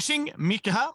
[0.00, 0.88] Tjing tjing, Micke här.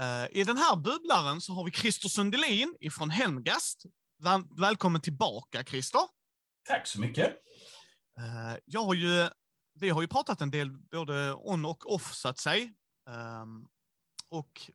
[0.00, 3.82] Uh, I den här bubblaren så har vi Christer Sundelin ifrån Hemgast.
[4.22, 6.00] Väl välkommen tillbaka Christer.
[6.68, 7.26] Tack så mycket.
[8.18, 9.28] Uh, jag har ju,
[9.74, 12.68] vi har ju pratat en del både on och off så att säga.
[13.42, 13.68] Um,
[14.28, 14.70] och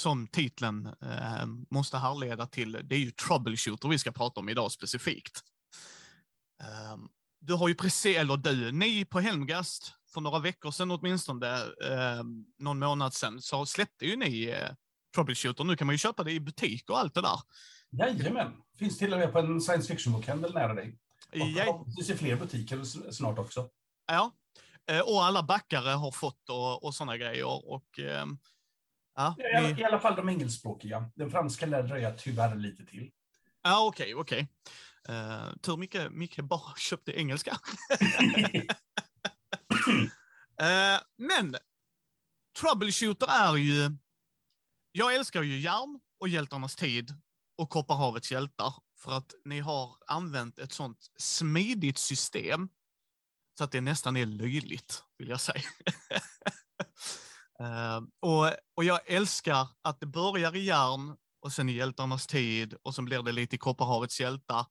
[0.00, 4.72] som titeln uh, måste härleda till, det är ju troubleshooter vi ska prata om idag
[4.72, 5.40] specifikt.
[6.92, 7.08] Um,
[7.40, 12.22] du har ju precis, eller du, ni på Helmgast för några veckor sedan åtminstone, eh,
[12.58, 14.70] någon månad sedan, så släppte ju ni eh,
[15.14, 15.64] Troubleshooter.
[15.64, 17.40] Nu kan man ju köpa det i butik och allt det där.
[17.90, 20.98] Jajamän, finns till och med på en science fiction-bokhandel nära dig.
[21.32, 23.68] Och förhoppningsvis i fler butiker snart också.
[24.06, 24.32] Ja,
[24.90, 27.70] eh, och alla backare har fått och, och sådana grejer.
[27.72, 28.26] Och, eh,
[29.16, 31.10] ja, I alla, I alla fall de engelskspråkiga.
[31.14, 33.10] Den franska lär dröja tyvärr lite till.
[33.62, 34.48] ja okej, okej.
[35.08, 37.56] Eh, tur Micke, Micke bara köpte engelska.
[40.60, 41.56] Eh, men
[42.60, 43.90] Troubleshooter är ju...
[44.92, 47.14] Jag älskar ju Järn och Hjältarnas tid
[47.58, 52.68] och Kopparhavets hjältar för att ni har använt ett sånt smidigt system
[53.58, 55.62] så att det nästan är löjligt, vill jag säga.
[57.60, 62.74] uh, och, och jag älskar att det börjar i Järn och sen i Hjältarnas tid
[62.82, 64.66] och sen blir det lite i Kopparhavets hjältar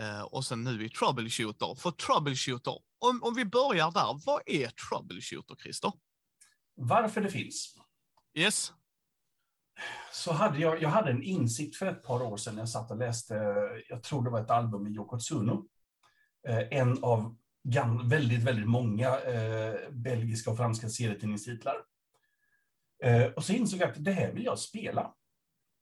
[0.00, 1.74] eh, och sen nu i Troubleshooter.
[1.74, 5.92] För Troubleshooter, om, om vi börjar där, vad är Troubleshooter, Christer?
[6.74, 7.74] Varför det finns?
[8.34, 8.72] Yes?
[10.12, 12.90] Så hade jag, jag hade en insikt för ett par år sedan när jag satt
[12.90, 13.34] och läste,
[13.88, 15.68] jag tror det var ett album med Yoko Tsuno.
[16.48, 17.36] Eh, En av
[17.68, 21.76] gam, väldigt, väldigt många eh, belgiska och franska serietidningstitlar.
[23.36, 25.14] Och så insåg jag att det här vill jag spela.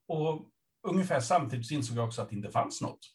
[0.07, 0.49] Och
[0.87, 3.14] ungefär samtidigt så insåg jag också att det inte fanns något.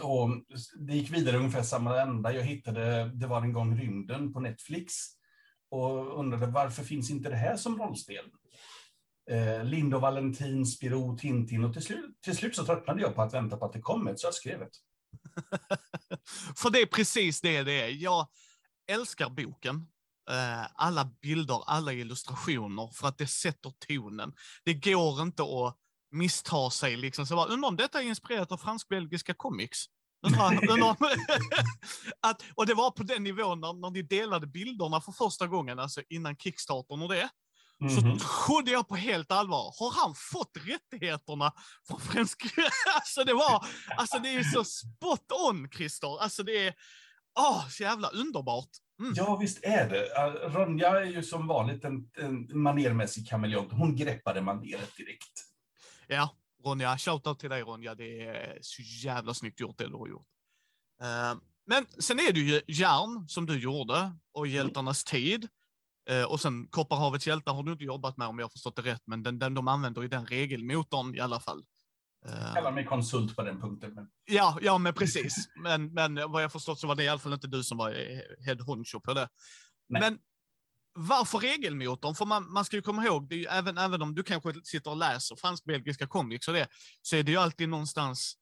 [0.00, 0.30] Och
[0.78, 2.32] det gick vidare ungefär samma ända.
[2.32, 4.94] Jag hittade Det var en gång rymden på Netflix
[5.70, 8.24] och undrade varför finns inte det här som rollspel?
[9.30, 13.22] Eh, Lind och Valentin, Spiro, Tintin och till slut, till slut så tröttnade jag på
[13.22, 14.76] att vänta på att det kom ett, så jag skrev ett.
[16.56, 17.88] För det är precis det det är.
[17.88, 18.28] Jag
[18.86, 19.76] älskar boken.
[20.30, 24.32] Eh, alla bilder, alla illustrationer, för att det sätter tonen.
[24.64, 25.76] Det går inte att
[26.10, 26.96] missta sig.
[26.96, 27.26] Liksom.
[27.26, 29.84] Så bara, undrar om detta är inspirerat av fransk-belgiska comics?
[30.26, 30.96] Undrar, undrar, om-
[32.22, 35.78] att, och det var på den nivån när, när ni delade bilderna för första gången,
[35.78, 37.28] alltså innan Kickstartern och det.
[37.96, 38.18] Så Mhm.
[38.18, 41.52] trodde jag på helt allvar, har han fått rättigheterna
[41.88, 42.42] från fransk...
[42.94, 43.66] alltså det var,
[43.96, 46.22] alltså det är så spot on Christer.
[46.22, 46.74] Alltså det är,
[47.38, 48.68] åh, så jävla underbart.
[49.00, 49.12] Mm.
[49.16, 50.00] Ja, visst är det.
[50.00, 53.72] Uh, Ronja är ju som vanligt en, en manermässig kameleont.
[53.72, 55.32] Hon greppade maneret direkt.
[56.12, 56.30] Ja,
[56.64, 57.94] Ronja, shoutout till dig Ronja.
[57.94, 60.26] Det är så jävla snyggt gjort det du har gjort.
[61.02, 65.48] Eh, men sen är det ju Järn som du gjorde och Hjältarnas tid.
[66.10, 68.82] Eh, och sen Kopparhavets hjältar har du inte jobbat med om jag har förstått det
[68.82, 71.64] rätt, men den, den, de använder ju den regelmotorn i alla fall.
[72.22, 73.94] Jag kallar mig konsult på den punkten.
[73.94, 74.10] Men...
[74.24, 75.48] Ja, ja men precis.
[75.62, 77.90] Men, men vad jag förstått så var det i alla fall inte du som var
[78.46, 79.28] head honcho på det.
[79.88, 80.00] Nej.
[80.00, 80.18] Men
[80.92, 82.14] varför regelmotorn?
[82.14, 84.90] För man, man ska ju komma ihåg, det ju, även, även om du kanske sitter
[84.90, 86.68] och läser fransk-belgiska comics och det,
[87.02, 88.34] så är det ju alltid någonstans,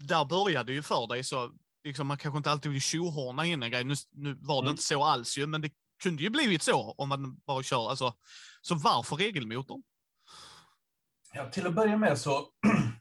[0.00, 1.52] där börjar det ju för dig, så
[1.84, 3.84] liksom, man kanske inte alltid vill tjohorna in en grej.
[3.84, 4.70] Nu, nu var det Mm.
[4.70, 5.70] inte så alls ju, men det
[6.02, 7.90] kunde ju blivit så om man bara kör.
[7.90, 8.14] Alltså,
[8.62, 9.82] så varför regelmotorn?
[11.34, 12.48] Ja, till att börja med så,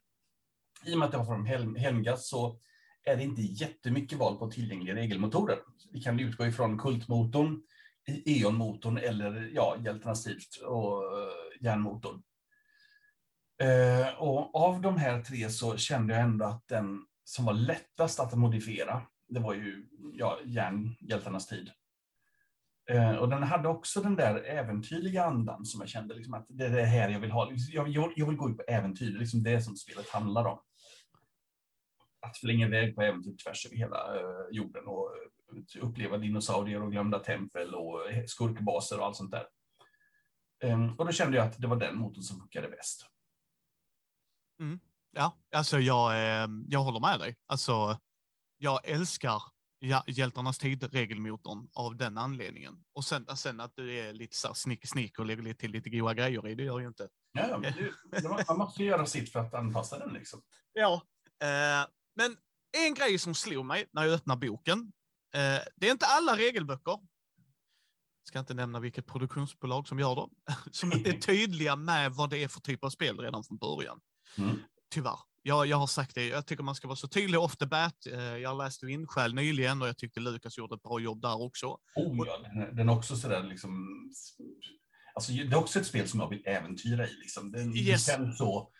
[0.85, 2.59] i och med att jag har från Helm, Helmgas så
[3.03, 5.59] är det inte jättemycket val på tillgängliga regelmotorer.
[5.91, 7.61] Vi kan utgå ifrån Kultmotorn,
[8.07, 12.21] E.ON-motorn eller ja, Hjältarnas tid och uh, järnmotorn.
[13.61, 18.19] Eh, och av de här tre så kände jag ändå att den som var lättast
[18.19, 21.71] att modifiera, det var ju ja, järn, Hjältarnas tid.
[22.89, 26.65] Eh, och den hade också den där äventyrliga andan som jag kände liksom att det
[26.65, 27.49] är det här jag vill ha.
[27.49, 30.09] Liksom, jag, jag, jag vill gå ut på äventyr, det är liksom det som spelet
[30.09, 30.59] handlar om.
[32.21, 33.97] Att flänga iväg på äventyr tvärs över hela
[34.51, 35.11] jorden och
[35.81, 39.45] uppleva dinosaurier och glömda tempel och skurkbaser och allt sånt där.
[40.63, 43.05] Eh, och då kände jag att det var den motorn som funkade bäst.
[45.11, 47.35] Ja, alltså jag, eh, jag håller med dig.
[47.47, 47.99] Alltså,
[48.57, 49.41] jag älskar
[50.07, 52.83] Hjältarnas tid-regelmotorn av den anledningen.
[52.93, 55.89] Och sen, sen att du är lite så snick, snick och lägger lite till lite
[55.89, 57.09] goda grejer i, det gör ju inte.
[57.31, 57.57] Ja,
[58.11, 60.13] det, man måste göra sitt för att anpassa den.
[60.13, 60.41] Liksom.
[60.73, 61.01] Ja.
[61.43, 62.37] Eh, men
[62.77, 64.91] en grej som slog mig när jag öppnade boken,
[65.33, 66.97] eh, det är inte alla regelböcker,
[68.23, 70.31] ska inte nämna vilket produktionsbolag som gör dem,
[70.71, 74.01] som inte är tydliga med vad det är för typ av spel redan från början.
[74.37, 74.59] Mm.
[74.93, 75.19] Tyvärr.
[75.43, 78.05] jag, jag har sagt det, jag tycker man ska vara så tydlig off the bat.
[78.05, 81.67] Eh, Jag läste Vindskäl nyligen och jag tyckte Lukas gjorde ett bra jobb där också.
[81.95, 83.87] Oh ja, den är, den är också sådär liksom...
[85.15, 87.13] Alltså, det är också ett spel som jag vill äventyra i.
[87.13, 87.51] Liksom.
[87.51, 88.05] Den Yes.
[88.05, 88.71] känns så...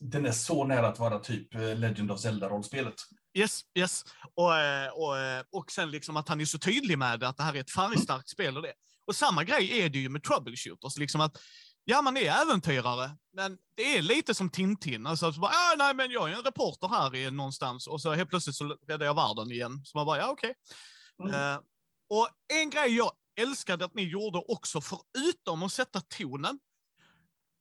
[0.00, 2.94] Den är så nära att vara typ eh, Legend of Zelda-rollspelet.
[3.34, 4.04] Yes, yes.
[4.34, 7.36] Och, eh, och, eh, och sen liksom att han är så tydlig med det, att
[7.36, 8.72] det här är ett färgstarkt spel och det.
[9.06, 11.38] Och samma grej är det ju med troubleshooters, liksom att
[11.84, 15.06] ja, man är äventyrare, men det är lite som Tintin.
[15.06, 18.12] Alltså, så bara, ah, nej, men jag är en reporter här i, någonstans och så
[18.12, 19.80] helt plötsligt så räddar jag världen igen.
[19.84, 20.54] Så man bara, ja, okej.
[21.22, 21.34] Mm.
[21.34, 21.60] Eh,
[22.08, 26.58] och en grej jag älskade att ni gjorde också, förutom att sätta tonen,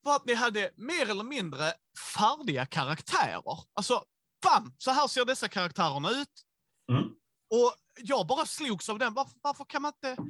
[0.03, 1.73] var att ni hade mer eller mindre
[2.15, 3.59] färdiga karaktärer.
[3.73, 4.03] Alltså,
[4.43, 4.75] bam!
[4.77, 6.43] Så här ser dessa karaktärerna ut.
[6.91, 7.03] Mm.
[7.49, 9.13] Och jag bara slogs av den.
[9.13, 10.23] Varför, varför kan man inte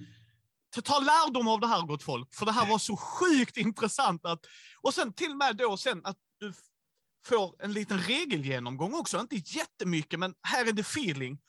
[0.81, 2.33] ta- lärdom av det här, gott folk?
[2.36, 4.25] För det här var så sjukt intressant.
[4.25, 4.45] Att,
[4.81, 6.54] och sen till och med då sen att du
[7.25, 9.19] får en liten regelgenomgång också.
[9.19, 11.39] Inte jättemycket, men här är det feeling.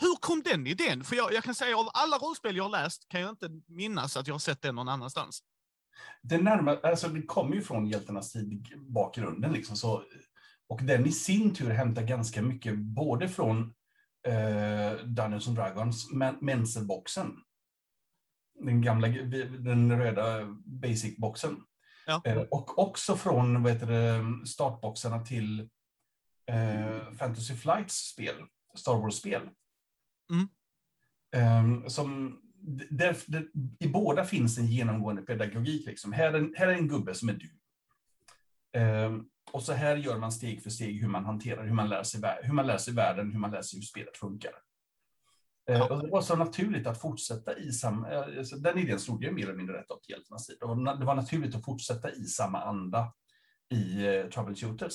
[0.00, 1.04] Hur kom den idén?
[1.04, 4.16] För jag, jag kan säga av alla rollspel jag har läst kan jag inte minnas
[4.16, 5.42] att jag har sett den någon annanstans.
[6.22, 9.52] Det, närmar, alltså, det kommer ju från hjältarnas tid, bakgrunden.
[9.52, 10.04] Liksom, så,
[10.68, 13.74] och den i sin tur hämtar ganska mycket både från
[14.26, 17.36] eh, Dungeons and Dragons, men Menselboxen.
[18.60, 19.08] Den gamla,
[19.58, 21.56] den röda basic-boxen.
[22.06, 22.22] Ja.
[22.24, 25.60] Eh, och också från vad heter det, startboxarna till
[26.46, 28.34] eh, Fantasy Flights spel,
[28.76, 29.42] Star Wars-spel.
[30.32, 30.48] Mm.
[31.36, 32.40] Eh, som,
[32.90, 33.48] där, där,
[33.80, 35.86] I båda finns en genomgående pedagogik.
[35.86, 36.12] Liksom.
[36.12, 37.50] Här, är, en- här är en gubbe som är du.
[39.52, 42.20] Och så här gör man steg för steg hur man hanterar, hur man lär sig,
[42.42, 44.52] hur man lär sig världen, hur man lär sig hur spelet funkar.
[45.70, 45.94] Eh, Ja.
[45.94, 48.10] och det var så naturligt att fortsätta i samma...
[48.10, 50.62] eh, alltså, Den idén slog ju mer eller mindre rätt upp till hjältarnas tid.
[50.62, 53.14] Och det var naturligt att fortsätta i samma anda
[53.70, 54.94] i eh, Troubleshooters.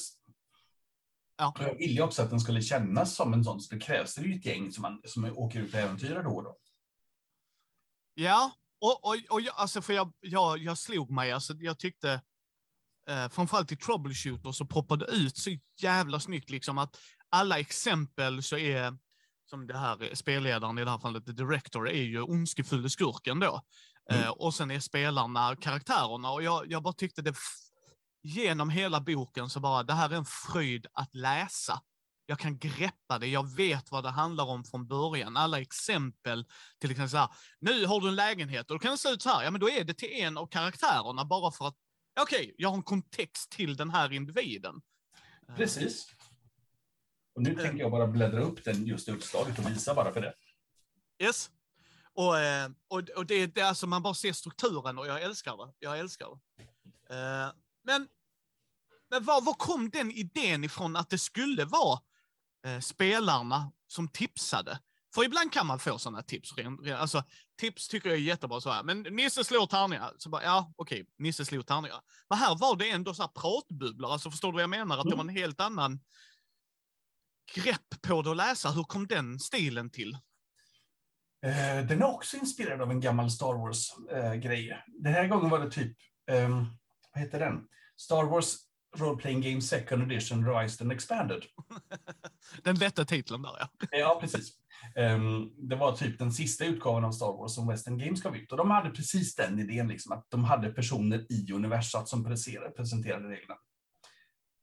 [1.38, 1.54] Ja.
[1.60, 4.36] Jag ville också att den skulle kännas som en sån, så det krävs det ju
[4.36, 6.58] ett gäng som, man, som åker ut och äventyrar då och då.
[8.14, 8.52] Ja,
[8.82, 11.32] och, och, och jag, alltså för jag, jag, jag slog mig.
[11.32, 12.22] Alltså jag tyckte,
[13.10, 15.50] eh, framförallt i Troubleshooter så poppade det ut så
[15.82, 18.98] jävla snyggt liksom att alla exempel så är,
[19.50, 23.62] som det här spelledaren i det här fallet, the director, är ju ondskefulle skurken då.
[24.12, 24.32] Eh, Mm.
[24.32, 27.36] och sen är spelarna karaktärerna och jag, jag bara tyckte det
[28.24, 31.82] genom hela boken så bara, det här är en fröjd att läsa.
[32.26, 35.38] Jag kan greppa det, jag vet vad det handlar om från början.
[35.38, 36.46] Alla exempel,
[36.80, 37.30] till exempel så här,
[37.60, 39.62] nu har du en lägenhet och då kan det se ut så här, ja men
[39.62, 41.76] då är det till en av karaktärerna bara för att,
[42.22, 44.82] okej, jag har en kontext till den här individen.
[45.56, 46.08] Precis.
[47.36, 50.34] Och nu tänker jag bara bläddra upp den just utslaget och visa bara för det.
[51.20, 51.50] Yes.
[52.14, 55.58] Och, eh, och, och det, det är alltså, man bara ser strukturen och jag älskar
[55.58, 55.74] det.
[55.80, 56.28] Jag älskar
[56.58, 56.64] det.
[57.16, 57.52] Eh,
[57.84, 58.08] Men,
[59.10, 62.00] men var, var kom den idén ifrån att det skulle vara
[62.66, 64.80] eh, spelarna som tipsade?
[65.16, 66.54] För ibland kan man få sådana tips.
[66.98, 67.24] Alltså,
[67.60, 68.62] tips tycker jag är jättebra.
[68.62, 68.84] Så här.
[68.84, 70.12] Men Nisse slår tärningar.
[70.18, 72.02] Så bara, ja, okej, Nisse slog tärningar.
[72.30, 74.12] Men här var det ändå så här pratbubblor.
[74.12, 74.98] Alltså, förstår du vad jag menar?
[74.98, 76.00] Att det var en helt annan
[77.56, 78.70] grepp på det att läsa.
[78.70, 80.14] Hur kom den stilen till?
[81.46, 84.84] Eh, den är också inspirerad av en gammal Star Wars-grej.
[84.88, 85.98] den här gången var det typ,
[86.32, 86.66] ehm,
[87.14, 87.68] vad heter den?
[87.98, 88.56] Star Wars
[88.98, 91.44] Role Playing Game Second Edition Revised and Expanded.
[92.64, 93.88] Den lätta titeln där, ja.
[93.92, 94.63] Ja, precis.
[94.96, 98.52] Ehm, det var typ den sista utgåvan av Star Wars som Western Games gav ut.
[98.52, 103.30] Och de hade precis den idén, liksom, att de hade personer i universat som presenterade,
[103.30, 103.56] reglerna.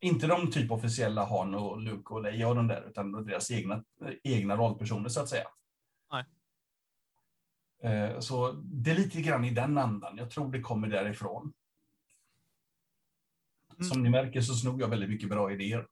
[0.01, 3.85] Inte de typ officiella Han och Luke och Leia och de där, utan deras egna,
[4.23, 5.49] egna rollpersoner så att säga.
[6.13, 6.25] Nej.
[7.83, 10.17] Eh, Så det är lite grann i den andan.
[10.17, 11.53] Jag tror det kommer därifrån.
[13.77, 13.91] Mm.
[13.91, 15.87] Som ni märker så snor jag väldigt mycket bra idéer.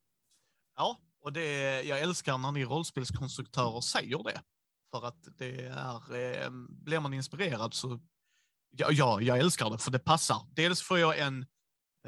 [0.77, 4.43] Ja, och det, jag älskar när ni rollspelskonstruktörer säger det.
[4.91, 8.01] För att det är, eh, blir man inspirerad så,
[8.71, 10.47] ja, ja, jag älskar det för det passar.
[10.51, 11.47] Dels får jag en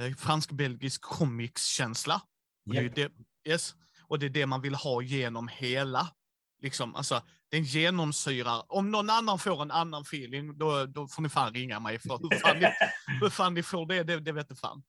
[0.01, 2.23] eh, fransk-belgisk comics-känsla.
[2.69, 2.95] Och Japp.
[2.95, 3.13] det,
[3.49, 6.09] yes, och det är det man vill ha genom hela.
[6.63, 8.73] Liksom, alltså, den genomsyrar.
[8.73, 11.99] Om någon annan får en annan feeling, då, då får ni fan ringa mig.
[11.99, 12.67] För hur, fan ni,
[13.21, 14.83] hur fan ni får det, det, det vet jag fan.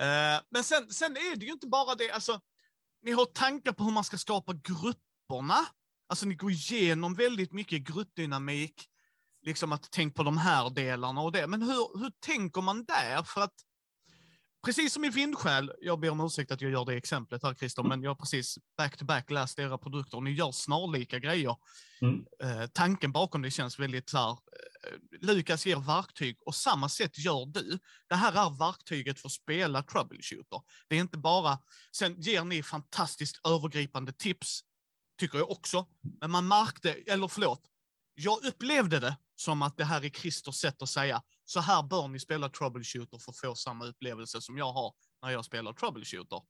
[0.00, 2.40] Eh, men sen, sen är det ju inte bara det, alltså,
[3.02, 5.58] ni har tankar på hur man ska skapa grupperna.
[6.08, 8.86] Alltså ni går igenom väldigt mycket gruppdynamik,
[9.42, 11.46] liksom att tänk på de här delarna och det.
[11.46, 13.22] Men hur, hur tänker man där?
[13.22, 13.54] För att
[14.64, 17.82] precis som i Vindskäl, jag ber om ursäkt att jag gör det exemplet här Christer,
[17.82, 21.56] men jag har precis back-to-back läst era produkter och ni gör snarlika grejer.
[22.02, 22.24] Mm.
[22.42, 24.38] Eh, tanken bakom det känns väldigt så här, eh,
[25.20, 27.78] Lukas ger verktyg och samma sätt gör du.
[28.08, 30.60] Det här är verktyget för att spela troubleshooter.
[30.88, 31.58] Det är inte bara,
[31.96, 34.60] sen ger ni fantastiskt övergripande tips,
[35.20, 35.86] tycker jag också,
[36.20, 37.62] men man märkte, eller förlåt,
[38.14, 42.08] jag upplevde det som att det här är Christers sätt att säga, så här bör
[42.08, 46.40] ni spela troubleshooter för att få samma upplevelse som jag har när jag spelar troubleshooter.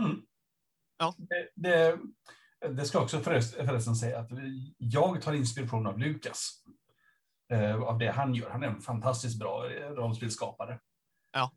[0.00, 0.22] Mm.
[0.98, 1.14] Ja.
[1.18, 1.98] Det, det,
[2.68, 4.30] det ska också förrest, förresten säga att
[4.78, 6.62] jag tar inspiration av Lukas.
[7.52, 8.50] Eh, av det han gör.
[8.50, 10.80] Han är en fantastiskt bra eh, rollspelsskapare.
[11.32, 11.52] Ja.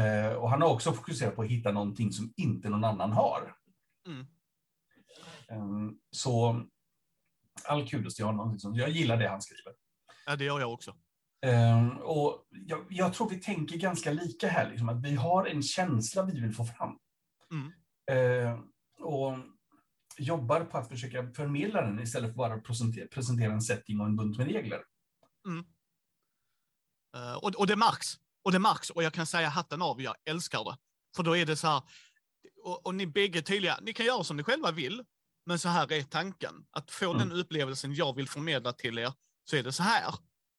[0.00, 3.56] Eh, och han har också fokuserat på att hitta någonting som inte någon annan har.
[4.06, 4.26] Mm.
[5.48, 6.64] Eh, så
[7.64, 8.52] all kudos till honom.
[8.52, 8.74] Liksom.
[8.74, 9.72] Jag gillar det han skriver.
[10.28, 10.94] Ja, det gör jag också.
[11.46, 15.62] Eh, och jag, jag, tror vi tänker ganska lika här, liksom, att vi har en
[15.62, 16.98] känsla vi vill få fram.
[17.52, 17.72] Mm.
[18.10, 18.60] Eh,
[19.00, 19.38] och
[20.18, 24.06] jobbar på att försöka förmedla den istället för bara att presentera, presentera en setting och
[24.06, 24.80] en bunt med regler.
[25.46, 25.64] Mm.
[27.16, 28.14] Uh, och, och det märks.
[28.44, 28.90] Och det märks.
[28.90, 30.76] Och jag kan säga hatten av, jag älskar det.
[31.16, 31.82] För då är det så här,
[32.64, 35.04] och, och ni bägge tydliga, ni kan göra som ni själva vill,
[35.46, 36.54] men så här är tanken.
[36.70, 37.28] Att få Mm.
[37.28, 39.12] den upplevelsen jag vill förmedla till er,
[39.50, 40.14] så är det så här.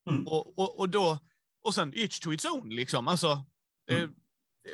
[0.09, 0.27] Mm.
[0.27, 1.19] Och, och, och då,
[1.63, 3.07] och sen each to its own liksom.
[3.07, 3.45] Alltså,
[3.87, 4.13] det- Mm.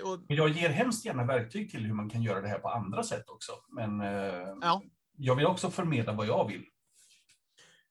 [0.03, 2.69] och, Men jag ger hemskt gärna verktyg till hur man kan göra det här på
[2.69, 3.51] andra sätt också.
[3.75, 4.07] Men eh,
[4.62, 4.81] Ja.
[5.17, 6.65] jag vill också förmedla vad jag vill.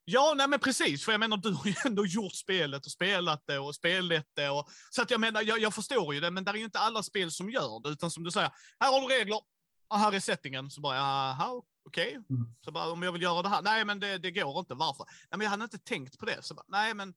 [0.04, 1.04] Ja, nej men precis.
[1.04, 4.48] För jag menar, du har ju ändå gjort spelet och spelat det och spelat det.
[4.50, 6.78] Och, så att jag menar, jag, jag förstår ju det, men det är ju inte
[6.78, 7.88] alla spel som gör det.
[7.88, 8.50] Utan som du säger,
[8.80, 9.40] här har du regler,
[9.88, 10.70] och här är settingen.
[10.70, 11.68] Så bara, okej.
[11.96, 12.54] Mm.
[12.64, 15.04] Så bara, om jag vill göra det här, nej men det, det går inte, varför?
[15.04, 16.42] Nej men jag hade inte tänkt på det.
[16.42, 17.14] Så bara, nej men,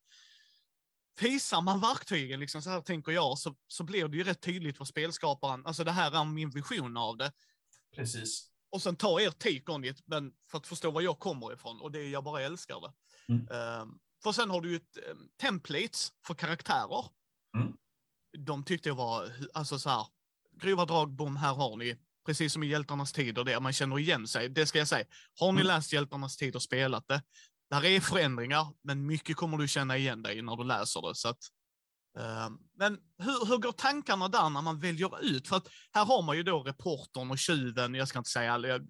[1.21, 4.79] visar man verktygen, liksom, så här tänker jag, så, så blir det ju rätt tydligt
[4.79, 7.31] vad spelskaparen, alltså det här är min vision av det.
[7.95, 8.51] Precis.
[8.69, 11.81] Och sen ta er take on it, men för att förstå var jag kommer ifrån.
[11.81, 12.93] Och det jag bara älskar det.
[13.33, 13.47] Mm.
[13.47, 17.05] Ehm, för sen har du ju ett um, templates för karaktärer.
[17.57, 17.77] Mm.
[18.37, 20.07] De tyckte jag var, alltså så här,
[20.51, 21.97] grova drag, bom, här har ni.
[22.27, 24.49] Precis som i Hjältarnas tid och det, man känner igen sig.
[24.49, 25.05] Det ska jag säga.
[25.39, 25.67] Har ni Mm.
[25.67, 27.21] läst Hjältarnas tid och spelat det,
[27.69, 31.15] där är förändringar, men mycket kommer du känna igen dig när du läser det.
[31.15, 31.37] Så att,
[32.19, 35.47] ehm, men hur, hur går tankarna där när man väljer ut?
[35.47, 38.67] För att här har man ju då reportern och tjuven, jag ska inte säga alla,
[38.67, 38.87] men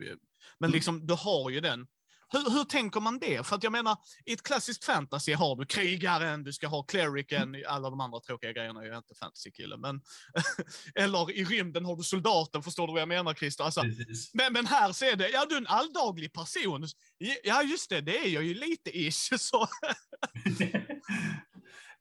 [0.62, 0.72] Mm.
[0.72, 1.88] liksom du har ju den.
[2.30, 3.48] Hur, hur tänker man det?
[3.48, 7.56] För att jag menar, i ett klassiskt fantasy har du krigaren, du ska ha clericen,
[7.68, 10.02] alla de andra tråkiga grejerna, jag är inte fantasy-kille, men
[10.96, 13.64] eller i rymden har du soldaten, förstår du vad jag menar Christer?
[13.64, 13.82] Alltså,
[14.34, 16.88] men, men här är det, ja du är en alldaglig person.
[17.44, 19.34] Ja just det, det är jag ju lite ish.
[19.40, 19.68] Så.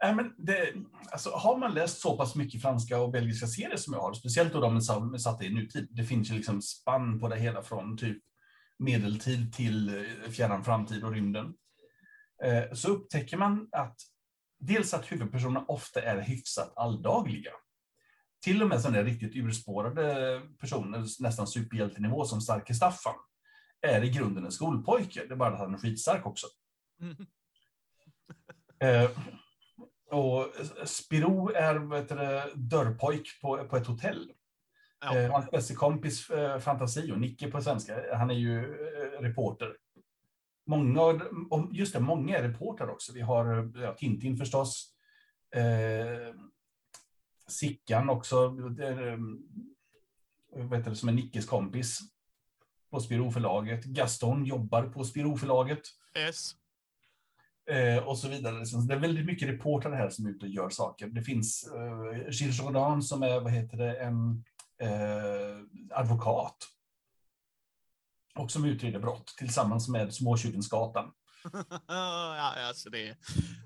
[0.02, 0.74] Nej, men det,
[1.12, 4.52] alltså, har man läst så pass mycket franska och belgiska serier som jag har, speciellt
[4.52, 7.62] då de som är satta i nutid, det finns ju liksom spann på det hela
[7.62, 8.22] från typ
[8.78, 11.54] medeltid till eh, fjärran framtid och rymden.
[12.44, 14.00] Eh, så upptäcker man att
[14.58, 17.50] dels att huvudpersonerna ofta är hyfsat alldagliga.
[18.42, 23.14] Till och med sådana riktigt urspårade personer, nästan superhjältenivå som Starke Staffan,
[23.80, 25.24] är i grunden en skolpojke.
[25.26, 26.46] Det är bara att han är skitstark också.
[28.78, 29.10] Eh,
[30.10, 30.52] och
[30.84, 34.32] Spiro är vet du, dörrpojk på, på ett hotell.
[35.00, 35.18] Ja.
[35.18, 39.76] Eh, hans bästa kompis eh, Fantasio, Nicke på svenska, han är ju eh, reporter.
[40.66, 41.00] Många,
[41.50, 43.12] och just det, många är reportrar också.
[43.12, 44.92] Vi har eh, ja, Tintin förstås.
[45.54, 46.34] Eh,
[47.48, 49.18] Sickan också, det är,
[50.52, 51.98] vad heter det, som är Nickes kompis
[52.90, 53.84] på Spiro-förlaget.
[53.84, 55.80] Gaston jobbar på Spiro-förlaget.
[56.18, 56.54] Yes.
[57.70, 58.64] Eh, och så vidare.
[58.88, 61.06] Det är väldigt mycket reportrar här som är ute och gör saker.
[61.06, 64.44] Det finns eh, Gilles Jourdan som är, vad heter det, en
[64.80, 65.58] eh,
[65.90, 66.56] advokat.
[68.34, 71.12] Och som utreder brott tillsammans med Småtjuvensgatan.
[71.88, 73.16] ja, alltså det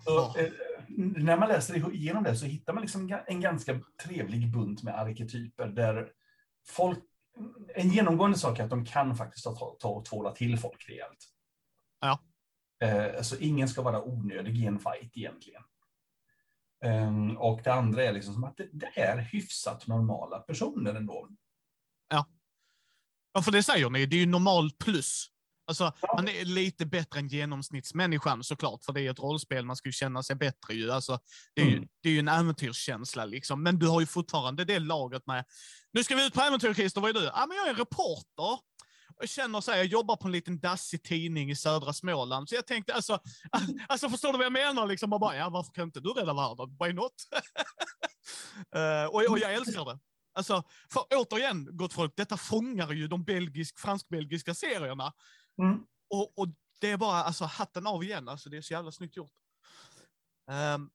[0.04, 0.52] Så, eh,
[0.96, 5.66] när man läser igenom det så hittar man liksom en ganska trevlig bunt med arketyper
[5.66, 6.12] där
[6.66, 6.98] folk,
[7.74, 11.26] en genomgående sak är att de kan faktiskt ta, ta och tvåla till folk rejält.
[12.00, 12.18] Ja.
[12.86, 15.62] Eh, så ingen ska vara onödig i en fight egentligen.
[16.84, 21.28] Ehm, och det andra är liksom som att det, det är hyfsat normala personer ändå.
[23.32, 25.26] Ja, för det säger ni, det är ju normalt plus.
[25.66, 26.12] Alltså, Ja.
[26.16, 29.92] man är lite bättre än genomsnittsmänniskan såklart, för det är ett rollspel, man ska ju
[29.92, 30.90] känna sig bättre ju.
[30.90, 31.18] Alltså,
[31.54, 31.88] det, är ju Mm.
[32.02, 35.44] det är ju en äventyrskänsla liksom, men du har ju fortfarande det laget med,
[35.92, 37.24] nu ska vi ut på äventyr Christer, vad är du?
[37.24, 38.69] Ja, men jag är reporter.
[39.20, 42.54] Jag känner så här, jag jobbar på en liten dassig tidning i södra Småland, så
[42.54, 43.18] jag tänkte alltså,
[43.88, 44.86] alltså förstår du vad jag menar?
[44.86, 46.76] Liksom, bara, ja, varför kan inte du rädda världen?
[46.80, 47.12] Why not?
[48.74, 49.98] Eh, och, och jag älskar det.
[50.32, 50.62] Alltså,
[50.92, 55.12] för återigen, gott folk, detta fångar ju de belgisk, fransk-belgiska serierna.
[55.62, 55.78] Mm.
[56.10, 56.48] Och, och
[56.80, 59.32] det är bara alltså, hatten av igen, alltså, det är så jävla snyggt gjort.
[60.76, 60.90] Um,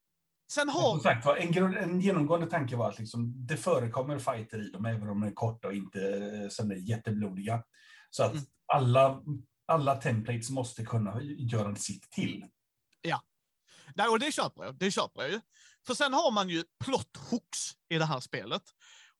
[0.52, 0.92] sen har...
[0.92, 4.86] Som sagt var, en, en genomgående tanke var att liksom, det förekommer fighter i dem,
[4.86, 6.00] även om de är korta och inte
[6.60, 7.64] eh, är jätteblodiga.
[8.16, 8.46] Så att Mm.
[8.74, 9.22] alla,
[9.68, 12.46] alla templates måste kunna göra sitt till.
[13.96, 14.76] Nej, och det köper jag.
[14.78, 15.42] Det köper jag ju.
[15.88, 18.62] För sen har man ju plot hooks i det här spelet.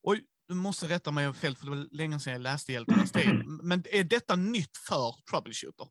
[0.04, 0.16] Och
[0.48, 3.46] du måste rätta mig om fel, för det var länge sedan jag läste Hjältarnas tid.
[3.64, 5.88] Men är detta nytt för Troubleshooter?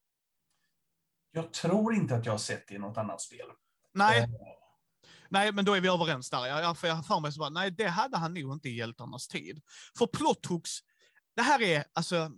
[1.30, 3.46] Jag tror inte att jag har sett det i något annat spel.
[3.94, 4.28] Nej, Eh,
[5.28, 6.46] nej, men då är vi överens där.
[6.46, 8.76] Jag, för jag har för mig så bara, nej, det hade han nog inte i
[8.76, 9.62] Hjältarnas tid.
[9.98, 10.70] För plot hooks,
[11.36, 12.30] det här är, alltså,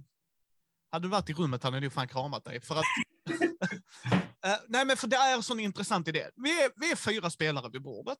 [0.96, 2.60] hade du varit i rummet hade jag nog fan kramat dig.
[2.60, 2.84] För att,
[3.30, 6.30] uh, nej, men för det är en sån intressant idé.
[6.36, 8.18] Vi är, vi är fyra spelare vid bordet.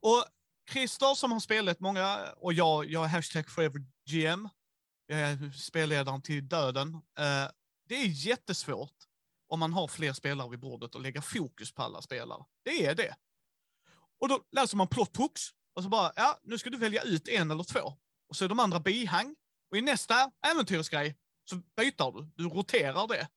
[0.00, 0.24] Och
[0.70, 3.80] Christer som har spelat många, och jag, jag är hashtag forever
[4.10, 4.48] GM.
[5.06, 6.94] Jag är spelledaren till döden.
[6.94, 7.48] Uh,
[7.88, 8.96] det är jättesvårt
[9.48, 12.44] om man har fler spelare vid bordet och lägga fokus på alla spelare.
[12.64, 13.14] Det är det.
[14.20, 15.42] Och då läser man plot hooks
[15.74, 17.96] och så bara, ja, nu ska du välja ut en eller två.
[18.28, 19.34] Och så är de andra bihang.
[19.70, 23.28] Och i nästa äventyrsgrej så byter du, du roterar det.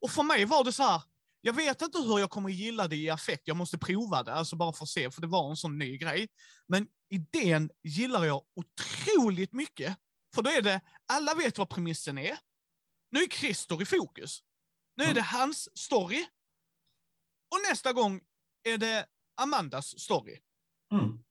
[0.00, 1.02] Och för mig var det så här,
[1.40, 4.56] jag vet inte hur jag kommer gilla det i affekt, jag måste prova det, alltså
[4.56, 6.28] bara för att se, för det var en sån ny grej.
[6.66, 9.96] Men idén gillar jag otroligt mycket.
[10.34, 12.38] För då är det, alla vet vad premissen är.
[13.10, 14.42] Nu är Christer i fokus.
[14.96, 16.26] Nu är det hans story.
[17.50, 18.20] Och nästa gång
[18.62, 20.40] är det Amandas story.
[20.92, 21.24] Mm.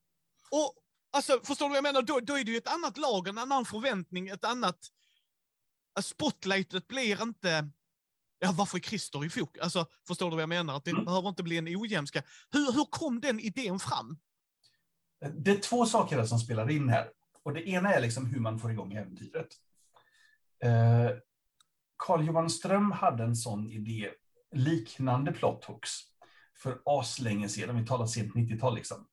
[0.51, 0.75] Och
[1.11, 2.01] alltså, förstår du vad jag menar?
[2.01, 4.79] Då, då är det ju ett annat lag, en annan förväntning, ett annat...
[6.01, 7.69] Spotlightet blir inte...
[8.39, 9.61] Ja, varför är Christer i fokus?
[9.63, 10.75] Alltså, förstår du vad jag menar?
[10.77, 11.05] Att det Mm.
[11.05, 12.23] behöver inte bli en ojämska.
[12.51, 14.17] Hur, hur kom den idén fram?
[15.37, 17.09] Det är två saker som spelar in här.
[17.43, 19.47] Och det ena är liksom hur man får igång äventyret.
[20.63, 21.09] Eh,
[21.97, 24.11] Carl Johan Ström hade en sån idé,
[24.51, 25.91] liknande plot hooks,
[26.57, 27.77] för aslänge sedan.
[27.81, 29.07] Vi talar sent 90-tal, liksom.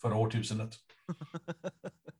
[0.00, 0.74] Förra årtusendet.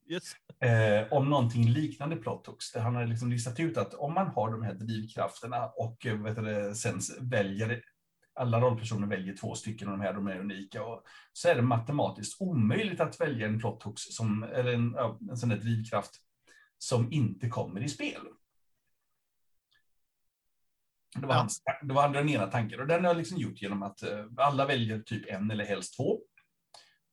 [0.09, 0.23] Yes.
[0.63, 4.27] Eh, om någonting liknande plot hooks, där han har liksom listat ut att om man
[4.27, 7.83] har de här drivkrafterna och eh, vet du, sen väljer
[8.35, 11.61] alla rollpersoner väljer två stycken av de här, de är unika, och så är det
[11.61, 14.95] matematiskt omöjligt att välja en plot hooks som, eller en,
[15.29, 16.11] en sån där drivkraft
[16.77, 18.21] som inte kommer i spel.
[21.15, 21.39] Det var, Ja.
[21.39, 24.25] hans, det var den ena tanken och den har jag liksom gjort genom att eh,
[24.37, 26.19] alla väljer typ en eller helst två.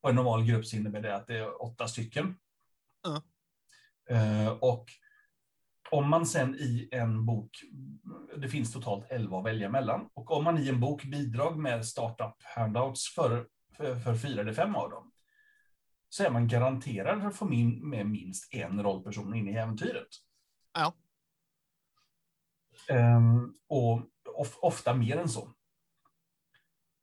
[0.00, 2.36] Och en normal grupp så innebär det att det är åtta stycken.
[3.02, 3.22] Ja.
[4.10, 4.84] Eh, och
[5.90, 7.50] om man sen i en bok,
[8.36, 11.86] det finns totalt 11 att välja mellan, och om man i en bok bidrag med
[11.86, 13.46] startup handouts för,
[13.76, 15.12] för, för fyra eller fem av dem,
[16.08, 20.08] så är man garanterad att få min, med minst en rollperson in i äventyret.
[20.74, 20.94] Ja.
[22.88, 24.02] Ehm, och
[24.34, 25.52] of, ofta mer än så.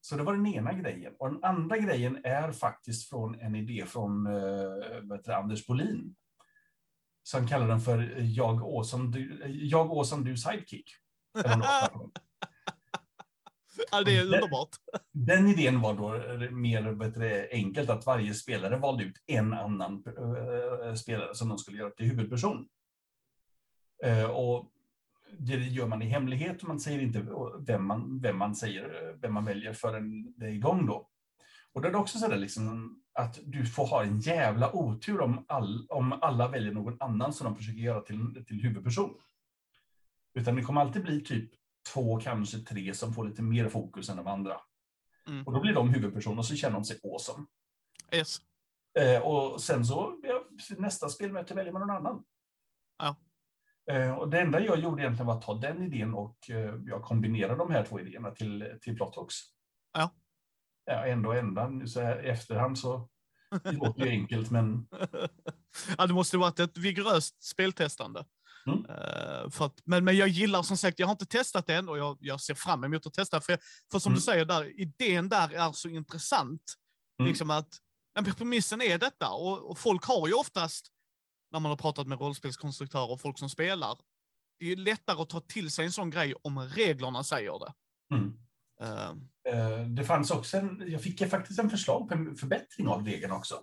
[0.02, 1.14] Så det var den ena grejen.
[1.20, 6.16] Och den andra grejen är faktiskt från en idé från uh, Anders Bolin.
[7.28, 10.92] Så han kallar den för Jag Åsam, du, jag Åsam, du sidekick.
[13.92, 14.70] Ja, det är underbart.
[15.12, 16.10] Den idén var då
[16.52, 21.78] mer det, enkelt, att varje spelare valde ut en annan eh, spelare som de skulle
[21.78, 22.68] göra till huvudperson.
[24.04, 24.72] Eh, och
[25.40, 27.28] det gör man i hemlighet och man säger inte
[27.60, 31.10] vem man, vem man, säger, vem man väljer förrän det är igång då.
[31.74, 35.22] Och då är det också så där liksom att du får ha en jävla otur
[35.22, 39.10] om, all, om alla väljer någon annan som de försöker göra till, till huvudperson.
[40.34, 41.52] Utan det kommer alltid bli typ
[41.94, 44.62] två, kanske tre som får lite mer fokus än de andra.
[45.28, 45.48] Mm.
[45.48, 47.46] Och då blir de huvudpersoner och så känner de sig awesome.
[48.12, 48.42] Yes.
[49.00, 50.44] Eh, och sen så, ja,
[50.78, 52.24] nästa spelmöte väljer man någon annan.
[52.98, 53.16] Ja.
[53.94, 57.04] Eh, och det enda jag gjorde egentligen var att ta den idén och eh, jag
[57.04, 59.36] kombinerade de här två idéerna till, till Plothooks.
[59.94, 60.12] Ja.
[60.90, 63.10] Ja, ändå ändan, så här i efterhand så
[63.64, 64.88] det låter ju enkelt, men
[65.98, 68.26] ja, det måste varit ett vigoröst speltestande.
[68.68, 68.84] Mm.
[69.52, 71.98] För att, men, men jag gillar som sagt, jag har inte testat det än och
[71.98, 73.42] jag, jag ser fram emot att testa.
[73.42, 73.58] För,
[73.92, 74.16] för som Mm.
[74.16, 76.62] du säger, där, idén där är så intressant.
[77.20, 77.30] Mm.
[77.30, 77.70] Liksom att,
[78.16, 80.88] men premissen är detta och, och folk har ju oftast,
[81.52, 83.98] när man har pratat med rollspelskonstruktörer och folk som spelar,
[84.60, 87.74] det är ju lättare att ta till sig en sån grej om reglerna säger det.
[88.16, 88.40] mm.
[88.82, 89.12] Eh,
[89.48, 93.32] Eh, det fanns också en, jag fick faktiskt en förslag på en förbättring av regeln
[93.32, 93.56] också.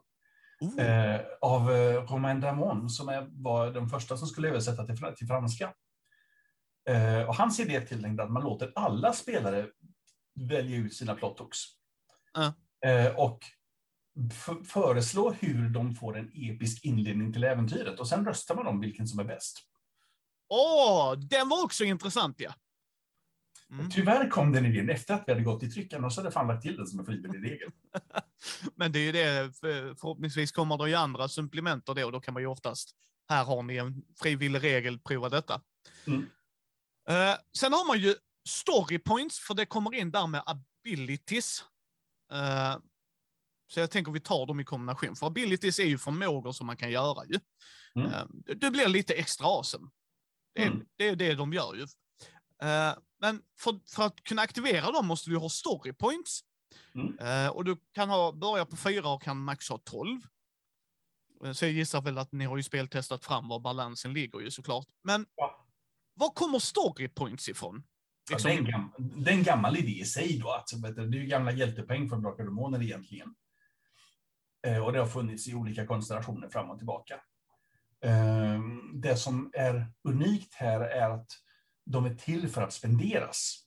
[0.61, 4.95] oh, eh, av eh, Romain Damon som är, var den första som skulle översätta till,
[4.95, 5.75] fr- till franska.
[7.29, 9.67] Och hans idé till att man låter alla spelare
[10.35, 11.41] välja ut sina plot.
[12.87, 13.41] Eh, och
[14.65, 19.07] föreslå hur de får en episk inledning till äventyret och sen röstar man om vilken
[19.07, 19.59] som är bäst.
[20.49, 22.55] Åh, den var också intressant ja.
[23.73, 23.91] Mm.
[23.91, 26.47] Tyvärr kom den idén efter att vi hade gått i tryck, annars hade jag fan
[26.47, 27.71] lagt till den som en frivillig regel.
[28.75, 32.35] Men det är ju det, för- förhoppningsvis kommer det ju andra supplementer då, då kan
[32.35, 32.91] man ju oftast,
[33.29, 35.61] här har ni en frivillig regel, prova detta.
[36.07, 36.21] Mm.
[37.09, 38.15] Eh, sen har man ju
[38.49, 41.65] story points, för det kommer in där med abilities.
[42.33, 42.77] Eh,
[43.73, 46.77] så jag tänker vi tar dem i kombination, för abilities är ju förmågor som man
[46.77, 47.41] kan göra ju.
[47.95, 48.13] Mm.
[48.13, 49.91] Eh, det- det blir lite extra awesome.
[50.55, 50.87] Det är, Mm.
[50.97, 51.87] det är det de gör ju.
[52.65, 56.41] Eh, men för, för att kunna aktivera dem måste du ha story points.
[56.95, 57.19] Mm.
[57.19, 60.21] Eh, och du kan ha, börja på fyra och kan max ha 12.
[61.45, 64.51] Eh, Så jag gissar väl att ni har ju speltestat fram var balansen ligger ju
[64.51, 64.87] såklart.
[65.03, 65.67] Men Ja.
[66.15, 67.83] var kommer story points ifrån?
[68.31, 68.93] Ja, Liksom, det, är en gam,
[69.25, 70.65] det är en gammal idé i sig då.
[70.73, 73.35] Du, det är ju gamla hjältepoäng från Drakar och Demoner egentligen.
[74.67, 77.15] Eh, och det har funnits i olika konstellationer fram och tillbaka.
[78.05, 78.61] Eh,
[78.95, 81.27] det som är unikt här är att
[81.85, 83.61] de är till för att spenderas.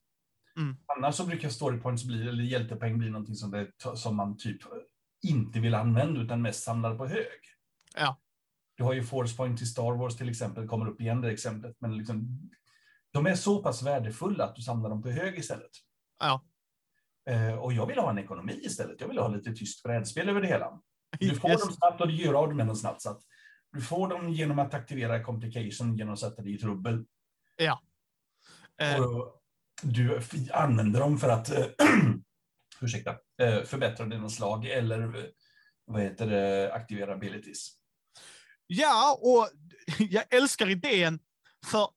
[0.57, 0.77] Mm.
[0.97, 4.61] Annars så brukar story points bli, eller hjältepoäng bli någonting som, det, som man typ
[5.27, 7.39] inte vill använda utan mest samlar på hög.
[7.95, 8.21] Ja.
[8.75, 11.75] Du har ju force point till Star Wars till exempel, kommer upp igen det exemplet.
[11.79, 12.49] Men liksom,
[13.11, 15.71] de är så pass värdefulla att du samlar dem på hög istället.
[16.19, 16.45] Ja.
[17.29, 19.01] Eh, och jag vill ha en ekonomi istället.
[19.01, 20.81] Jag vill ha lite tyst brädspel över det hela.
[21.19, 21.61] Du får Yes.
[21.61, 23.01] dem snabbt och du gör av med dem snabbt.
[23.01, 23.21] Så att
[23.71, 27.05] du får dem genom att aktivera complication, genom att sätta dig i trubbel.
[27.57, 27.79] Eh,
[28.99, 29.37] Och
[29.81, 30.21] du
[30.53, 31.65] använder dem för att eh,
[32.81, 35.23] ursäkta, eh, förbättra dina slag eller eh,
[35.85, 37.69] vad heter det, aktivera abilities.
[38.67, 39.49] Ja, och
[39.99, 41.19] jag älskar idén
[41.65, 41.87] för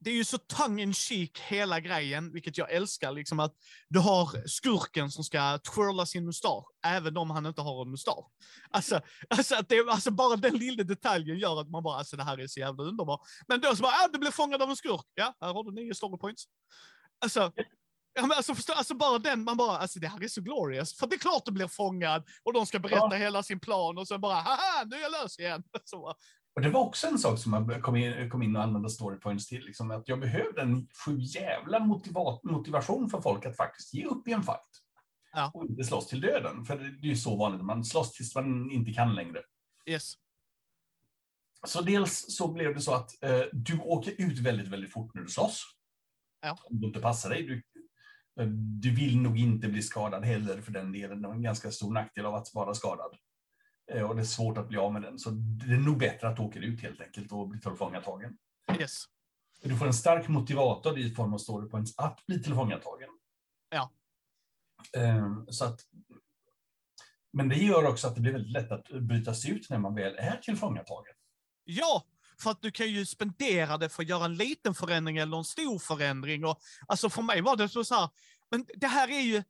[0.00, 3.12] det är ju så tongue in cheek hela grejen, vilket jag älskar.
[3.12, 3.54] Liksom att
[3.88, 8.26] du har skurken som ska twirla sin mustasch, även om han inte har en mustasch.
[8.70, 12.24] Alltså, alltså, att det, alltså bara den lilla detaljen gör att man bara, alltså det
[12.24, 13.20] här är så jävla underbart.
[13.48, 15.06] Men då så bara, ah, du blev fångad av en skurk.
[15.14, 16.44] Ja, här har du nio story points.
[17.24, 17.52] Alltså,
[18.14, 20.94] ja, men alltså, förstå, alltså bara den, man bara, alltså det här är så glorious.
[20.96, 23.16] För det är klart du blir fångad och de ska berätta Ja.
[23.16, 25.62] hela sin plan och sen bara, haha, nu är jag lös igen.
[25.84, 26.14] Så,
[26.60, 29.18] Och det var också en sak som jag kom in, kom in och använde story
[29.18, 29.64] points till.
[29.64, 34.28] Liksom, att jag behövde en sju jävla motiva motivation för folk att faktiskt ge upp
[34.28, 34.82] i en fight.
[35.32, 35.50] Ja.
[35.54, 36.64] Och inte slåss till döden.
[36.64, 39.42] För det är ju så vanligt, man slåss tills man inte kan längre.
[39.86, 40.14] yes.
[41.66, 45.22] Så dels så blev det så att eh, du åker ut väldigt, väldigt fort när
[45.22, 45.64] du slåss.
[46.42, 46.58] Ja.
[46.64, 47.42] Om du inte passar dig.
[47.42, 47.62] Du,
[48.42, 48.48] eh,
[48.80, 51.22] du vill nog inte bli skadad heller för den delen.
[51.22, 53.16] Det är en ganska stor nackdel av att vara skadad.
[53.90, 55.18] Eh, och det är svårt att bli av med den.
[55.18, 58.36] Så det är nog bättre att du åker ut helt enkelt och blir tillfångatagen.
[58.80, 59.04] Yes.
[59.62, 63.08] Du får en stark motivator i form av story points att bli tillfångatagen.
[63.70, 63.90] Ja.
[64.96, 65.80] Eh, så att,
[67.32, 69.94] men det gör också att det blir väldigt lätt att bryta sig ut när man
[69.94, 71.14] väl är tillfångatagen.
[71.64, 72.04] Ja,
[72.42, 75.44] för att du kan ju spendera det för att göra en liten förändring eller en
[75.44, 76.44] stor förändring.
[76.44, 78.08] Och, alltså för mig var det så här,
[78.50, 79.42] men det här är ju...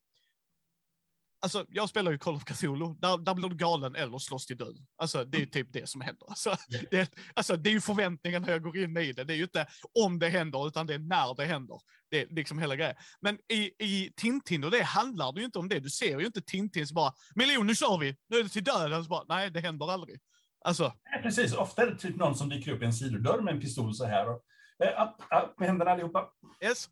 [1.42, 4.57] Alltså, jag spelar ju Call of Cthulhu, där, där blir du galen eller slåss till
[4.57, 4.76] död.
[4.96, 6.26] Alltså, det är ju typ det som händer.
[6.29, 6.57] Alltså,
[6.90, 9.24] det, alltså, det är ju förväntningen när jag går in i det.
[9.24, 9.66] Det är ju inte
[10.05, 11.79] om det händer, utan det är när det händer.
[12.11, 12.94] Det är liksom hela grejen.
[13.20, 15.81] Men i, i Tintin, och det handlar det ju inte om det.
[15.81, 18.16] Du ser ju inte Tintin så bara, miljon, nu kör vi!
[18.29, 19.05] Nu är det till döden.
[19.05, 20.20] Så bara, nej, det händer aldrig.
[20.64, 21.55] Alltså, Nej, precis.
[21.55, 24.05] Ofta är det typ någon som dyker upp i en sidodörr med en pistol så
[24.05, 24.29] här.
[24.29, 24.42] Och,
[24.85, 26.29] eh, upp, upp med händerna allihopa.
[26.64, 26.88] Yes.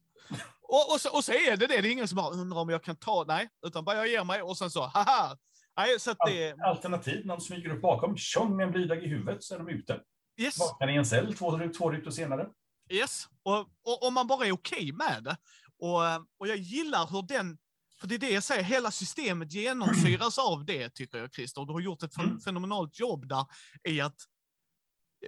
[0.63, 1.81] Och, och, så, och så är det det.
[1.81, 4.25] Det är ingen som bara undrar om jag kan ta, nej, utan bara jag ger
[4.25, 5.37] mig och sen så, haha.
[5.77, 9.55] Nej, så det, Alternativ, någon smyger upp bakom, tjong med en blydag i huvudet så
[9.55, 10.01] är de ute.
[10.41, 12.47] yes, Vaknar i en cell två, två rutor senare.
[12.91, 13.29] yes.
[13.43, 15.37] Och, och, och man bara är okej med det.
[15.79, 16.01] Och,
[16.39, 17.59] och jag gillar hur den,
[18.01, 21.65] för det är det jag säger, hela systemet genomsyras av det, tycker jag, Christer.
[21.67, 22.41] Du har gjort ett Mm.
[22.41, 23.45] fenomenalt jobb där
[23.89, 24.17] i att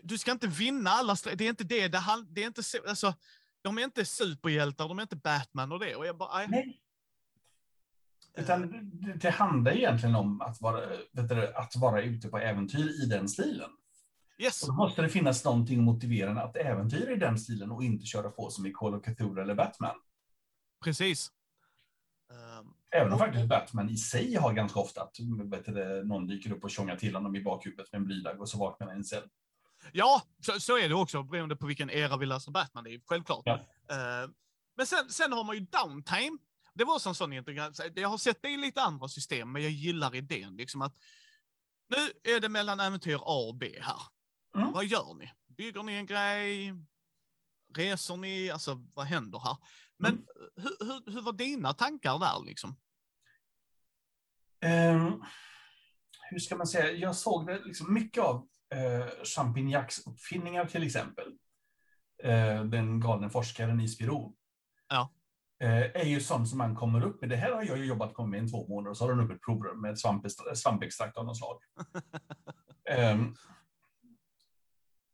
[0.03, 2.79] du ska inte vinna alla, det är inte det, det, hand- det är inte så,
[2.89, 3.15] alltså,
[3.63, 5.95] de är inte superhjältar, de är inte Batman och det.
[5.97, 6.49] Och jag bara, nej.
[6.51, 6.81] Nej.
[8.35, 10.81] Utan det, det handlar egentligen om att vara,
[11.13, 13.71] vet du, att vara ute på äventyr i den stilen.
[14.39, 18.07] Yes, Och då måste det finnas någonting motiverande att äventyra i den stilen och inte
[18.07, 19.97] köra på som i Call of Cthulhu eller Batman.
[20.85, 21.31] precis.
[22.31, 26.53] Ehm, Även om faktiskt Batman i sig har ganska ofta att vet du, någon dyker
[26.53, 29.23] upp och tjongar till honom i bakhuvudet med en blydag och så vaknar han cell.
[29.93, 32.87] Ja, så, så är det också beroende på vilken era vi läser Batman.
[32.87, 33.43] Är självklart.
[33.45, 33.55] Ja.
[33.91, 34.31] Eh,
[34.77, 36.39] men sen, sen har man ju downtime.
[36.75, 37.87] Det var också en sån integration.
[37.95, 40.57] Jag har sett det i lite andra system, men jag gillar idén.
[40.57, 40.97] Liksom att
[41.89, 44.01] nu är det mellan äventyr A och B här.
[44.57, 44.73] Mm.
[44.73, 45.33] Vad gör ni?
[45.49, 46.75] Bygger ni en grej?
[47.77, 48.51] Reser ni?
[48.51, 49.57] Alltså, vad händer här?
[49.97, 50.25] Men Mm.
[50.57, 52.77] hur, hur, hur var dina tankar där liksom?
[54.61, 55.25] Ehm,
[56.31, 61.33] hur ska man säga, jag såg det liksom mycket av eh, Champignacs uppfinningar till exempel.
[62.23, 64.37] Eh, den galne forskaren i Spiro.
[64.89, 65.13] Ja.
[65.61, 67.31] Eh, är ju sånt som man kommer upp med.
[67.31, 69.31] Det här har jag ju jobbat med i två månader och så har den upp
[69.31, 71.59] ett provrum med svampextrakt, svampextrakt av något slag.
[73.13, 73.35] um,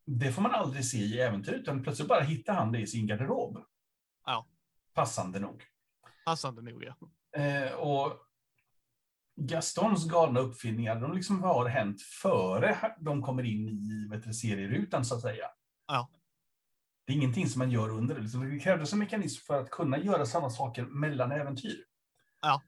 [0.05, 3.07] det får man aldrig se i äventyr, utan plötsligt bara hittar han det i sin
[3.07, 3.65] garderob.
[4.27, 4.47] Ja.
[4.95, 5.65] Passande nog.
[6.25, 6.97] Passande nog, ja.
[7.41, 8.26] Eh, och
[9.37, 15.05] Gastons galna uppfinningar, de liksom har hänt före de kommer in i vet du, serierutan,
[15.05, 15.47] så att säga.
[15.87, 16.11] Ja.
[17.07, 18.21] Det är ingenting som man gör under det.
[18.21, 21.85] Liksom, det krävdes en mekanism för att kunna göra samma saker mellan äventyr.
[22.43, 22.63] Ja.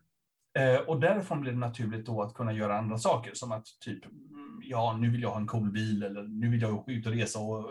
[0.58, 4.04] Eh, och därifrån blir det naturligt då att kunna göra andra saker, som att typ,
[4.04, 7.12] mm, ja, nu vill jag ha en cool bil, eller nu vill jag ut och
[7.12, 7.70] resa och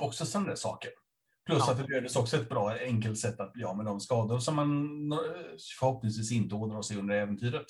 [0.00, 0.90] också sådana där saker.
[1.50, 1.72] Plus Ja.
[1.72, 4.56] att det behövdes också ett bra, enkelt sätt att bli av med de skador som
[4.56, 5.18] man eh,
[5.78, 7.66] förhoppningsvis inte ådrar sig under äventyret.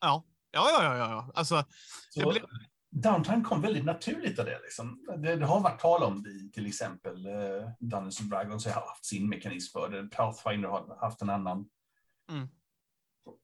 [0.00, 0.96] Ja, ja, ja, ja.
[1.10, 1.30] ja.
[1.34, 1.64] Alltså,
[2.10, 2.42] Så blir-
[2.90, 4.60] Downtime kom väldigt naturligt av det.
[4.62, 5.06] Liksom.
[5.18, 8.72] Det, det har varit tal om det i till exempel uh, Dungeons and Dragons har
[8.72, 10.08] haft sin mekanism för det.
[10.08, 11.68] Pathfinder har haft en annan.
[12.30, 12.48] Mm.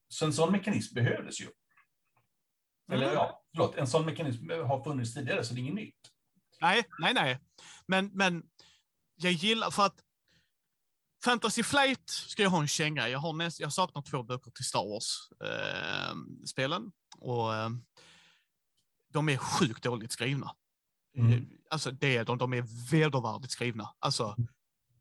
[0.07, 1.47] Så en sån mekanism behövdes ju.
[2.91, 3.15] Eller Mm.
[3.15, 5.99] ja, förlåt, en sån mekanism har funnits tidigare så det är inget nytt.
[6.61, 7.39] nej, nej, nej.
[7.87, 8.43] Men, men
[9.23, 10.03] jag gillar, för att
[11.23, 13.09] Fantasy Flight ska jag ha en känga.
[13.09, 16.91] Jag, har näst, jag saknar två böcker till Star Wars-spelen.
[17.19, 17.69] och eh,
[19.13, 20.55] de är sjukt dåligt skrivna.
[21.17, 21.49] Mm.
[21.69, 23.89] Alltså det är de, de är vedervärdigt skrivna.
[23.99, 24.35] Alltså,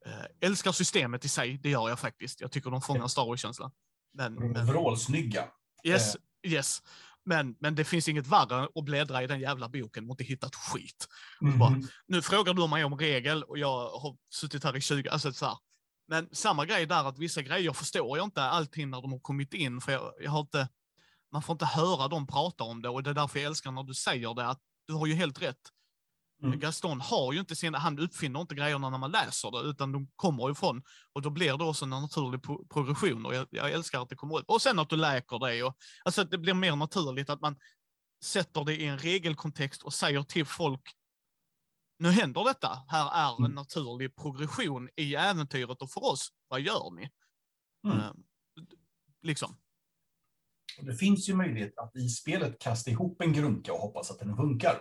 [0.07, 2.41] eh, älskar systemet i sig, det gör jag faktiskt.
[2.41, 3.71] Jag tycker de fångar Star Wars-känslan.
[4.13, 5.45] Men, men, Vrålsnygga.
[5.85, 6.83] yes, yes.
[7.25, 10.25] Men, men det finns inget värre än att bläddra i den jävla boken och inte
[10.25, 11.09] hitta ett skit.
[11.59, 11.89] bara- Mhm.
[12.07, 15.47] Nu frågar du mig om regel och jag har suttit här i 20, alltså så
[15.47, 15.57] här.
[16.09, 19.55] Men samma grej där att vissa grejer förstår jag inte alltid när de har kommit
[19.55, 20.69] in för jag, jag har inte,
[21.33, 23.83] man får inte höra dem prata om det och det är därför jag älskar när
[23.83, 25.61] du säger det att du har ju helt rätt.
[26.43, 26.59] Mm.
[26.61, 30.11] Gaston har ju inte sina, han uppfinner inte grejerna när man läser det utan de
[30.17, 34.03] kommer ifrån och då blir det också en naturlig pro- progression och jag, jag älskar
[34.03, 34.45] att det kommer ut.
[34.49, 37.57] Och sen att du läker det och alltså att det blir mer naturligt att man
[38.25, 40.81] sätter det i en regelkontext och säger till folk
[41.99, 42.85] nu händer detta.
[42.89, 43.53] Här är en Mm.
[43.53, 47.11] naturlig progression i äventyret och för oss, vad gör ni?
[47.87, 47.99] Mm.
[47.99, 48.13] Eh,
[49.23, 49.57] liksom.
[50.81, 54.37] Det finns ju möjlighet att i spelet kasta ihop en grunka och hoppas att den
[54.37, 54.81] funkar.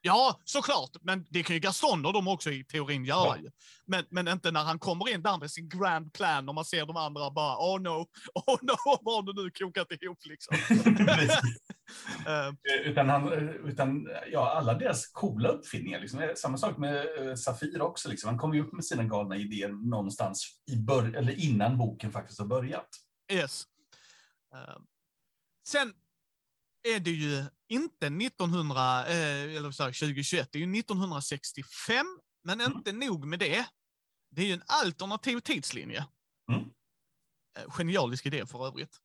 [0.00, 3.36] Ja, såklart, men det kan ju Gaston och de också i teorin göra.
[3.42, 3.50] Ja.
[3.86, 6.86] Men, men inte när han kommer in där med sin grand plan och man ser
[6.86, 7.88] de andra bara oh no,
[8.34, 10.56] oh no, vad har du nu kokat ihop liksom.
[12.26, 13.32] Eh, Utan, han,
[13.68, 16.00] utan ja, alla deras coola uppfinningar.
[16.00, 16.32] Liksom.
[16.36, 18.08] Samma sak med uh, Safir också.
[18.08, 18.28] Liksom.
[18.28, 22.38] Han kom ju upp med sina galna idéer någonstans i bör- eller innan boken faktiskt
[22.38, 22.88] har börjat.
[23.32, 23.64] yes.
[24.54, 24.76] Eh,
[25.68, 25.92] sen
[26.88, 32.06] är det ju inte 1900, eh, eller så här, 2021, det är ju 1965,
[32.44, 32.72] men Mm.
[32.76, 33.66] inte nog med det.
[34.30, 36.06] Det är ju en alternativ tidslinje.
[36.52, 36.64] Mm.
[37.58, 38.96] Eh, Genialisk idé för övrigt.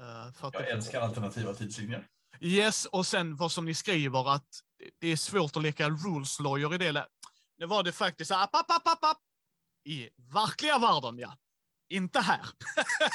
[0.00, 2.06] Eh, för Jag det- älskar alternativa tidslinjer.
[2.40, 4.48] Yes, och sen vad som ni skriver att
[5.00, 6.92] det- är svårt att leka rules lawyer i det.
[6.92, 7.06] lä-
[7.58, 9.18] Det var det faktiskt, app, app, app, app, app.
[9.84, 11.38] i verkliga världen ja.
[11.88, 12.40] Inte här.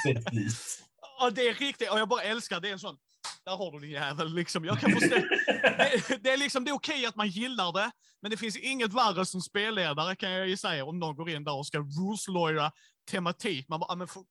[0.04, 0.82] Precis.
[1.20, 2.68] Och det är riktigt, och jag bara älskar det.
[2.68, 2.98] är en sån,
[3.44, 4.64] där har du din jävel liksom.
[4.64, 5.16] Jag kan förstå.
[6.08, 7.90] det, det är liksom, det är okej att man gillar det,
[8.22, 11.44] men det finns inget värre som spelledare kan jag ju säga om någon går in
[11.44, 12.72] där och ska rules lawyera
[13.10, 13.68] tematik.
[13.68, 14.24] Man bara, ah, men for,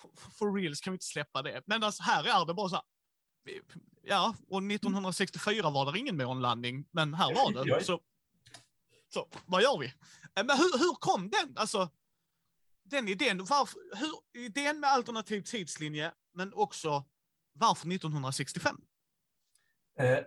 [0.00, 1.62] for, for reals kan vi inte släppa det.
[1.66, 2.84] Men alltså, här är det bara så här,
[4.06, 7.84] Ja, och 1964 var det ingen månlandning, men här var det.
[7.84, 8.00] Så,
[9.14, 9.86] så vad gör vi?
[9.86, 11.56] Eh, Men hur, hur kom den?
[11.56, 11.90] Alltså,
[12.84, 17.04] den idén, varför, hur, idén med alternativ tidslinje, men också
[17.54, 18.76] varför 1965?
[19.98, 20.18] Eh,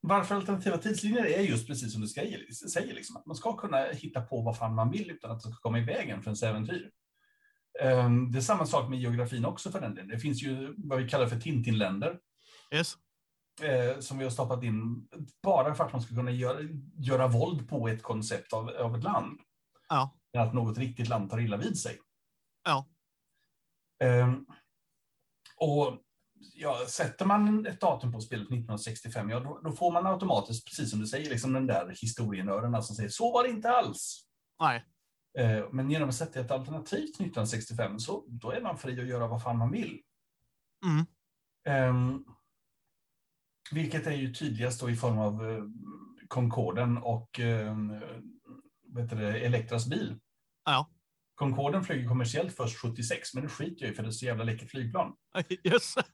[0.00, 2.20] varför alternativa tidslinjer är just precis som du ska,
[2.70, 5.50] säger, liksom, att man ska kunna hitta på vad fan man vill utan att det
[5.50, 6.90] ska komma i vägen för ens äventyr.
[7.80, 10.08] Eh, det är samma sak med geografin också för den delen.
[10.10, 12.18] Det finns ju vad vi kallar för Tintinländer
[12.74, 12.96] Yes.
[13.62, 15.08] eh, som vi har stoppat in
[15.42, 16.58] bara för att man ska kunna göra,
[16.98, 19.40] göra våld på ett koncept av, av ett land.
[19.88, 20.18] Ja.
[20.38, 21.98] Att något riktigt land tar illa vid sig.
[22.64, 22.86] Ja.
[24.04, 24.46] Ehm,
[25.56, 25.98] och
[26.54, 30.90] ja, sätter man ett datum på spelet 1965, ja, då, då får man automatiskt, precis
[30.90, 34.26] som du säger, liksom den där historienördarna som säger så var det inte alls.
[34.60, 34.84] Nej.
[35.38, 39.06] Eh, men genom att sätta ett alternativ till 1965 så då är man fri att
[39.06, 40.02] göra vad fan man vill.
[40.84, 41.06] Mm.
[41.68, 42.24] Ehm,
[43.72, 45.64] vilket är ju tydligast då i form av eh,
[46.28, 47.76] Concorden och eh,
[48.96, 50.18] heter det, Elektras bil.
[50.64, 50.90] Ja.
[51.36, 54.44] Concorden flög kommersiellt först 76, men det skiter jag i för det är så jävla
[54.44, 55.12] läckert flygplan.
[55.64, 55.94] Yes.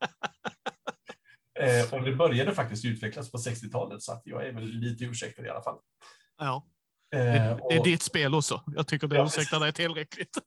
[1.60, 5.46] Eh, och det började faktiskt utvecklas på 60-talet, så att jag är väl lite ursäktad
[5.46, 5.78] i alla fall.
[6.38, 6.66] Ja.
[7.14, 7.30] Eh, Det,
[7.68, 8.62] det är och, ditt spel också.
[8.66, 9.24] Jag tycker det Ja.
[9.26, 10.38] ursäktar dig tillräckligt.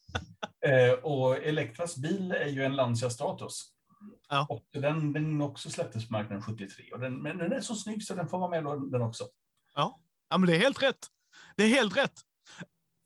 [0.66, 3.72] eh, och Elektras bil är ju en Lancia Stratos.
[4.28, 4.46] Ja.
[4.48, 6.92] Och den, den också släpptes på marknaden 73.
[6.92, 9.24] Och den, men den är så snygg så den får vara med den också.
[9.74, 10.00] Ja.
[10.30, 11.06] ja, men det är helt rätt.
[11.56, 12.20] Det är helt rätt.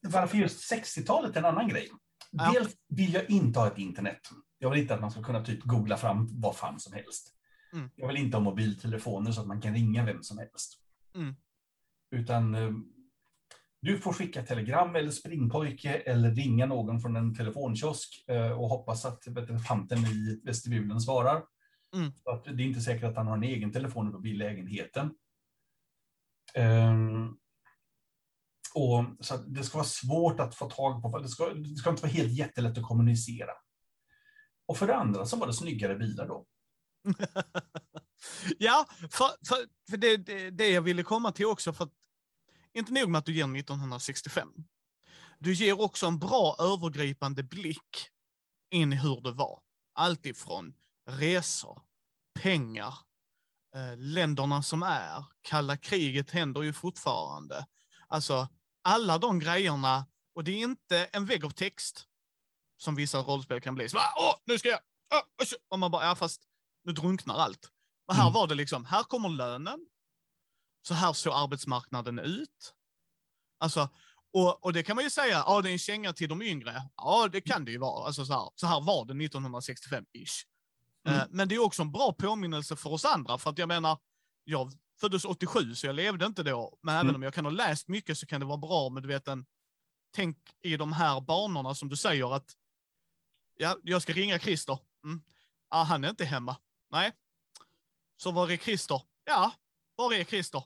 [0.00, 1.88] Varför just 60-talet är en annan grej.
[2.30, 2.52] Ja.
[2.52, 4.20] Dels vill jag inte ha ett internet.
[4.58, 7.34] Jag vill inte att man ska kunna typ googla fram vad fan som helst.
[7.72, 7.90] Mm.
[7.94, 10.82] Jag vill inte ha mobiltelefoner så att man kan ringa vem som helst.
[11.14, 11.34] Mm.
[12.10, 12.70] Utan eh,
[13.80, 19.04] du får skicka telegram eller springpojke eller ringa någon från en telefonkiosk eh, och hoppas
[19.04, 19.22] att
[19.68, 21.42] tanten i vestibulen svarar.
[21.94, 22.12] Mm.
[22.24, 25.10] Att det är inte säkert att han har en egen telefon uppe lägenheten.
[26.54, 27.36] Ehm,
[28.78, 31.90] och så att det ska vara svårt att få tag på, det ska, det ska
[31.90, 33.52] inte vara helt jättelätt att kommunicera.
[34.66, 36.46] Och för det andra så var det snyggare bilar då.
[38.58, 39.56] ja, för, för,
[39.90, 41.92] för det, det, det jag ville komma till också, för att
[42.72, 44.48] inte nog med att du ger 1965.
[45.38, 48.08] Du ger också en bra övergripande blick
[48.70, 49.60] in i hur det var.
[49.94, 50.74] Allt ifrån
[51.06, 51.82] resor,
[52.40, 52.94] pengar,
[53.74, 57.66] eh, länderna som är, kalla kriget händer ju fortfarande.
[58.08, 58.48] Alltså,
[58.88, 62.04] alla de grejerna, och det är inte en vägg av text
[62.76, 63.88] som vissa rollspel kan bli.
[63.88, 64.80] Så bara, Åh, nu ska jag...
[65.14, 66.42] Åh, usch." och man bara, ja fast
[66.84, 67.70] nu drunknar allt.
[68.06, 68.32] Men här Mm.
[68.34, 69.86] var det liksom, här kommer lönen.
[70.82, 72.74] Så här såg arbetsmarknaden ut.
[73.60, 73.88] Alltså,
[74.32, 76.82] och, och det kan man ju säga, ja det är en känga till de yngre.
[76.96, 78.06] Ja, det kan det ju vara.
[78.06, 80.44] Alltså så här, så här var det 1965-ish.
[81.06, 81.18] Mm.
[81.20, 83.98] Eh, Men det är också en bra påminnelse för oss andra, för att jag menar,
[84.44, 87.14] jag föddes 87 så jag levde inte då, men även Mm.
[87.16, 89.46] om jag kan ha läst mycket så kan det vara bra med du vet en,
[90.14, 92.56] tänk i de här banorna som du säger att,
[93.56, 94.78] ja, jag ska ringa Christer.
[95.04, 95.22] Mm.
[95.68, 96.56] Ah, han är inte hemma.
[96.90, 97.12] Nej.
[98.16, 99.02] Så var är Christer?
[99.24, 99.52] Ja,
[99.96, 100.62] var är Christer?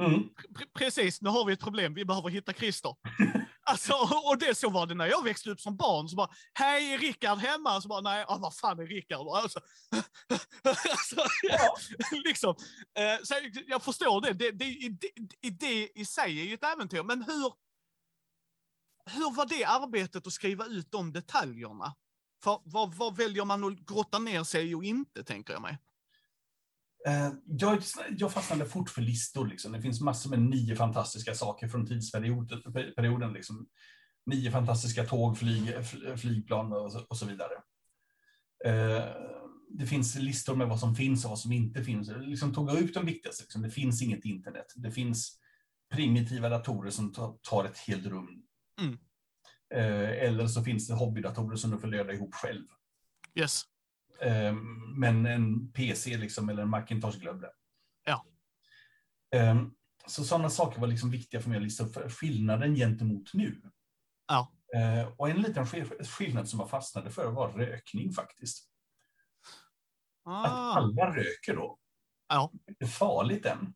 [0.00, 0.28] Mm.
[0.54, 2.96] Pre- precis, nu har vi ett problem, vi behöver hitta Christer.
[3.66, 3.92] Alltså,
[4.30, 6.98] och det så var det när jag växte upp som barn, så bara, hej, är
[6.98, 7.80] Rickard hemma?
[7.80, 9.26] Så bara, nej, ah, vad fan är Rickard?
[9.26, 9.60] Alltså,
[10.64, 11.76] alltså, Ja.
[12.24, 12.54] liksom,
[12.98, 13.34] eh, så
[13.66, 17.22] jag förstår det, det, det, det, det, det i sig är ju ett äventyr, men
[17.22, 17.52] hur,
[19.10, 21.94] hur var det arbetet att skriva ut de detaljerna?
[22.44, 25.78] För vad, vad väljer man att grotta ner sig i och inte, tänker jag mig?
[27.06, 27.82] Eh, Jag,
[28.18, 29.46] jag fastnade fort för listor.
[29.46, 29.72] Liksom.
[29.72, 32.62] Det finns massor med nio fantastiska saker från tidsperioden.
[32.96, 33.68] Perioden, liksom.
[34.26, 37.52] Nio fantastiska tåg, flyg, fl- flygplan och så, vidare.
[38.64, 39.04] Eh,
[39.78, 42.08] Det finns listor med vad som finns och vad som inte finns.
[42.08, 43.42] Jag liksom tog ut de viktigaste.
[43.42, 43.62] Liksom.
[43.62, 44.66] Det finns inget internet.
[44.76, 45.40] Det finns
[45.94, 48.42] primitiva datorer som ta- tar ett helt rum.
[48.80, 48.98] Mm.
[49.74, 52.64] Eh, Eller så finns det hobbydatorer som du får löda ihop själv.
[53.34, 53.62] Yes.
[54.20, 54.52] Eh,
[54.96, 57.52] Men en PC liksom, eller en Macintosh glömde.
[58.04, 58.26] Ja.
[59.34, 59.62] Eh,
[60.06, 63.62] Så sådana saker var liksom viktiga för mig att lista upp skillnaden gentemot nu.
[64.26, 64.52] Ja.
[64.76, 68.68] Eh, Och en liten skill- skillnad som jag fastnade för var rökning faktiskt.
[70.24, 70.74] Att Ah.
[70.74, 71.78] alla röker då.
[72.28, 72.52] Ja.
[72.66, 73.74] Det är farligt än.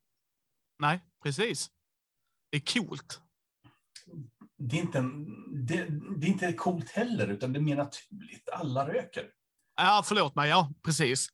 [0.79, 1.71] Nej, precis.
[2.51, 3.21] Det är coolt.
[4.57, 5.27] Det är, inte en,
[5.67, 5.87] det,
[6.19, 8.49] det är inte coolt heller, utan det är mer naturligt.
[8.49, 9.31] Alla röker.
[9.81, 10.51] Ja, förlåt mig.
[10.51, 11.29] Ja, precis.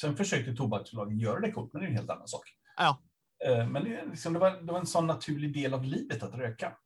[0.00, 2.42] Sen försökte tobaksbolagen göra det coolt, men det är en helt annan sak.
[2.76, 3.02] Ja.
[3.46, 6.34] Eh, Men det, liksom, det, var, det var en sån naturlig del av livet att
[6.34, 6.76] röka.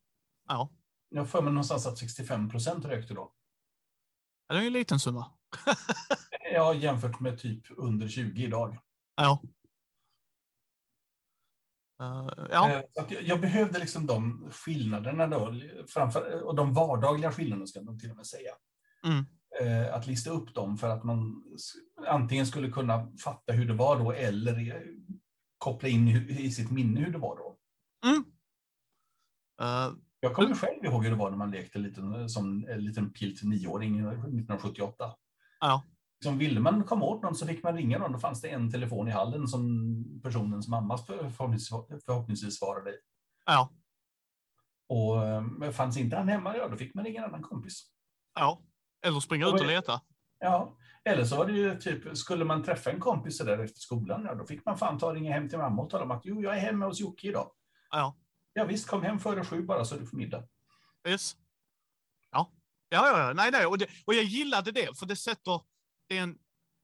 [0.49, 0.71] Ja.
[1.09, 3.33] Jag för mig någonstans att 65 procent rökte då.
[4.49, 5.33] Det är en liten summa.
[6.53, 8.79] Ja, jämfört med typ under 20 idag.
[9.17, 9.43] Ja.
[12.01, 12.71] Eh, ja.
[12.71, 15.55] Eh, jag, jag behövde liksom de skillnaderna då,
[15.89, 18.53] framför, och de vardagliga skillnaderna ska man till och med säga.
[19.05, 19.25] Mm.
[19.61, 21.45] Eh, Att lista upp dem för att man
[22.07, 24.83] antingen skulle kunna fatta hur det var då eller eh,
[25.59, 27.57] koppla in i, sitt minne hur det var då.
[28.09, 28.25] Mm.
[29.61, 33.13] Eh, Jag kommer själv ihåg hur det var när man lekte liten, som en liten
[33.13, 35.15] pilt nioåring 1978.
[35.61, 35.83] Ja.
[36.25, 38.13] Som ville man komma åt någon så fick man ringa någon.
[38.13, 39.61] Då fanns det en telefon i hallen som
[40.23, 42.95] personens mamma för- förhoppningsvis, förhoppningsvis svarade i.
[43.47, 43.71] ja.
[44.89, 47.83] Och fanns inte han hemma, ja då fick man ringa en annan kompis.
[48.35, 48.63] Ja.
[49.03, 50.01] Eller springa ut och leta.
[50.39, 54.25] Ja, eller så var det ju typ, skulle man träffa en kompis där efter skolan,
[54.25, 56.23] ja då fick man fan ta och ringa hem till mamma och tala om att
[56.25, 57.51] jo, jag är hemma hos Jocke idag.
[57.91, 58.17] Ja.
[58.53, 60.45] Ja visst, kom hem före sju bara så du får middag.
[61.09, 61.37] Yes.
[62.31, 62.51] Ja.
[62.89, 63.33] Ja, ja, ja.
[63.33, 63.67] Nej, nej.
[63.67, 65.61] Och, det, och jag gillade det, för det sätter...
[66.09, 66.39] Det är en,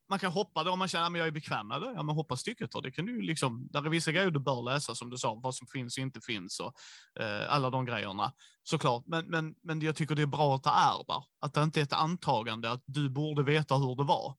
[0.09, 1.92] man kan hoppa då om man känner att jag är bekväm med det.
[1.96, 2.80] Ja, men hoppa stycket då.
[2.80, 3.68] Det kan du liksom...
[3.70, 6.20] Där är vissa grejer du bör läsa, som du sa, vad som finns och inte
[6.20, 6.74] finns och
[7.20, 8.32] eh, alla de grejerna.
[8.62, 9.04] Såklart.
[9.07, 11.24] Men, men, men jag tycker det är bra att det är där.
[11.40, 14.34] Att det inte är ett antagande att du borde veta hur det var.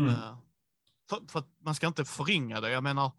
[0.00, 0.14] Mm.
[0.14, 0.38] Eh,
[1.10, 2.70] för, för att man ska inte förringa det.
[2.70, 3.12] Jag menar,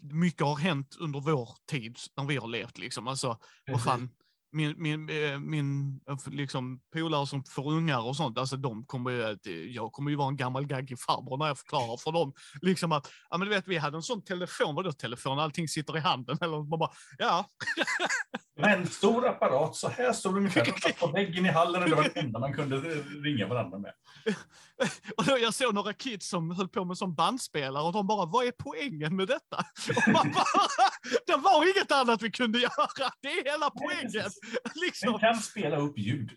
[0.00, 3.08] mycket har hänt under vår tid när vi har levt liksom.
[3.08, 4.10] Alltså, vad fan,
[4.52, 9.10] min, min, eh, min eh, liksom, polare som får ungar och sånt, alltså de kommer
[9.10, 12.32] ju, att- jag kommer ju vara en gammal gaggig farbror när jag förklarar för dem.
[12.62, 15.96] Liksom att, ja men du vet, vi hade en sån telefon, vadå telefon, allting sitter
[15.96, 16.38] i handen.
[16.40, 17.44] Eller man bara, ja,
[18.60, 20.92] Men stor apparat, så här det ungefär.
[21.00, 22.76] På väggen i hallen och det var det enda man kunde
[23.24, 23.92] ringa varandra med.
[25.16, 28.26] Och då jag såg några kids som höll på med sån bandspelare och de bara,
[28.26, 29.56] vad är poängen med detta?
[29.96, 30.90] Och man bara,
[31.26, 34.30] det var inget annat vi kunde göra, det är hela poängen.
[34.42, 35.18] Den Liksom.
[35.18, 36.30] kan spela upp ljud.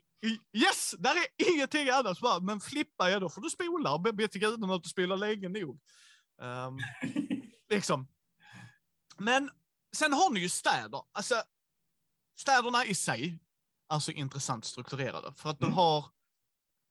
[0.54, 2.20] Yes, där är ingenting annat.
[2.20, 5.18] Bara, Men flippa, ja då får du spola och be- till gudarna att du spelar
[5.18, 5.80] länge nog.
[6.42, 6.78] Ehm,
[7.70, 8.08] liksom.
[9.18, 9.50] Men
[9.96, 11.02] sen har ni ju städer.
[11.12, 11.36] Alltså,
[12.40, 13.40] städerna i sig
[13.94, 15.34] är så intressant strukturerade.
[15.38, 15.76] För att du Mm.
[15.78, 16.06] har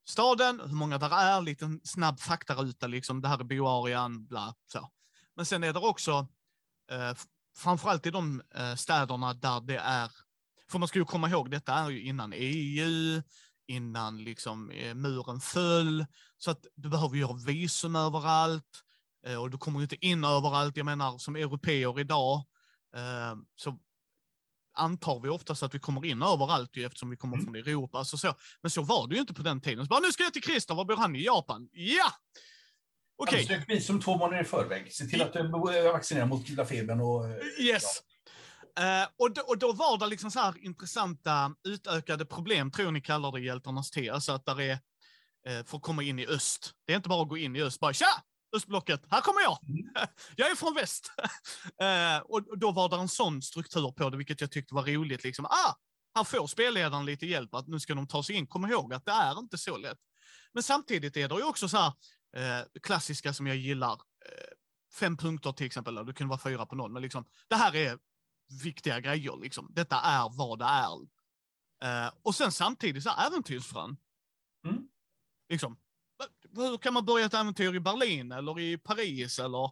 [0.09, 4.91] staden, hur många där är, liten snabb faktaruta, liksom, det här är boarean, bla, så.
[5.37, 6.29] Men sen är det också,
[6.91, 7.15] eh,
[7.57, 10.11] framförallt i de eh, städerna där det är,
[10.73, 13.23] för man ska ju komma ihåg, detta är ju innan EU,
[13.67, 16.07] innan liksom eh, muren föll,
[16.39, 18.83] så att du behöver göra visum överallt,
[19.27, 20.77] eh, och du kommer ju inte in överallt.
[20.77, 22.37] Jag menar, som europeer idag,
[22.97, 23.79] eh, så
[24.75, 27.45] antar vi oftast att vi kommer in överallt ju, eftersom vi kommer Mm.
[27.45, 27.99] från Europa.
[27.99, 28.35] Alltså så.
[28.63, 29.85] Men så var det ju inte på den tiden.
[29.85, 31.17] Så bara, nu ska jag till Christer, var bor han?
[31.17, 31.69] I Japan?
[31.73, 32.13] Ja!
[33.17, 34.93] Okej, Ansök visum två månader i förväg.
[34.93, 37.25] Se till att du är vaccinerad mot gula febern och...
[37.61, 38.03] yes.
[38.81, 43.01] Eh, och, då, och då var det liksom så här intressanta utökade problem, tror ni
[43.01, 44.11] kallar det i hjältarnas T.
[44.11, 44.73] Alltså att där är,
[45.49, 46.73] eh, för att komma in i öst.
[46.87, 48.23] Det är inte bara att gå in i öst, bara tja!
[48.57, 49.59] Östblocket, här kommer jag!
[50.37, 51.13] jag är från väst!
[51.83, 55.25] eh, och då var det en sån struktur på det, vilket jag tyckte var roligt.
[55.25, 55.75] Liksom, ah,
[56.15, 58.47] här får spelledaren lite hjälp, att nu ska de ta sig in.
[58.47, 59.99] Kom ihåg att det är inte så lätt.
[60.53, 61.93] Men samtidigt är det ju också så här,
[62.37, 63.93] eh, klassiska som jag gillar.
[63.93, 64.53] Eh,
[64.95, 67.77] fem punkter till exempel, eller det kunde vara fyra på någon, men liksom, det här
[67.77, 67.99] är
[68.63, 69.37] viktiga grejer.
[69.37, 69.69] Liksom.
[69.71, 71.01] Detta är vad det är.
[71.85, 73.97] Eh, och sen samtidigt så här, äventyrsfrön.
[74.67, 74.89] Mm.
[75.49, 75.77] Liksom,
[76.57, 79.65] hur kan man börja ett äventyr i Berlin eller i Paris eller...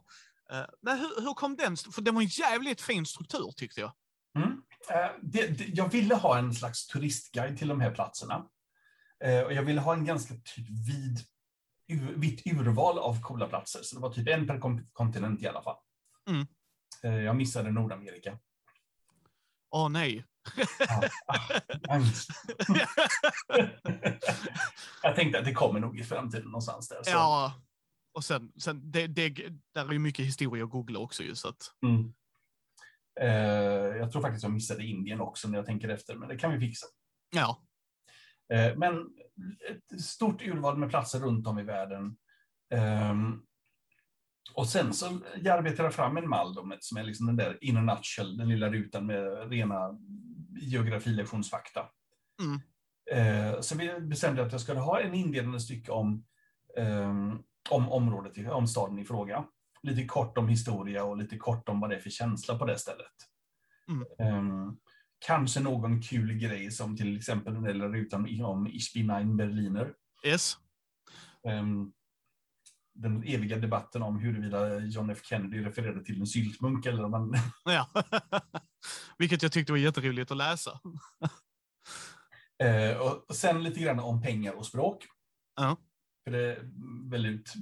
[0.51, 1.77] eh, men hur, hur kom den?
[1.77, 3.91] För det var en jävligt fin struktur tyckte jag.
[4.35, 4.49] Mm.
[4.89, 8.47] Eh, det, det, jag ville ha en slags turistguide till de här platserna.
[9.45, 11.19] Och jag ville ha en ganska typ vid,
[11.87, 13.79] ur, vitt urval av coola platser.
[13.83, 14.59] Så det var typ en per
[14.93, 15.77] kontinent i alla fall.
[16.29, 16.47] Mm.
[17.25, 18.39] Jag missade Nordamerika.
[19.71, 20.25] Åh nej.
[21.27, 21.99] Ah,
[25.03, 27.03] jag tänkte att det kommer nog i framtiden någonstans där.
[27.03, 27.11] Så.
[27.11, 27.61] ja.
[28.13, 29.29] Och sen, sen det, det,
[29.73, 31.71] där är ju mycket historia att googla också ju så att...
[31.85, 32.13] Mm.
[33.21, 36.51] Eh, jag tror faktiskt jag missade Indien också när jag tänker efter, men det kan
[36.51, 36.87] vi fixa.
[37.35, 37.61] Ja.
[38.53, 39.09] Eh, Men
[39.69, 42.17] ett stort urval med platser runt om i världen.
[42.73, 43.41] Ehm,
[44.53, 45.05] Och sen så
[45.49, 48.49] arbetar jag fram en mall då, som är liksom den där in a nutshell, den
[48.49, 49.99] lilla rutan med rena
[50.61, 51.85] geografilektionsfakta.
[52.41, 52.59] Mm.
[53.11, 56.25] Eh, Så vi bestämde att jag skulle ha en inledande stycke om,
[56.77, 57.39] ehm,
[57.69, 59.45] om området, om staden i fråga.
[59.83, 62.77] Lite kort om historia och lite kort om vad det är för känsla på det
[62.77, 63.15] stället.
[63.89, 64.05] Mm.
[64.19, 64.77] Ehm,
[65.25, 69.93] Kanske någon kul grej som till exempel den där rutan om Ich bin ein Berliner.
[70.25, 70.57] Yes.
[72.93, 77.35] Den eviga debatten om huruvida John F Kennedy refererade till en syltmunk eller om man...
[77.65, 77.89] Ja.
[79.17, 80.79] Vilket jag tyckte var jätteroligt att läsa.
[82.63, 85.05] Eh, och sen lite grann om pengar och språk.
[85.55, 85.77] Ja.
[86.23, 86.59] För det är
[87.09, 87.53] väldigt...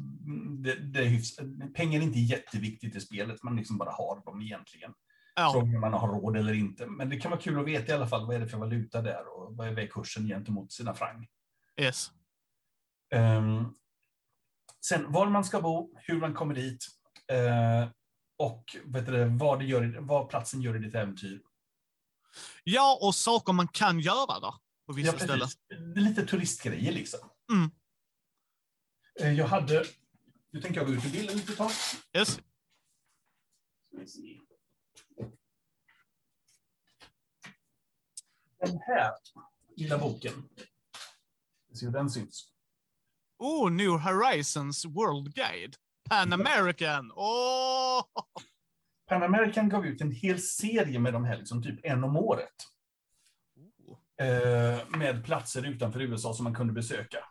[0.63, 1.39] Det, det är hyfs,
[1.75, 4.93] pengar är inte jätteviktigt i spelet, man liksom bara har dem egentligen.
[5.35, 5.51] Ja.
[5.53, 6.87] Frågan om man har råd eller inte.
[6.87, 9.01] Men det kan vara kul att veta i alla fall vad är det för valuta
[9.01, 11.27] där och vad är vägkursen gentemot sina franc.
[11.81, 12.11] Yes.
[13.13, 13.73] Ehm,
[14.85, 16.85] sen var man ska bo, hur man kommer dit
[17.31, 17.89] eh,
[18.37, 21.41] och vet du, vad, det gör, vad platsen gör i ditt äventyr.
[22.63, 24.53] Ja, och saker man kan göra där
[24.85, 25.47] på vissa Ja, ställen.
[25.95, 27.19] lite turistgrejer liksom.
[27.51, 27.71] Mm.
[29.19, 29.85] Eh, Jag hade...
[30.51, 31.71] Nu tänker jag gå ut ur bilden lite tag.
[32.17, 32.39] Yes.
[38.59, 39.11] Den här
[39.75, 40.49] lilla boken.
[41.69, 42.51] Vi ser hur den syns.
[43.39, 45.75] Oh, New Horizons World Guide.
[46.09, 47.11] Pan American.
[47.15, 48.03] Åh!
[49.07, 52.53] Pan American gav ut en hel serie med de här, liksom typ en om året.
[53.55, 54.25] Oh.
[54.27, 57.25] Eh, med platser utanför USA som man kunde besöka.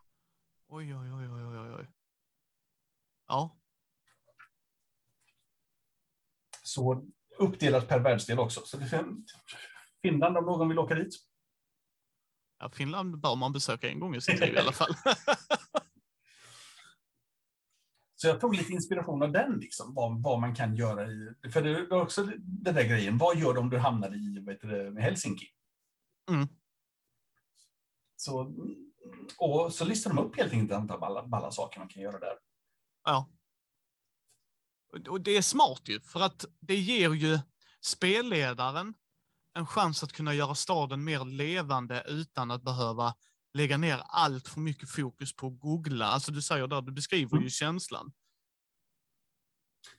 [0.69, 1.89] Oj, oj, oj, oj, oj, oj.
[3.29, 3.59] Ja.
[6.63, 7.07] Så
[7.39, 8.61] uppdelat per världsdel också.
[8.65, 9.27] Så det fin-
[10.03, 11.15] Finland om någon vill åka dit.
[12.59, 12.71] ja.
[12.71, 14.95] Finland bör man besöka en gång i sitt liv i alla fall.
[18.21, 21.35] Så jag tog lite inspiration av den, liksom, vad, vad man kan göra i...
[21.53, 24.69] För det är också den där grejen, vad gör du om du hamnar i heter
[24.69, 25.47] det, Helsinki?
[26.31, 26.49] Mm.
[28.17, 28.55] Så,
[29.39, 32.19] och så listar de upp helt enkelt ett antal balla, balla saker man kan göra
[32.19, 32.39] där.
[33.05, 33.29] Ja.
[35.09, 37.39] Och det är smart ju, för att det ger ju
[37.81, 38.95] spelledaren
[39.55, 43.15] en chans att kunna göra staden mer levande utan att behöva
[43.55, 46.07] lägga ner allt för mycket fokus på att googla.
[46.07, 47.45] Alltså du säger där, du beskriver Mm.
[47.45, 48.13] ju känslan.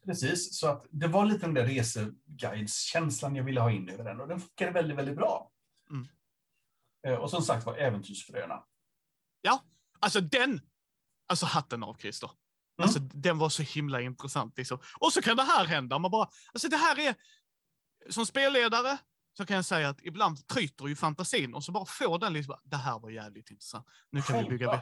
[0.06, 4.22] Precis, så att det var lite den där reseguideskänslan jag ville ha in över den
[4.22, 5.52] och den funkade väldigt, väldigt bra.
[5.90, 6.08] Mm.
[7.08, 8.64] Eh, Och som sagt var äventyrsfröna.
[10.02, 10.62] Alltså den,
[11.28, 12.32] alltså hatten av Christer.
[12.82, 14.80] Alltså den var så himla intressant liksom.
[15.00, 17.16] Och så kan det här hända, man bara, alltså det här är,
[18.10, 18.98] som spelledare
[19.40, 22.56] så kan jag säga att ibland tryter ju fantasin och så bara får den liksom,
[22.64, 23.86] det här var jävligt intressant.
[24.12, 24.82] Nu kan vi bygga vidare.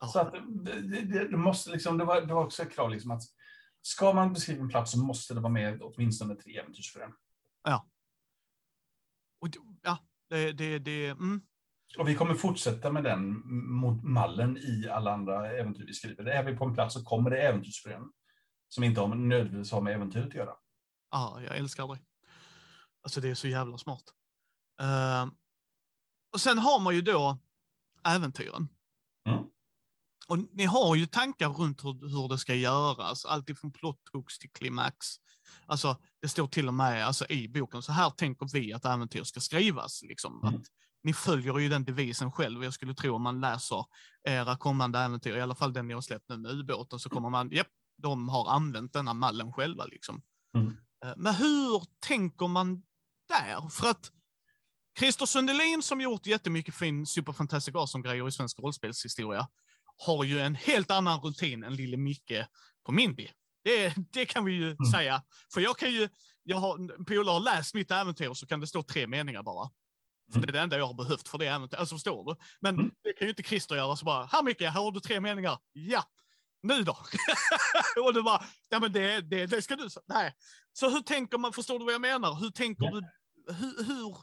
[0.00, 0.06] Ja.
[0.06, 0.32] Så att
[0.64, 3.22] det, det, det, måste liksom, det, var, det var också ett krav liksom att
[3.82, 7.12] ska man beskriva en plats så måste det vara med åtminstone tre äventyrsfrön.
[9.40, 9.98] Och, det- ja,
[10.28, 11.40] det, det, det, mm,
[11.98, 13.42] Och vi kommer fortsätta med den
[14.02, 16.24] mallen i alla andra äventyr vi skriver.
[16.24, 18.12] Är vi på en plats så kommer det äventyrsfrön
[18.68, 20.54] som inte har nödvändigtvis har med äventyret att göra.
[21.10, 22.00] ja, jag älskar det.
[23.02, 24.04] Alltså det är så jävla smart.
[24.80, 25.26] Eh,
[26.32, 27.38] och sen har man ju då
[28.04, 28.68] äventyren.
[29.28, 29.44] Mm.
[30.28, 34.50] Och ni har ju tankar runt hur, hur det ska göras, alltifrån plot hooks till
[34.50, 35.06] klimax.
[35.66, 39.24] Alltså, det står till och med alltså, i boken, så här tänker vi att äventyr
[39.24, 40.02] ska skrivas.
[40.02, 40.40] Liksom.
[40.42, 40.54] Mm.
[40.54, 40.66] Att
[41.02, 42.64] ni följer ju den devisen själv.
[42.64, 43.84] Jag skulle tro om man läser
[44.28, 47.30] era kommande äventyr, i alla fall den ni har släppt nu med ubåten, så kommer
[47.30, 47.66] man, japp,
[48.02, 49.84] de har använt denna mallen själva.
[49.84, 50.22] Liksom.
[50.56, 50.76] Mm.
[51.04, 52.82] Eh, Men hur tänker man
[53.46, 53.68] där?
[53.68, 54.10] För att
[54.98, 59.48] Christer Sundelin som gjort jättemycket fin Super Fantastic Awesome-grejer i svensk rollspelshistoria
[59.96, 62.32] har ju en helt annan rutin än lille Micke
[62.86, 63.28] på Mindy.
[63.64, 65.22] Det, det kan vi ju säga.
[65.54, 66.08] För jag kan ju,
[66.42, 69.70] jag har, en polare har läst mitt äventyr så kan det stå tre meningar bara.
[70.32, 70.46] För Mm.
[70.46, 71.80] det är det enda jag har behövt för det äventyret.
[71.80, 72.40] Alltså förstår du?
[72.60, 72.90] Men Mm.
[73.02, 75.58] det kan ju inte Christer göra så bara, här Micke, här har du tre meningar.
[75.72, 76.04] Ja,
[76.62, 76.98] nu då?
[78.04, 80.02] och du bara, ja men det, det, det ska du säga.
[80.08, 80.34] Nej.
[80.72, 82.34] Så hur tänker man, förstår du vad jag menar?
[82.34, 82.90] Hur tänker Ja.
[82.90, 83.02] du,
[83.52, 84.16] hur, hur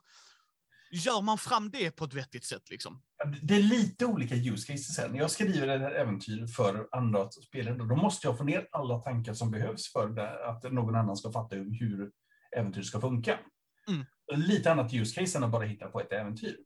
[0.92, 3.02] gör man fram det på ett vettigt sätt liksom?
[3.42, 5.10] Det är lite olika use cases här.
[5.10, 9.34] När jag skriver ett äventyr för andra spelare, då måste jag få ner alla tankar
[9.34, 12.12] som behövs för det, att någon annan ska fatta hur
[12.58, 13.40] äventyr ska funka.
[13.88, 14.06] Mm.
[14.48, 16.58] Lite annat use case än att bara hitta på ett äventyr.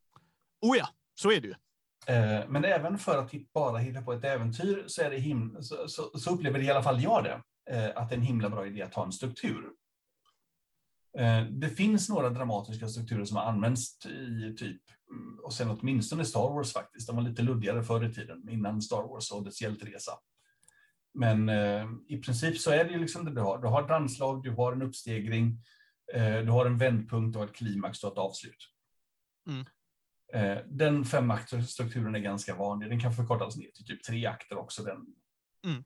[0.62, 1.54] Oh ja, så är det ju.
[2.16, 5.88] Eh, Men även för att bara hitta på ett äventyr så, är det him- så,
[5.88, 7.42] så, så upplever i alla fall jag det,
[7.72, 9.70] eh, att det är en himla bra idé att ha en struktur.
[11.18, 14.82] Eh, Det finns några dramatiska strukturer som har använts i typ,
[15.12, 17.08] mm, och sen åtminstone Star Wars faktiskt.
[17.08, 20.12] De var lite luddigare förr i tiden, innan Star Wars och dess hjälteresa.
[21.14, 23.62] Men eh, i princip så är det ju liksom det du har.
[23.62, 25.58] Du har ett anslag, du har en uppstegring,
[26.14, 28.68] eh, du har en vändpunkt, du har ett klimax, du har ett avslut.
[29.48, 29.66] Mm.
[30.34, 32.90] Eh, den femaktsstrukturen är ganska vanlig.
[32.90, 34.84] Den kan förkortas ner till typ tre akter också.
[34.84, 35.06] Den.
[35.66, 35.84] Mm.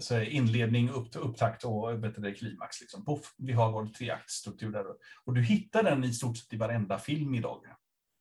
[0.00, 2.80] Så inledning, upp, upptakt och det, klimax.
[2.80, 3.04] Liksom.
[3.04, 4.84] Puff, vi har vår treaktstruktur där.
[5.24, 7.64] Och du hittar den i stort sett i varenda film idag.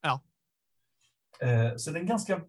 [0.01, 0.21] Ja.
[1.39, 2.41] Eh, så det är en ganska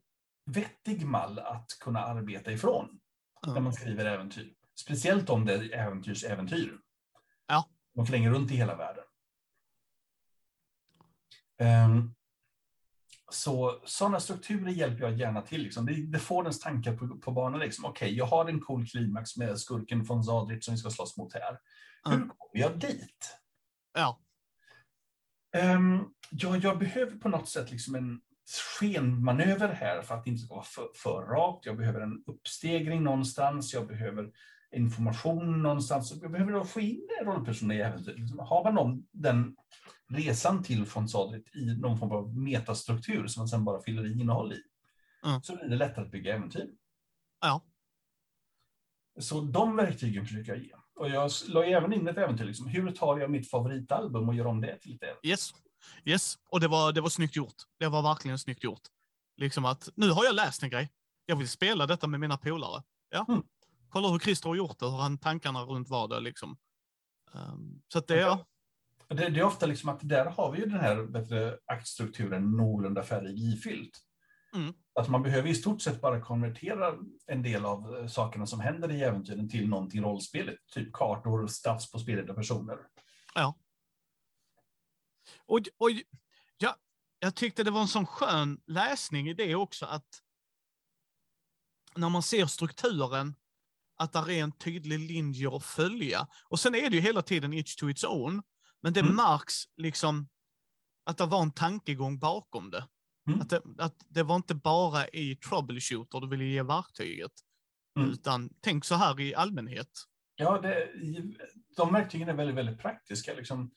[0.46, 3.00] vettig mall att kunna arbeta ifrån
[3.46, 3.64] när Mm.
[3.64, 4.54] man skriver äventyr.
[4.74, 6.78] Speciellt om det är äventyrsäventyr.
[7.46, 7.68] Ja.
[7.94, 9.04] De flänger runt i hela världen.
[11.58, 12.14] Ehm,
[13.30, 15.62] så sådana strukturer hjälper jag gärna till.
[15.62, 15.86] Liksom.
[15.86, 17.60] Det, det får ens tankar på, på banan.
[17.60, 17.84] Liksom.
[17.84, 21.34] Okej, jag har en cool klimax med skurken från Zadrit som vi ska slåss mot
[21.34, 21.58] här.
[22.04, 22.28] Hur Mm.
[22.28, 23.36] kommer jag dit?
[23.94, 24.18] Ja,
[25.56, 28.20] Um, ja, jag behöver på något sätt liksom en
[28.78, 31.66] skenmanöver här för att det inte ska vara för, för rakt.
[31.66, 33.74] Jag behöver en uppstegring någonstans.
[33.74, 34.30] Jag behöver
[34.76, 36.12] information någonstans.
[36.22, 38.18] Jag behöver då få in rollpersoner i äventyret.
[38.18, 39.56] Liksom, Har man någon, den
[40.08, 44.20] resan till från Sadrit i någon form av metastruktur som man sen bara fyller i
[44.20, 44.62] innehåll i,
[45.24, 45.42] Mm.
[45.42, 46.68] så blir det lättare att bygga äventyr.
[47.40, 47.62] ja,
[49.20, 50.72] Så de verktygen försöker jag ge.
[50.94, 52.44] Och jag la även in ett äventyr.
[52.44, 52.66] Liksom.
[52.66, 55.28] Hur tar jag mitt favoritalbum och gör om det till ett äventyr?
[55.30, 55.50] yes.
[56.04, 57.54] Yes, och det var, det var snyggt gjort.
[57.78, 58.80] Det var verkligen snyggt gjort.
[59.36, 60.90] Liksom att, nu har jag läst en grej.
[61.26, 62.82] Jag vill spela detta med mina polare.
[63.10, 63.24] Ja.
[63.28, 63.42] Mm.
[63.88, 66.56] Kolla hur Christer har gjort det, hur han tankarna runt var det liksom.
[67.34, 68.46] Ehm, så att det, ja.
[69.08, 73.02] Det, det är ofta liksom att där har vi ju den här bättre aktstrukturen någorlunda
[73.02, 74.04] färdig ifyllt.
[74.54, 74.74] Mm.
[74.94, 76.94] Att man behöver i stort sett bara konvertera
[77.26, 80.72] en del av eh, sakerna som händer i äventyren till någonting rollspeligt.
[80.72, 82.76] Typ kartor, stats på spelade personer.
[85.46, 85.90] Och, och
[86.58, 86.76] ja,
[87.18, 90.22] jag tyckte det var en sån skön läsning i det också att
[91.96, 93.34] när man ser strukturen,
[93.96, 96.28] att det är en tydlig linje att följa.
[96.48, 98.42] Och sen är det ju hela tiden each to its own,
[98.82, 99.16] men det Mm.
[99.16, 100.28] märks liksom
[101.04, 102.88] att det var en tankegång bakom det.
[103.28, 103.40] Mm.
[103.40, 107.32] Att, det att det var inte bara i troubleshooter du ville ge verktyget,
[107.98, 108.10] Mm.
[108.10, 109.88] utan tänk så här i allmänhet.
[110.36, 110.88] Ja, det,
[111.76, 113.34] de verktygen är väldigt, väldigt praktiska.
[113.34, 113.70] Liksom.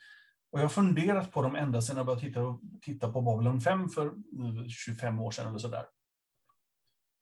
[0.52, 3.90] Och jag har funderat på dem ända sedan jag började titta, titta på Babylon 5
[3.90, 5.86] för eh, 25 år sedan eller sådär.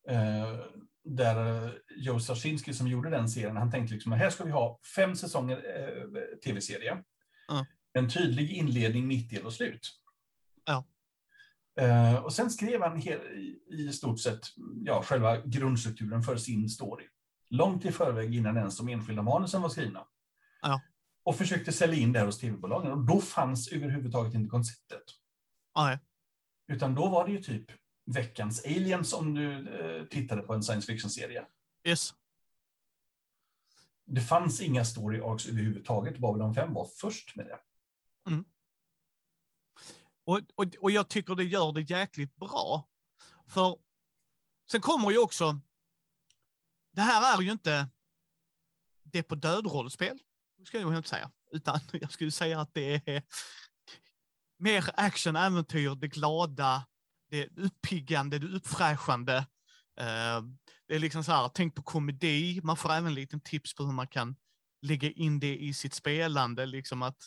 [0.09, 0.59] Eh,
[1.03, 4.79] där eh, Joe Straczynski som gjorde den serien, han tänkte liksom här ska vi ha
[4.95, 7.03] fem säsonger eh, tv-serie.
[7.49, 7.65] Ja.
[7.93, 9.89] En tydlig inledning, mittdel och slut.
[10.65, 10.85] Ja.
[11.79, 14.47] Eh, och sen skrev han hel, i, i stort sett
[14.85, 17.05] ja, själva grundstrukturen för sin story.
[17.49, 20.07] Långt i förväg innan ens de enskilda manusen var skrivna.
[20.61, 20.81] Ja.
[21.23, 22.91] Och försökte sälja in det här hos tv-bolagen.
[22.91, 25.03] Och då fanns överhuvudtaget inte konceptet.
[25.75, 25.99] Nej.
[26.67, 27.71] Utan då var det ju typ
[28.05, 31.45] veckans aliens om du eh, tittade på en science fiction-serie.
[31.83, 32.13] Yes.
[34.11, 36.17] Det fanns inga story arcs överhuvudtaget.
[36.17, 37.59] Babylon 5 var först med det.
[38.31, 38.45] Mm.
[40.25, 42.89] Och, och, och jag tycker det gör det jäkligt bra.
[43.47, 43.77] För
[44.71, 45.59] sen kommer ju också,
[46.91, 47.89] det här är ju inte
[49.03, 50.19] det på dödrollspel,
[50.65, 53.23] ska jag inte säga, utan jag skulle säga att det är
[54.57, 56.85] mer action, äventyr, det glada,
[57.29, 59.37] det uppiggande, det uppfräschande.
[59.99, 60.41] Eh,
[60.89, 63.91] det är liksom så här, tänk på komedi, man får även lite tips på hur
[63.91, 64.35] man kan
[64.81, 67.17] lägga in det i sitt spelande, liksom att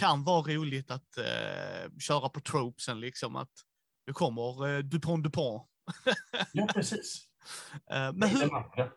[0.00, 3.50] kan vara roligt att eh, köra på tropesen, liksom att
[4.06, 5.62] det kommer eh, Dupont Dupont.
[6.52, 7.24] Ja, precis.
[7.90, 8.90] Eh, men Det hur, det.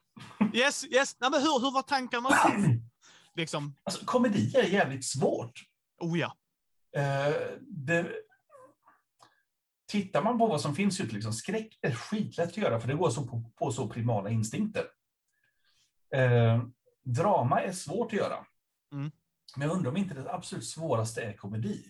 [0.57, 2.29] yes, yes, nej, men hur, hur var tankarna?
[3.35, 5.61] liksom, Alltså, komedi är jävligt svårt.
[6.01, 6.37] oh ja.
[6.97, 8.11] Eh, det,
[9.87, 12.93] tittar man på vad som finns ute, liksom, skräck är skitlätt att göra för det
[12.93, 14.85] går så på, på så primala instinkter.
[16.15, 16.63] Eh,
[17.03, 18.45] drama är svårt att göra.
[18.91, 19.11] Mm.
[19.57, 21.85] Men jag undrar om inte det absolut svåraste är komedi.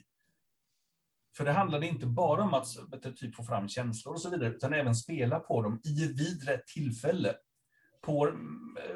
[1.37, 2.67] För det handlade inte bara om att
[3.15, 6.67] typ få fram känslor och så vidare, utan även spela på dem i vid rätt
[6.67, 7.35] tillfälle.
[8.01, 8.31] På,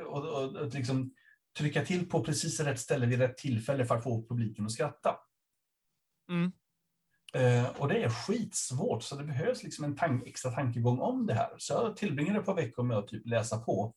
[0.06, 1.14] och, och, och liksom
[1.58, 5.16] trycka till på precis rätt ställe vid rätt tillfälle för att få publiken att skratta.
[6.30, 6.52] Mm.
[7.34, 11.34] Eh, och det är skitsvårt, så det behövs liksom en tan extra tankegång om det
[11.34, 11.56] här.
[11.58, 13.94] Så jag tillbringade ett par veckor med att typ läsa på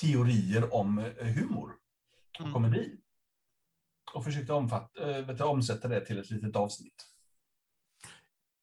[0.00, 1.76] teorier om eh, humor
[2.38, 2.52] och Mm.
[2.52, 3.00] komedi.
[4.12, 7.06] Och försökte omfatta, äh, vet du, omsätta det till ett litet avsnitt.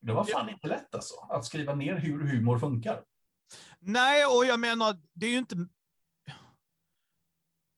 [0.02, 3.04] Det var fan inte lätt alltså, att skriva ner hur humor funkar.
[3.80, 5.68] Nej, och jag menar, det är ju inte...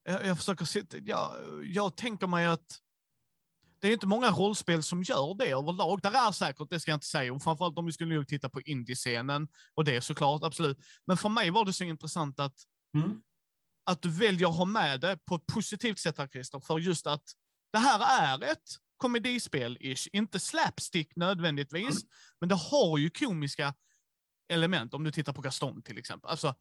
[0.03, 0.97] Jag, jag försöker sitta...
[0.97, 1.31] Jag,
[1.63, 2.79] jag tänker mig att
[3.81, 6.01] det är inte många rollspel som gör det överlag.
[6.01, 8.49] Där är säkert, det ska jag inte säga, och framförallt om vi skulle nog titta
[8.49, 10.77] på indie-scenen, och det är såklart, absolut.
[11.07, 12.55] Men för mig var det så intressant att,
[12.97, 13.21] Mm.
[13.85, 17.07] att du väljer att ha med det på ett positivt sätt här, Christer, för just
[17.07, 17.23] att
[17.71, 18.69] det här är ett
[19.03, 22.01] komedispel-ish, inte slapstick nödvändigtvis,
[22.39, 23.73] men det har ju komiska
[24.53, 26.29] element, om du tittar på Gaston till exempel.
[26.29, 26.55] Alltså,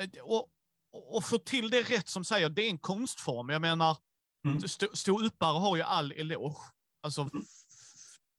[0.00, 0.48] eh, och,
[0.92, 3.48] och få till det rätt som säger, det är en konstform.
[3.48, 3.96] Jag menar,
[4.44, 4.68] Mm.
[4.68, 6.56] stå, stå uppare har ju all eloge.
[7.02, 7.44] Alltså, Mm.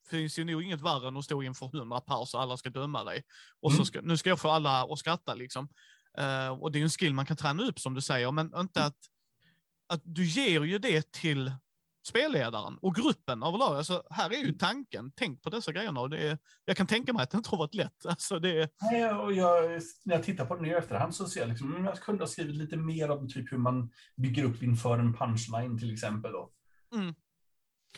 [0.10, 3.04] finns ju nog inget värre än att stå inför hundra pers och alla ska döma
[3.04, 3.24] dig.
[3.62, 3.86] Och så Mm.
[3.86, 5.70] ska, nu ska jag få alla att skratta liksom.
[6.18, 8.86] Eh, och det är en skill man kan träna upp som du säger, men inte
[8.86, 8.98] att,
[9.88, 11.52] att du ger ju det till
[12.04, 13.78] spelledaren och gruppen överlag.
[13.78, 16.00] Alltså, här är ju tanken, tänk på dessa grejerna.
[16.02, 18.06] Och det är, jag kan tänka mig att det inte har varit lätt.
[18.06, 21.28] Alltså, det är, Nej, och jag, när jag tittar på det nu i efterhand så
[21.28, 24.44] ser jag liksom, mm, jag kunde ha skrivit lite mer om typ hur man bygger
[24.44, 26.32] upp inför en punchline till exempel.
[26.32, 26.50] Då.
[26.96, 27.16] Mm.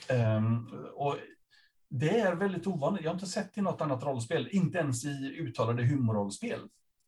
[0.08, 1.18] Ehm, och
[1.90, 3.04] det är väldigt ovanligt.
[3.04, 6.60] Jag har inte sett i något annat rollspel, inte ens i uttalade humorrollspel.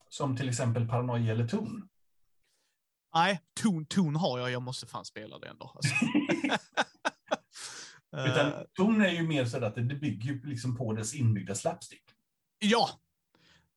[0.10, 1.90] Som till exempel Paranoia eller Toon.
[3.16, 5.72] Nej, ton, ton har jag, jag måste fan spela det ändå.
[5.76, 5.96] Alltså.
[8.18, 12.04] Eh, Utan Toon är ju mer så att det bygger liksom på dess inbyggda slapstick.
[12.60, 12.90] Ja,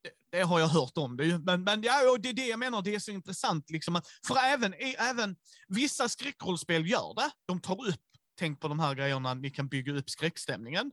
[0.02, 1.16] det, det har jag hört om.
[1.16, 3.70] Det, men, men ja, och det är det jag menar, det är så intressant.
[3.70, 5.36] Liksom, att, för även, även
[5.68, 7.30] vissa skräckrollspel gör det.
[7.46, 8.00] De tar upp,
[8.38, 10.92] tänk på de här grejerna, ni kan bygga upp skräckstämningen.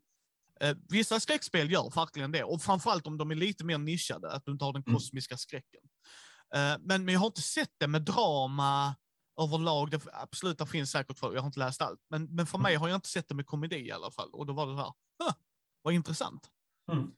[0.61, 4.45] Eh, vissa skräckspel gör verkligen det, och framförallt om de är lite mer nischade, att
[4.45, 4.95] du inte har den Mm.
[4.95, 5.81] kosmiska skräcken.
[6.55, 8.95] Eh, men, men jag har inte sett det med drama
[9.41, 9.91] överlag.
[9.91, 11.99] Det, absolut, det finns säkert, för, jag har inte läst allt.
[12.09, 14.29] Men, men för mig har jag inte sett det med komedi i alla fall.
[14.33, 14.93] Och då var det så här,
[15.81, 16.49] vad intressant.
[16.91, 17.11] Mm.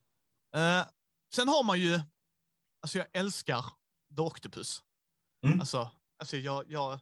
[0.55, 0.87] Eh,
[1.35, 1.99] sen har man ju,
[2.81, 3.65] alltså jag älskar
[4.15, 4.83] The Octopus.
[5.45, 5.59] Mm.
[5.59, 6.99] Alltså, alltså jag, jag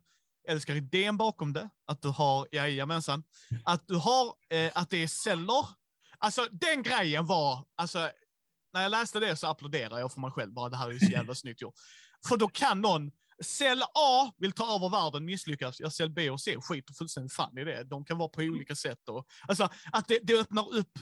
[0.48, 3.24] älskar idén bakom det, att du har, jajamensan,
[3.66, 5.68] att du har, eh, att det är celler.
[6.18, 8.12] Alltså den grejen var, alltså
[8.74, 11.00] när jag läste det så applåderade jag för mig själv bara, det här är ju
[11.00, 11.76] så jävla snyggt gjort.
[12.28, 13.12] För då kan någon,
[13.44, 17.58] cell A vill ta över världen, misslyckas, ja, cell B och C skiter fullständigt fan
[17.58, 17.84] i det.
[17.84, 19.10] De kan vara på olika sätt.
[19.10, 21.00] Och, alltså, att det, det öppnar upp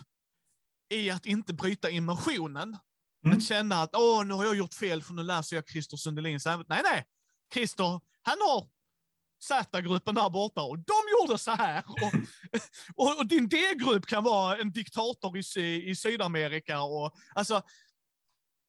[0.90, 2.78] i att inte bryta immersionen.
[3.26, 3.38] Mm.
[3.38, 6.46] Att känna att åh, nu har jag gjort fel för nu läser jag Christer Sundelins.
[6.46, 7.06] Nej, nej.
[7.54, 8.68] Christer, han har
[9.44, 11.84] Z-gruppen där borta och de gjorde så här.
[11.88, 12.14] Och,
[12.96, 16.82] och, och din D-grupp kan vara en diktator i, i Sydamerika.
[16.82, 17.62] Och, alltså,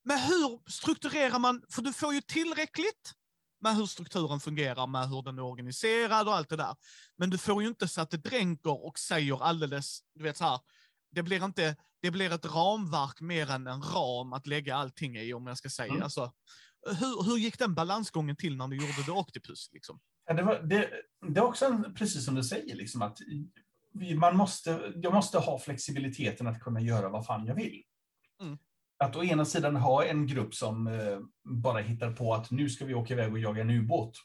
[0.04, 3.12] men hur strukturerar man, för du får ju tillräckligt
[3.60, 6.76] med hur strukturen fungerar, med hur den är organiserad och allt det där.
[7.16, 10.44] Men du får ju inte så att det dränker och säger alldeles, du vet så
[10.44, 10.60] här,
[11.10, 15.34] det blir inte, det blir ett ramverk mer än en ram att lägga allting i,
[15.34, 15.92] om jag ska säga.
[15.92, 16.02] Mm.
[16.02, 16.32] Alltså,
[16.86, 19.68] hur, hur gick den balansgången till när du gjorde The Octopus?
[19.72, 20.00] Liksom?
[20.26, 20.90] Ja, det, var, det,
[21.28, 23.18] det är också en, precis som du säger, liksom att
[24.16, 27.82] man måste, jag måste ha flexibiliteten att kunna göra vad fan jag vill.
[28.40, 28.58] Mm.
[28.98, 32.84] Att å ena sidan ha en grupp som eh, bara hittar på att nu ska
[32.84, 34.16] vi åka iväg och jaga en ubåt.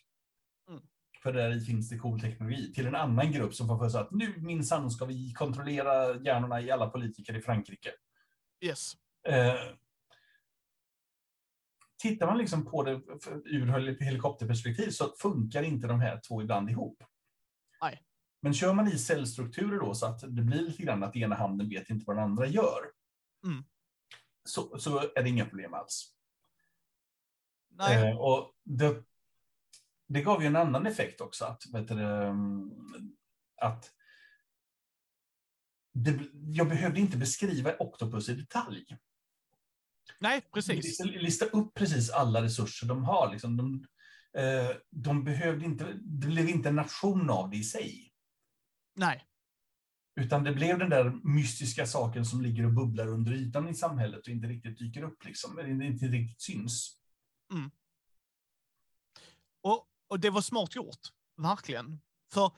[0.70, 0.82] Mm.
[1.24, 2.74] För där finns det cool teknologi.
[2.74, 6.62] Till en annan grupp som får för sig att nu minsann ska vi kontrollera hjärnorna
[6.62, 7.90] i alla politiker i Frankrike.
[8.66, 8.94] Yes.
[9.28, 9.56] Eh,
[12.02, 12.92] tittar man liksom på det
[13.46, 17.04] ur hel- helikopterperspektiv så funkar inte de här två ibland ihop.
[17.82, 18.04] Nej.
[18.42, 21.70] Men kör man i cellstrukturer då så att det blir lite grann att ena handen
[21.70, 22.82] vet inte vad den andra gör.
[23.46, 23.64] Mm.
[24.50, 26.14] Så, så är det inga problem alls.
[27.70, 28.10] Nej.
[28.10, 29.04] Eh, och det,
[30.08, 31.46] det gav ju en annan effekt också.
[31.46, 32.72] Att, vet du, mm,
[33.62, 33.92] att
[35.94, 38.86] det, jag behövde inte beskriva Octopus i detalj.
[40.20, 40.86] Nej, precis.
[40.86, 43.32] Lista, lista upp precis alla resurser de har.
[43.32, 43.58] Liksom.
[43.58, 43.86] De,
[44.42, 48.14] eh, de behövde inte, det blev inte en nation av det i sig.
[48.96, 49.29] Nej.
[50.20, 54.20] Utan det blev den där mystiska saken som ligger och bubblar under ytan i samhället
[54.20, 56.96] och inte riktigt dyker upp, liksom, eller inte riktigt syns.
[59.62, 61.00] Och, och det var smart gjort,
[61.38, 62.02] verkligen.
[62.34, 62.52] För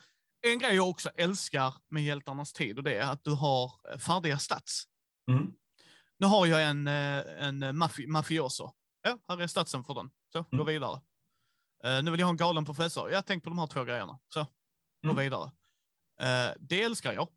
[0.48, 3.98] en grej jag också älskar med Hjältarnas tid, och det är att du har eh,
[3.98, 4.84] färdiga stats.
[5.32, 5.54] Mm.
[6.18, 8.72] Nu har jag en, eh, en mafi- mafioso.
[9.02, 10.10] Ja, här är statsen för den.
[10.34, 10.66] Så, gå Mm.
[10.66, 11.02] vidare.
[11.84, 13.12] Eh, nu vill jag ha en galen professor.
[13.12, 14.20] Jag tänker på de här två grejerna.
[14.34, 14.40] Så,
[15.04, 15.16] gå Mm.
[15.16, 15.52] vidare.
[16.22, 17.28] Eh, det älskar jag.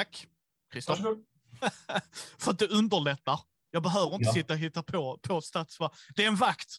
[0.00, 0.26] Tack,
[0.72, 0.96] Christer.
[2.38, 3.40] För att det underlättar.
[3.70, 4.32] Jag behöver inte Ja.
[4.32, 5.78] sitta och hitta på, på stats.
[6.16, 6.76] Det är en vakt.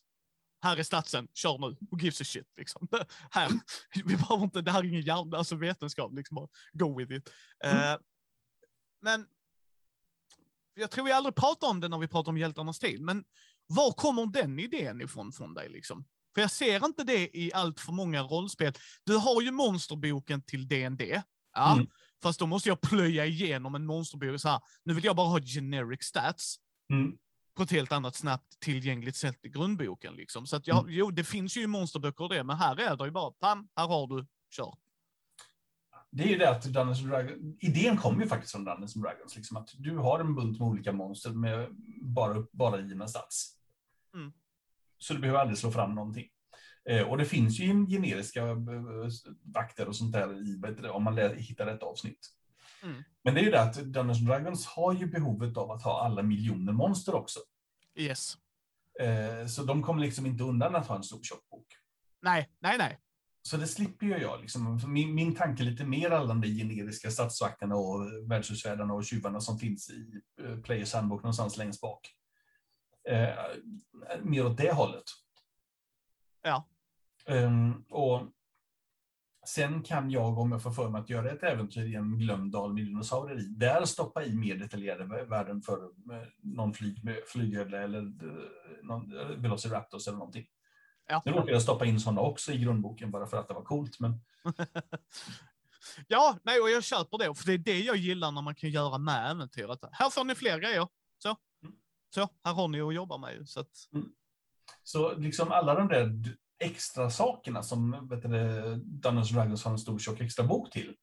[0.62, 1.78] Här är statsen, kör nu.
[1.92, 2.48] Who gives a shit?
[2.58, 2.88] Liksom.
[3.32, 3.50] här.
[3.96, 6.14] Vi behöver inte, det här är ingen hjärna, alltså vetenskap.
[6.14, 6.48] Liksom.
[6.74, 7.30] Go with it.
[7.64, 7.94] Mm.
[7.94, 8.00] Eh,
[9.02, 9.26] men
[10.74, 13.02] jag tror vi aldrig pratar om det när vi pratar om hjältarnas tid.
[13.02, 13.24] Men
[13.68, 15.70] var kommer den idén ifrån från dig?
[15.70, 16.06] Liksom?
[16.36, 18.74] För jag ser inte det i allt för många rollspel.
[19.04, 21.22] Du har ju monsterboken till D&D.
[21.54, 21.88] Ja, Mm.
[22.24, 24.62] Fast då måste jag plöja igenom en monsterbok så här.
[24.84, 26.56] Nu vill jag bara ha generic stats
[26.94, 27.18] Mm.
[27.54, 30.14] på ett helt annat snabbt tillgängligt sätt i grundboken.
[30.16, 30.48] Liksom.
[30.48, 30.94] Så att jag, Mm.
[30.94, 33.88] jo, det finns ju monsterböcker och det, men här är det ju bara, pam, här
[33.88, 34.76] har du, kör.
[36.12, 39.36] Det är ju det att Dungeons Dragons, idén kommer ju faktiskt från Dungeons and Dragons,
[39.36, 41.68] liksom att du har en bunt med olika monster med
[42.02, 43.58] bara, bara givna stats.
[44.16, 44.32] Mm.
[44.98, 46.28] Så du behöver aldrig slå fram någonting.
[46.90, 48.58] Eh, och det finns ju generiska eh,
[49.44, 52.28] vakter och sånt där i, om man hittar ett avsnitt.
[52.84, 53.04] Mm.
[53.24, 56.24] Men det är ju det att Dungeons Dragons har ju behovet av att ha alla
[56.24, 57.40] miljoner monster också.
[57.96, 58.38] Yes.
[59.00, 61.68] Eh, så de kommer liksom inte undan att ha en stor tjock bok.
[62.22, 63.00] Nej, nej, nej.
[63.44, 64.42] Så det slipper ju jag.
[64.42, 64.80] Liksom.
[64.88, 69.60] Min, min tanke är lite mer alla de generiska stadsvakterna och värdshusvärdarna och tjuvarna som
[69.60, 70.22] finns i
[70.64, 72.16] Players Handbook någonstans längst bak.
[73.10, 73.36] Eh,
[74.24, 75.04] mer åt det hållet.
[76.42, 76.68] Ja.
[77.26, 78.22] Ehm, och
[79.48, 82.52] sen kan jag, om jag får för mig att göra ett äventyr i en glömd
[82.52, 87.02] dal med dinosaurier i, där stoppa i mer detaljerade vä- värden för eh, någon flyg,
[87.28, 90.48] flygödla eller eh, någon Velociraptors eller någonting.
[91.08, 91.22] Ja.
[91.26, 94.00] Nu råkade jag stoppa in sådana också i grundboken bara för att det var coolt,
[94.00, 94.22] men
[96.08, 98.70] ja, nej, och jag köper det, för det är det jag gillar när man kan
[98.70, 99.80] göra med äventyret.
[99.92, 100.88] Här får ni fler grejer.
[101.18, 101.36] Så.
[101.64, 101.76] Mm.
[102.16, 103.50] Så, här har ni att jobba med.
[103.50, 103.72] Så att,
[104.84, 110.00] Så liksom alla de där extra sakerna som vet du, Dungeons Dragons har en stor
[110.00, 110.96] tjock extra bok till,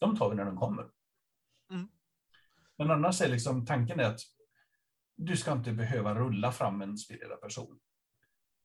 [0.00, 0.86] de tar vi när de kommer.
[1.70, 1.88] Mm.
[2.78, 4.20] Men annars är liksom tanken är att
[5.16, 7.78] du ska inte behöva rulla fram en inspirerad person.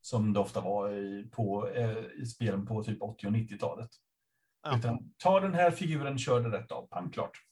[0.01, 3.89] Som det ofta var i, på, eh, i spelen på typ 80 och 90-talet.
[4.63, 4.77] ja.
[4.77, 7.45] Utan ta den här figuren, kör det rätt av, pang klart.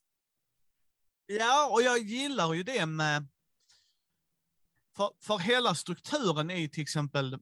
[1.26, 3.28] Ja, och jag gillar ju det med...
[4.96, 7.40] För, för hela strukturen ju till exempel...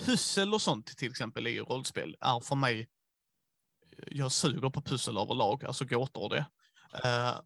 [0.00, 2.88] Pussel och sånt till exempel i rollspel är för mig...
[4.06, 6.46] Jag suger på pussel överlag, alltså gåtor och det.
[7.04, 7.40] Eh,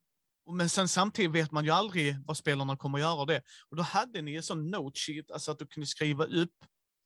[0.51, 3.43] Men sen samtidigt vet man ju aldrig vad spelarna kommer att göra det.
[3.71, 6.55] Och då hade ni en sån note sheet, alltså att du kunde skriva upp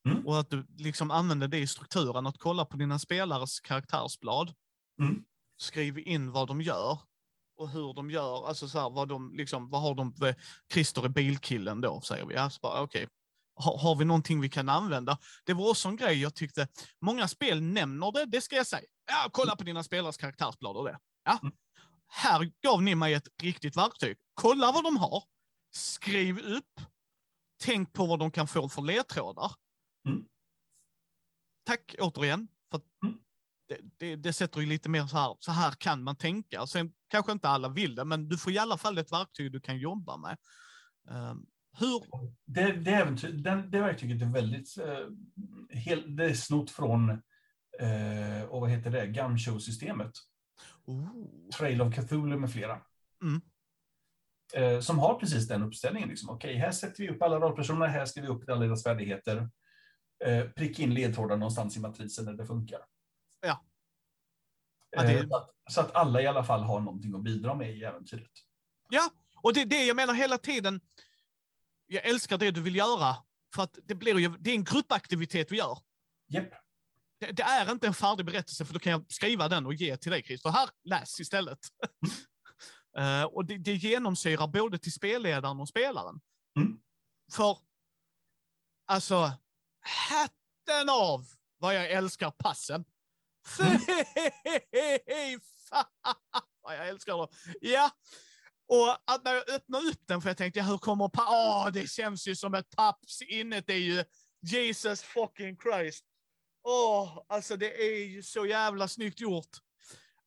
[0.07, 0.27] Mm.
[0.27, 4.55] och att du liksom använde det i strukturen, att kolla på dina spelares karaktärsblad.
[5.01, 5.25] Mm.
[5.57, 6.99] Skriv in vad de gör
[7.57, 10.35] och hur de gör, alltså så här, vad de liksom, vad har de,
[10.73, 12.35] Christer är bilkillen då, säger vi.
[12.35, 13.09] Ja, okej.
[13.59, 15.19] Har, har vi någonting vi kan använda?
[15.45, 16.69] Det var också en grej jag tyckte,
[17.01, 18.83] många spel nämner det, det ska jag säga.
[19.07, 20.99] Ja, kolla på dina spelares karaktärsblad och det.
[21.25, 21.39] Ja.
[21.43, 21.55] Mm.
[22.07, 24.17] Här gav ni mig ett riktigt verktyg.
[24.35, 25.25] Kolla vad de har,
[25.71, 26.81] skriv upp,
[27.65, 29.53] tänk på vad de kan få för ledtrådar.
[30.09, 30.25] Mm.
[31.67, 32.49] Tack återigen.
[32.71, 33.19] För Mm.
[33.69, 36.67] det, det, det sätter ju lite mer så här, så här kan man tänka.
[36.67, 39.61] Sen kanske inte alla vill det, men du får i alla fall ett verktyg du
[39.61, 40.37] kan jobba med.
[41.11, 41.47] Ehm,
[41.79, 42.03] hur...
[42.45, 44.79] Det, det, äventyr, den, det verktyget är väldigt...
[44.79, 45.09] Eh,
[45.71, 47.11] hel, det är snott från,
[47.81, 50.13] eh, och vad heter det, Gumshow-systemet.
[51.59, 52.81] Trail of Cthulhu med flera.
[53.23, 53.41] Mm.
[54.55, 56.09] Eh, som har precis den uppställningen.
[56.09, 56.31] Liksom.
[56.31, 59.51] Okej, här sätter vi upp alla rollpersoner, här skriver vi upp alla deras färdigheter.
[60.25, 62.81] Eh, pricka in ledtrådar någonstans i matrisen där det funkar.
[63.41, 63.65] Ja.
[64.91, 67.55] Ja, det- Eh, så, att, så att alla i alla fall har någonting att bidra
[67.55, 68.31] med i äventyret.
[68.91, 69.11] Ja,
[69.43, 70.81] och det är det jag menar hela tiden.
[71.89, 73.17] Jag älskar det du vill göra.
[73.55, 75.79] För att det blir ju, det är en gruppaktivitet vi gör.
[76.29, 76.51] Japp.
[77.21, 79.97] Det, det är inte en färdig berättelse, för då kan jag skriva den och ge
[79.97, 80.51] till dig, Christer.
[80.51, 81.59] Här, läs istället.
[82.99, 86.21] Eh, och det, det genomsyrar både till spelledaren och spelaren.
[86.57, 86.81] Mm.
[87.33, 87.59] För,
[88.87, 89.33] alltså,
[89.81, 91.27] hatten av
[91.59, 92.85] vad jag älskar passen.
[93.61, 93.79] Mm.
[93.81, 96.15] Fy fan
[96.63, 97.29] vad jag älskar dem.
[97.61, 97.91] Ja,
[98.69, 101.27] och att när jag öppnar upp den, för jag tänkte, ja, hur kommer pa...
[101.29, 104.05] Åh, det känns ju som ett papps innet är ju
[104.43, 106.05] Jesus fucking Christ.
[106.63, 109.57] Åh, alltså det är ju så jävla snyggt gjort.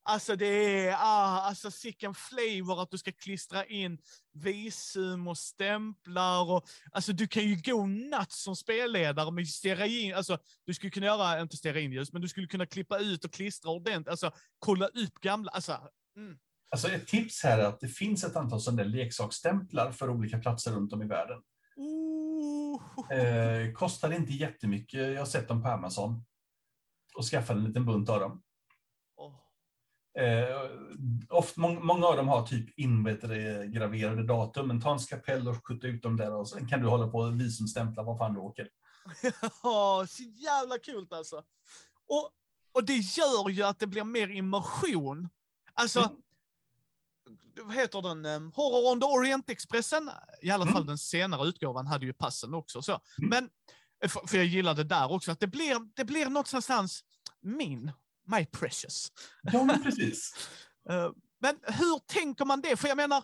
[0.03, 3.97] Alltså det är, ah, alltså sicken flavor att du ska klistra in
[4.33, 10.37] visum och stämplar och, alltså du kan ju gå natt som spelledare med stearin, alltså
[10.65, 14.07] du skulle kunna göra, inte stearinljus, men du skulle kunna klippa ut och klistra ordentligt,
[14.07, 15.77] alltså kolla upp gamla, alltså,
[16.17, 16.37] mm.
[16.71, 20.37] Alltså ett tips här är att det finns ett antal sådana där leksaksstämplar för olika
[20.39, 21.41] platser runt om i världen.
[21.75, 22.81] Ooh.
[23.11, 25.13] Eh, kostar inte jättemycket.
[25.13, 26.25] Jag har sett dem på Amazon.
[27.15, 28.43] Och skaffade en liten bunt av dem.
[29.17, 29.35] Åh.
[30.23, 30.71] Eh,
[31.29, 35.87] ofta, mång, många av dem har typ ingraverade datum, men ta en skapell och skjuta
[35.87, 38.69] ut dem där och sen kan du hålla på och visumstämpla var fan du åker.
[39.63, 41.35] Ja, så jävla kul alltså.
[42.07, 42.29] Och,
[42.71, 45.29] och det gör ju att det blir mer immersion.
[45.73, 46.15] Alltså, Mm.
[47.63, 48.25] Vad heter den?
[48.25, 50.09] Um, Horror on the Orient-expressen,
[50.41, 50.73] i alla Mm.
[50.73, 52.81] fall den senare utgåvan, hade ju passen också.
[52.81, 52.91] Så.
[53.17, 53.29] Mm.
[53.29, 53.49] Men,
[54.03, 57.03] eh, för, för jag gillade där också, att det blir, det blir någonstans
[57.41, 57.91] min,
[58.27, 59.11] my precious.
[59.43, 60.49] Ja, men precis.
[60.89, 62.77] Eh, Men hur tänker man det?
[62.77, 63.23] För jag menar,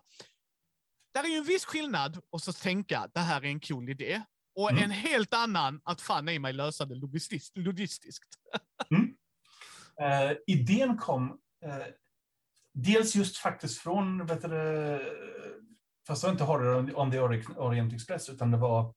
[1.14, 4.22] där är ju en viss skillnad och så tänka det här är en cool idé.
[4.56, 4.84] Och Mm.
[4.84, 8.30] en helt annan att fan i mig lösa det logistis- logistiskt.
[10.02, 11.30] Eh, idén kom
[11.66, 11.88] eh,
[12.84, 15.00] dels just faktiskt från, vet du,
[16.08, 18.94] fast det var inte Horror on the Ori- Orient Express, utan det var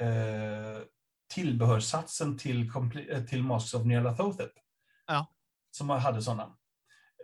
[0.00, 0.82] eh,
[1.34, 2.70] tillbehörssatsen till,
[3.10, 4.52] eh, till Masks of Nyarlathotep.
[5.06, 5.26] Ja.
[5.70, 6.56] Som hade sådana.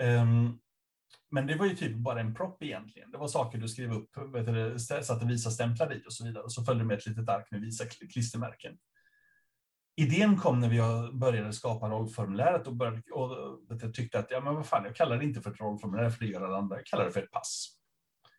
[0.00, 0.58] Ehm,
[1.30, 3.10] men det var ju typ bara en propp egentligen.
[3.10, 6.42] Det var saker du skrev upp, vet du, satte visa stämplar i och så vidare.
[6.42, 8.78] Och så följde med ett litet ark med visa kl- klistermärken.
[9.96, 10.78] Idén kom när vi
[11.12, 15.18] började skapa rollformuläret och, började, och du, tyckte att ja, men vad fan, jag kallar
[15.18, 16.76] det inte för ett rollformulär för det gör alla andra.
[16.76, 17.68] Jag kallar det för ett pass.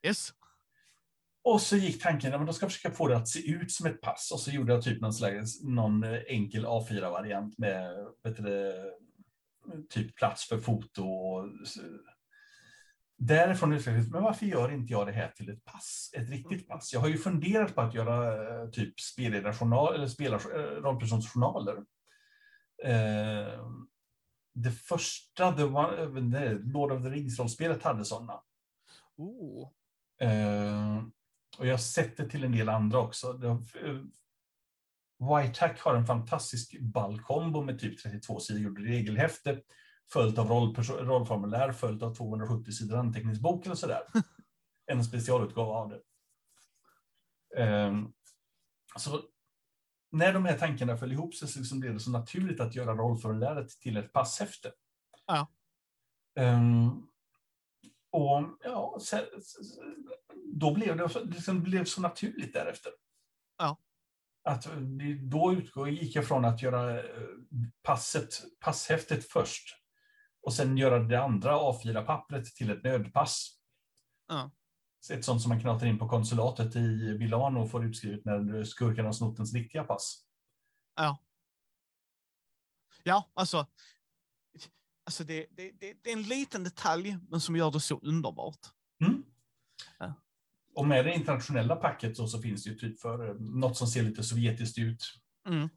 [0.04, 0.34] Yes.
[1.44, 3.72] Och så gick tanken, ja, men då ska jag försöka få det att se ut
[3.72, 4.32] som ett pass.
[4.34, 8.74] Och så gjorde jag typ någon, slags, någon enkel A4-variant med vet du,
[9.90, 11.04] typ plats för foto.
[11.04, 11.50] Och,
[13.18, 16.12] därifrån utvecklades, men varför gör inte jag det här till ett pass?
[16.18, 16.94] Ett riktigt pass.
[16.94, 21.76] Jag har ju funderat på att göra eh, typ spelledarjournal eller eh, rollpersonsjournaler.
[22.84, 23.68] Eh,
[24.54, 28.42] det första, the one, eh, nej, Lord of the Rings-rollspelet hade sådana.
[29.18, 29.70] Ooh.
[30.22, 31.04] Eh,
[31.58, 33.40] och jag har sett det till en del andra också.
[33.44, 33.58] Eh,
[35.20, 39.62] Whitehack har en fantastisk ballkombo med typ 32 sidor regelhäfte,
[40.12, 44.02] följt av rollformulär, följt av 270 sidor anteckningsbok eller sådär.
[44.92, 46.02] en specialutgåva av det.
[47.64, 47.94] Eh,
[48.98, 49.22] så
[50.12, 52.96] när de här tankarna föll ihop sig så liksom blev det så naturligt att göra
[52.96, 54.72] rollformuläret till ett passhäfte.
[55.26, 55.48] Ja.
[56.36, 56.90] Ehm,
[58.12, 59.18] och ja, så,
[60.54, 62.92] då blev det, liksom blev så naturligt därefter.
[63.58, 63.78] Ja.
[64.44, 64.68] Att
[65.22, 67.22] då utgår, gick jag från att göra eh,
[67.84, 68.30] passet,
[68.60, 69.83] passhäftet först
[70.44, 73.60] och sen göra det andra A4-pappret till ett nödpass.
[74.28, 74.52] Ja.
[75.12, 79.08] Ett sånt som man knatar in på konsulatet i Milano och får utskrivet när skurkarna
[79.08, 80.26] har snott ens riktiga pass.
[80.96, 81.18] Ja.
[83.04, 83.68] Ja, alltså.
[85.06, 88.60] Alltså det, det, det, det är en liten detalj, men som gör det så underbart.
[89.06, 89.24] Mm.
[90.00, 90.14] Ja.
[90.76, 93.88] Och med det internationella packet så, så finns det ju typ för eh, något som
[93.88, 95.04] ser lite sovjetiskt ut.
[95.48, 95.70] Mm.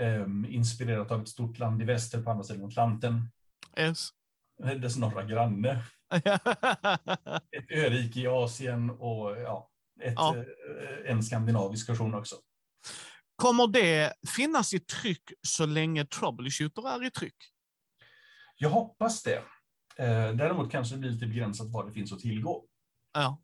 [0.00, 3.28] Eh, inspirerat av ett stort land i väster på andra sidan Atlanten.
[3.78, 4.08] Yes.
[4.80, 5.84] Dess norra granne.
[7.56, 9.70] Ett örike i Asien och ja,
[10.02, 10.36] ett, Ja.
[10.36, 12.36] eh, en skandinavisk version också.
[13.36, 17.36] Kommer det finnas i tryck så länge Troubleshooter är i tryck?
[18.56, 19.36] Jag hoppas det.
[19.98, 22.64] Eh, däremot kanske det blir lite begränsat vad det finns att tillgå.
[23.12, 23.42] Ja.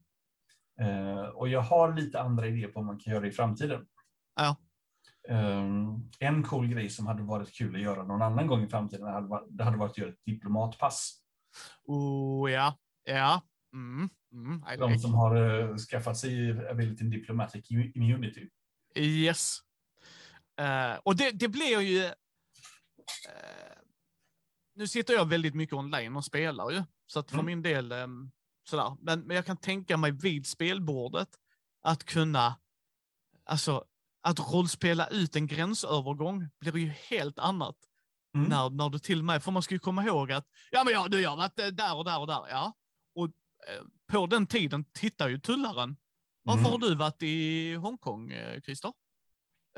[0.81, 3.87] Eh, och jag har lite andra idéer på vad man kan göra i framtiden.
[4.37, 4.57] Ja.
[5.29, 5.65] Eh,
[6.19, 9.27] en cool grej som hade varit kul att göra någon annan gång i framtiden hade
[9.27, 11.21] varit, det hade varit att göra ett diplomatpass.
[11.85, 12.79] Oh, ja.
[13.05, 13.43] Ja.
[13.73, 14.09] Mm.
[14.33, 14.63] Mm.
[14.79, 15.01] De like.
[15.01, 18.49] som har eh, skaffat sig ability diplomatic immunity.
[18.97, 19.59] Yes.
[20.61, 22.05] Eh, och det, det blir ju...
[22.05, 22.13] eh,
[24.75, 27.47] nu sitter jag väldigt mycket online och spelar ju, så att för Mm.
[27.47, 28.31] min del ehm,
[28.69, 28.97] sådär.
[29.01, 31.29] Men, men jag kan tänka mig vid spelbordet
[31.83, 32.57] att kunna,
[33.45, 33.85] alltså
[34.29, 37.77] att rollspela ut en gränsövergång blir ju helt annat.
[38.35, 38.49] Mm.
[38.49, 40.93] När, när du till och med, för man ska ju komma ihåg att, ja men
[40.93, 42.73] ja, du har varit eh, där och där och där, ja.
[43.15, 45.97] Och eh, på den tiden tittar ju tullaren.
[46.43, 46.73] Varför Mm.
[46.73, 48.93] har du varit i Hongkong, eh, Christer?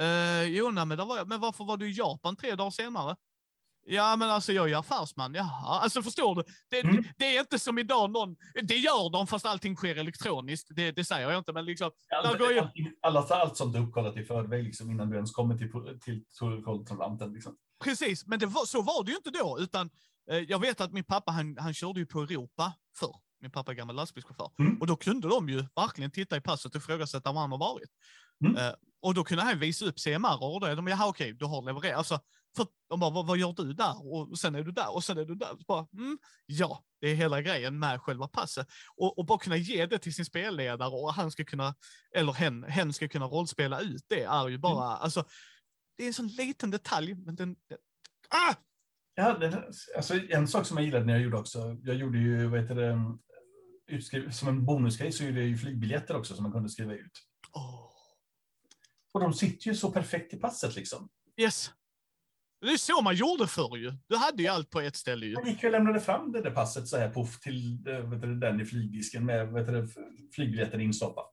[0.00, 1.28] Eh, jo, nej, men, där var jag.
[1.28, 3.16] men varför var du i Japan tre dagar senare?
[3.84, 5.34] Ja, men alltså jag är affärsman.
[5.34, 6.42] Jaha, alltså förstår du?
[6.70, 7.04] Det, Mm.
[7.18, 10.68] det är inte som idag någon, det gör de fast allting sker elektroniskt.
[10.70, 11.90] Det, det säger jag inte, men liksom,
[12.24, 12.58] Allt, Där går ju-
[13.02, 15.70] allt, allt, allt sånt är uppkollat i förväg liksom, innan du ens kommer till,
[16.00, 17.32] till tullkontrollanten.
[17.32, 17.56] Liksom.
[17.84, 18.26] precis.
[18.26, 19.90] Men det var, så var det ju inte då, utan
[20.30, 23.16] eh, jag vet att min pappa, han, han körde ju på Europa förr.
[23.42, 24.50] Min pappa är gammal lastbilschaufför.
[24.58, 24.80] Mm.
[24.80, 27.90] Och då kunde de ju verkligen titta i passet och ifrågasätta var han har varit.
[28.44, 28.56] Mm.
[28.56, 28.72] Eh,
[29.02, 31.98] och då kunde han visa upp CMR och är de, jaha okej, du har levererat.
[31.98, 32.20] Alltså,
[32.56, 34.12] för de bara, vad, vad gör du där?
[34.12, 35.48] Och sen är du där och sen är du där.
[35.48, 38.66] Så bara, mm, ja, det är hela grejen med själva passet.
[38.96, 41.74] Och, och bara kunna ge det till sin spelledare och han ska kunna,
[42.16, 45.24] eller hen, hen ska kunna rollspela ut det är ju bara, alltså,
[45.96, 47.78] det är en sån liten detalj, men den, den
[48.28, 48.54] ah!
[49.14, 49.64] Ja, det,
[49.96, 52.74] alltså, en sak som jag gillade när jag gjorde också, jag gjorde ju, vad heter
[52.74, 53.18] det,
[53.90, 57.22] utskriv, som en bonusgrej så gjorde jag ju flygbiljetter också som man kunde skriva ut.
[57.52, 57.90] Åh,
[59.12, 61.08] Och de sitter ju så perfekt i passet liksom.
[61.36, 61.70] Yes.
[62.60, 63.92] Det är så man gjorde förr ju.
[64.06, 65.32] Du hade ju allt på ett ställe ju.
[65.32, 68.34] Jag gick och lämnade fram det där passet så här poff till eh, vet du,
[68.40, 69.88] den i flygdisken med vet du,
[70.34, 71.30] flygbiljetten instoppat.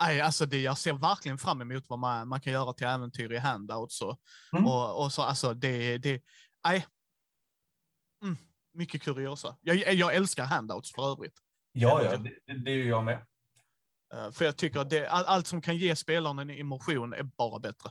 [0.00, 3.32] Nej, alltså det, jag ser verkligen fram emot vad man, man kan göra till äventyr
[3.32, 4.20] i handouts och,
[4.52, 4.66] Mm.
[4.66, 5.22] och, och så.
[5.22, 6.22] Alltså det, det,
[6.64, 6.86] nej.
[8.22, 8.36] Mm,
[8.74, 9.56] mycket kuriosa.
[9.60, 11.38] Jag, jag älskar handouts för övrigt.
[11.72, 13.26] Ja, ja, det, det- är ju jag med.
[14.14, 17.22] Eh, för jag tycker att det, all, allt som kan ge spelaren en emotion är
[17.22, 17.90] bara bättre.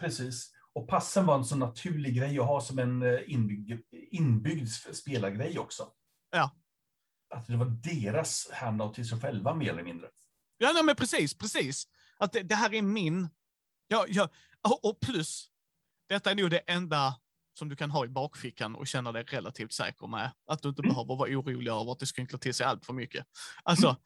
[0.00, 0.52] Precis.
[0.78, 5.58] Och passen var en så naturlig grej att ha som en eh, inbyggd, inbyggd spelargrej
[5.58, 5.88] också.
[6.30, 6.50] Ja.
[7.34, 10.08] Att det var deras handout till sig själva mer eller mindre.
[10.58, 11.84] Ja, nej, men precis, precis.
[12.18, 13.28] Att det, det här är min.
[13.88, 14.28] Ja, ja,
[14.82, 15.48] och, plus,
[16.08, 17.20] detta är nog det enda
[17.58, 20.32] som du kan ha i bakfickan och känna dig relativt säker med.
[20.46, 20.88] Att du inte Mm.
[20.94, 23.26] behöver vara orolig över att det skrynklar till sig allt för mycket.
[23.62, 23.96] Alltså,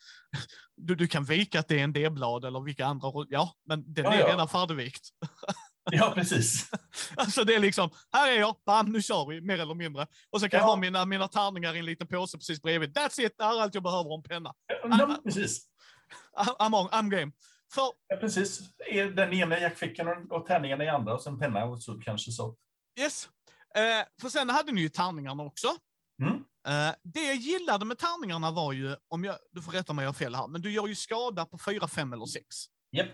[0.76, 4.04] du, du kan vika att det är en D-blad eller vilka andra, ja, men den
[4.04, 4.28] Ja, är ja.
[4.28, 5.08] redan färdigvikt.
[5.91, 6.70] Ja, precis.
[7.16, 10.07] Alltså det är liksom, här är jag, bam, nu kör vi, mer eller mindre.
[10.30, 10.70] Och så kan jag Ja.
[10.70, 12.97] ha mina, mina tärningar i en liten påse precis bredvid.
[12.97, 14.55] That's it, det här är allt jag behöver om penna.
[14.85, 15.66] Ja, precis.
[16.59, 17.33] I'm, on, I'm game.
[17.74, 18.61] För Ja, precis.
[19.16, 22.33] Den ena i jackfickan och- och tärningarna i andra och sen penna och så kanske
[22.33, 22.57] så.
[23.01, 23.28] Yes.
[23.74, 25.68] Eh, för sen hade ni ju tärningarna också.
[26.22, 26.35] Mm.
[26.68, 30.05] Eh, det jag gillade med tärningarna var ju, om jag, du får rätta mig om
[30.05, 32.45] jag har fel här, men du gör ju skada på 4, 5 eller 6.
[32.93, 33.07] Japp.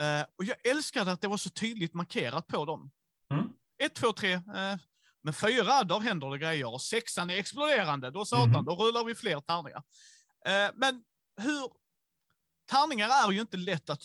[0.00, 2.90] Eh, och jag älskade att det var så tydligt markerat på dem.
[3.30, 3.48] Mm.
[3.78, 4.32] 1, 2, 3.
[4.32, 4.40] Eh,
[5.22, 6.72] men fyra, då händer det grejer.
[6.74, 8.10] Och sexan är exploderande.
[8.10, 8.64] Då satan, Mhm.
[8.64, 9.82] då rullar vi fler tärningar.
[10.46, 11.04] Eh, men
[11.36, 11.82] hur...
[12.70, 14.00] Tärningar är ju inte lätt att...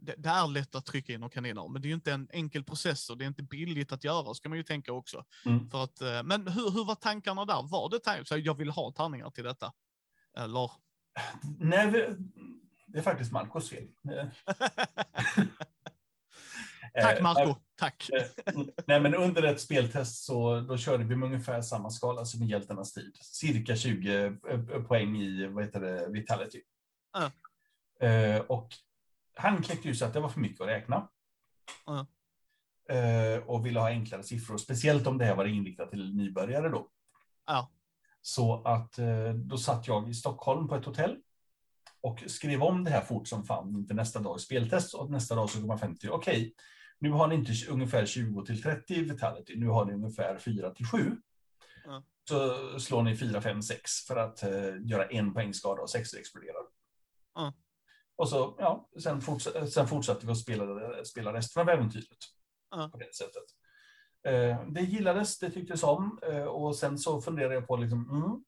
[0.00, 2.28] Det, det är lätt att trycka in och kaniner, men det är ju inte en
[2.32, 5.24] enkel process och det är inte billigt att göra, ska man ju tänka också.
[5.46, 5.70] Mm.
[5.70, 7.62] För att, eh, men hur, hur var tankarna där?
[7.62, 9.72] Var det tank- så jag vill ha tärningar till detta?
[10.36, 10.70] Eller?
[11.58, 12.16] Nej,
[12.96, 13.86] det är faktiskt Marcos fel.
[16.94, 18.10] Eh, Tack eh, Marco, tack.
[18.12, 18.54] Eh,
[18.86, 22.46] Nej, men under ett speltest så då körde vi med ungefär samma skala som i
[22.46, 23.16] Hjältarnas tid.
[23.20, 26.62] Cirka 20 eh, poäng i vad heter det, Vitality.
[28.00, 28.68] Eh, och
[29.34, 31.08] han kläckte ju så att det var för mycket att räkna.
[32.88, 36.88] Eh, och ville ha enklare siffror, speciellt om det här var inriktat till nybörjare då.
[37.46, 37.70] Ja.
[38.22, 41.16] Så att eh, då satt jag i Stockholm på ett hotell
[42.06, 45.50] och skrev om det här fort som fan inför nästa dags speltest och nästa dag
[45.50, 46.52] så kom man fram till okej, okay,
[46.98, 50.86] nu har ni inte ungefär 20 till 30 vitality, nu har ni ungefär 4 till
[50.86, 50.98] 7.
[50.98, 52.02] Mm.
[52.28, 56.62] Så slår ni 4, 5, 6 för att uh, göra en poängskada och 6 exploderar.
[57.38, 57.52] Mm.
[58.16, 62.18] Och så, ja, sen, forts sen fortsatte vi att spela, spela resten av äventyret.
[62.74, 62.90] Mm.
[62.90, 63.44] På det sättet.
[64.28, 68.44] Uh, det gillades, det tycktes om uh, och sen så funderade jag på liksom, mm,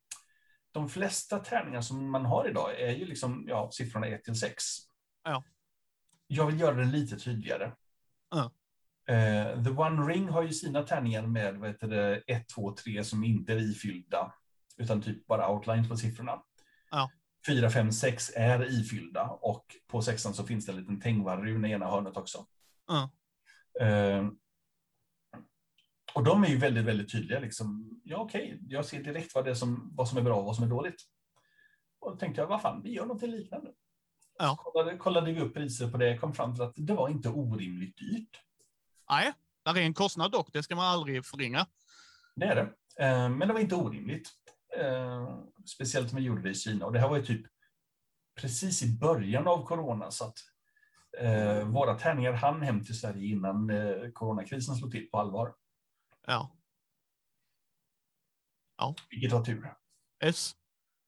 [0.72, 4.64] de flesta träningar som man har idag är ju liksom, ja, siffrorna 1 till 6.
[5.24, 5.44] Ja.
[6.26, 7.72] Jag vill göra det lite tydligare.
[8.30, 8.50] Ja.
[9.10, 13.04] Uh, The One Ring har ju sina tärningar med vad heter det, 1, 2, 3
[13.04, 14.34] som inte är ifyllda,
[14.76, 16.42] utan typ bara outlines på siffrorna.
[16.90, 17.10] Ja.
[17.46, 21.70] 4, 5, 6 är ifyllda och på sexan så finns det en liten Tengvar-run i
[21.70, 22.46] ena hörnet också.
[22.86, 23.10] Ja.
[23.80, 24.30] Uh,
[26.18, 27.38] och de är ju väldigt, väldigt tydliga.
[27.38, 28.00] Liksom.
[28.04, 30.44] Ja, okej, okay, jag ser direkt vad, det är som, vad som är bra och
[30.44, 31.02] vad som är dåligt.
[32.00, 33.70] Och då tänkte jag, vad fan, vi gör något liknande.
[34.38, 34.56] Ja.
[34.56, 37.98] Kollade, kollade vi upp priser på det, kom fram till att det var inte orimligt
[37.98, 38.40] dyrt.
[39.10, 39.32] Nej,
[39.64, 41.66] det är en kostnad dock, det ska man aldrig förringa.
[42.36, 44.30] Det är det, eh, men det var inte orimligt.
[44.80, 47.46] Eh, speciellt om vi gjorde det i Kina och det här var ju typ
[48.40, 50.38] precis i början av corona så att
[51.18, 53.70] eh, våra tärningar hann hem till Sverige innan
[54.12, 55.54] coronakrisen slog till på allvar.
[56.28, 56.50] Ja.
[58.76, 58.94] Ja.
[59.10, 59.74] Vilket var tur.
[60.24, 60.54] Yes.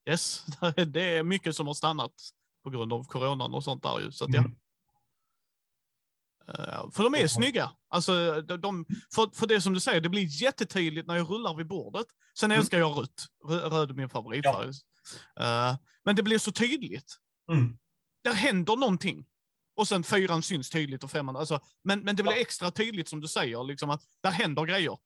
[0.08, 0.46] Yes,
[0.86, 2.12] det är mycket som har stannat
[2.64, 4.12] på grund av coronan och sånt där ju.
[4.12, 4.38] Så att, ja.
[4.38, 4.56] Mm.
[6.48, 7.72] Uh, för de är snygga.
[7.88, 11.66] Alltså, de, för, för det som du säger, det blir jättetydligt när jag rullar vid
[11.66, 12.06] bordet.
[12.38, 12.60] Sen mm.
[12.60, 13.26] älskar jag rött.
[13.44, 14.72] Röd är min favoritfärg.
[15.34, 15.70] Ja.
[15.70, 17.16] Uh, men det blir så tydligt.
[17.52, 17.78] Mm.
[18.24, 19.26] Där händer någonting.
[19.76, 21.36] Och sen fyran syns tydligt och femman.
[21.36, 24.98] Alltså, men, men det blir extra tydligt som du säger, liksom att där händer grejer.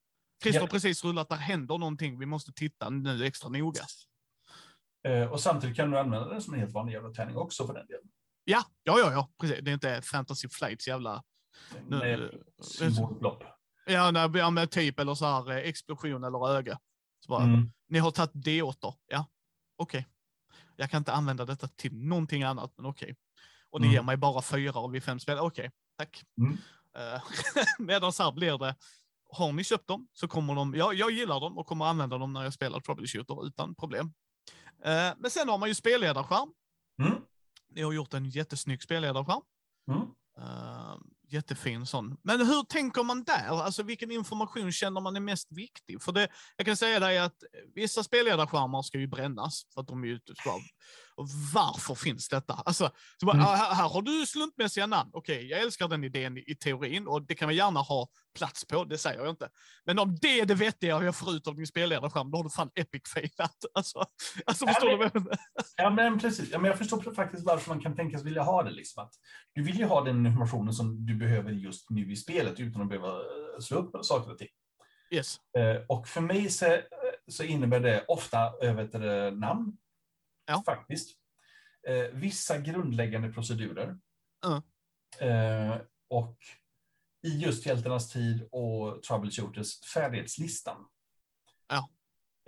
[0.43, 2.19] Christer har precis rullat, där händer någonting.
[2.19, 3.81] Vi måste titta nu extra noga.
[5.07, 7.73] Eh, och samtidigt kan du använda den som en helt vanlig jävla tärning också för
[7.73, 8.07] den delen.
[8.43, 9.57] Ja, ja, ja, ja, precis.
[9.61, 11.23] Det är inte Fantasy Flights jävla...
[11.87, 12.29] Nej,
[12.61, 13.43] symbolblopp.
[13.85, 16.79] Ja, nej, ja, med typ eller så här eh, explosion eller öga.
[17.25, 17.71] Så bara, mm.
[17.89, 18.93] Ni har tagit D8.
[19.07, 19.25] Ja,
[19.77, 19.99] okej.
[19.99, 20.03] Okay.
[20.75, 23.05] Jag kan inte använda detta till någonting annat, men okej.
[23.05, 23.15] Okay.
[23.69, 23.95] Och ni mm.
[23.95, 25.37] ger mig bara fyra av vi fem spel.
[25.37, 26.23] Okej, okay, tack.
[26.37, 26.51] Mm.
[26.97, 27.21] Uh,
[27.79, 28.75] medan så här blir det,
[29.35, 32.33] har ni köpt dem så kommer de, ja, jag gillar dem och kommer använda dem
[32.33, 34.13] när jag spelar Troubleshooter utan problem.
[34.85, 36.49] Uh, men sen har man ju spelledarskärm.
[37.01, 37.21] Mm.
[37.69, 39.41] Ni har gjort en jättesnygg spelledarskärm.
[39.91, 40.01] Mm.
[40.39, 42.17] Uh, jättefin sån.
[42.23, 43.63] Men hur tänker man där?
[43.63, 46.01] Alltså vilken information känner man är mest viktig?
[46.01, 46.27] För det,
[46.57, 47.37] jag kan säga dig att
[47.75, 50.33] vissa spelledarskärmar ska ju brännas för att de är ute
[51.15, 52.53] och varför finns detta?
[52.53, 53.45] Alltså, så bara, mm.
[53.45, 55.09] här, här, har du slumpmässiga namn.
[55.13, 58.07] Okej, okay, jag älskar den idén i, i, teorin och det kan man gärna ha
[58.37, 59.49] plats på, det säger jag inte.
[59.85, 62.49] Men om det är det vettiga jag får ut av din spelledarskärm, då har du
[62.49, 63.55] fan epic failat.
[63.73, 64.05] Alltså,
[64.45, 65.31] alltså förstår ja, men, du?
[65.77, 66.49] ja, men precis.
[66.51, 68.71] Ja, men jag förstår faktiskt varför man kan tänkas vilja ha det.
[68.71, 69.03] Liksom.
[69.03, 69.13] Att
[69.53, 72.89] du vill ju ha den informationen som du behöver just nu i spelet utan att
[72.89, 74.49] behöva eh, slå upp saker och ting.
[75.11, 75.39] Yes.
[75.57, 76.77] Eh, och för mig så,
[77.27, 79.77] så innebär det ofta över namn
[80.45, 80.63] Ja.
[80.65, 81.17] Faktiskt.
[81.87, 83.97] Eh, vissa grundläggande procedurer.
[84.45, 84.61] Mm.
[85.19, 85.77] Eh,
[86.07, 86.37] och
[87.21, 90.85] i just Hjältarnas tid och Troubleshooters färdighetslistan.
[91.67, 91.89] Ja.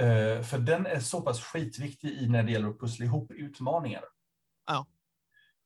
[0.05, 4.03] Eh, för den är så pass skitviktig i när det gäller att pussla ihop utmaningar.
[4.65, 4.85] Ja.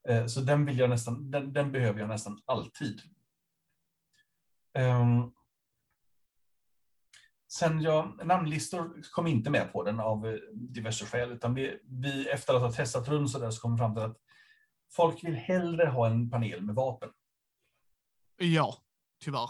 [0.09, 3.01] Eh, så den, vill jag nästan, den, den behöver jag nästan alltid.
[4.79, 5.34] Um,
[7.51, 12.29] Sen jag, namnlistor kom inte med på den av eh, diverse skäl, utan vi, vi
[12.29, 14.17] efter att ha testat runt så där så kom vi fram till att
[14.91, 17.09] folk vill hellre ha en panel med vapen.
[18.37, 18.75] Ja,
[19.23, 19.49] tyvärr.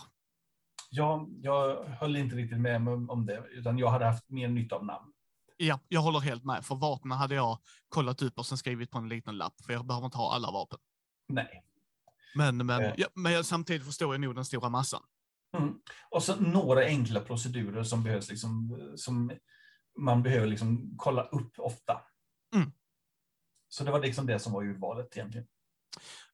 [0.89, 4.85] Ja, jag höll inte riktigt med om det, utan jag hade haft mer nytta av
[4.85, 5.13] namn.
[5.57, 6.65] Ja, jag håller helt med.
[6.65, 7.57] För vapnen hade jag
[7.89, 10.51] kollat upp och sen skrivit på en liten lapp, för jag behöver inte ha alla
[10.51, 10.79] vapen.
[11.27, 11.63] Nej.
[12.35, 12.93] Men, men, eh.
[12.97, 15.03] ja, men samtidigt förstår jag nog den stora massan.
[15.57, 15.81] Mm.
[16.09, 19.31] Och så några enkla procedurer som behövs, liksom, som
[19.99, 22.01] man behöver liksom kolla upp ofta.
[22.55, 22.71] Mm.
[23.67, 25.47] Så det var liksom det som var urvalet egentligen.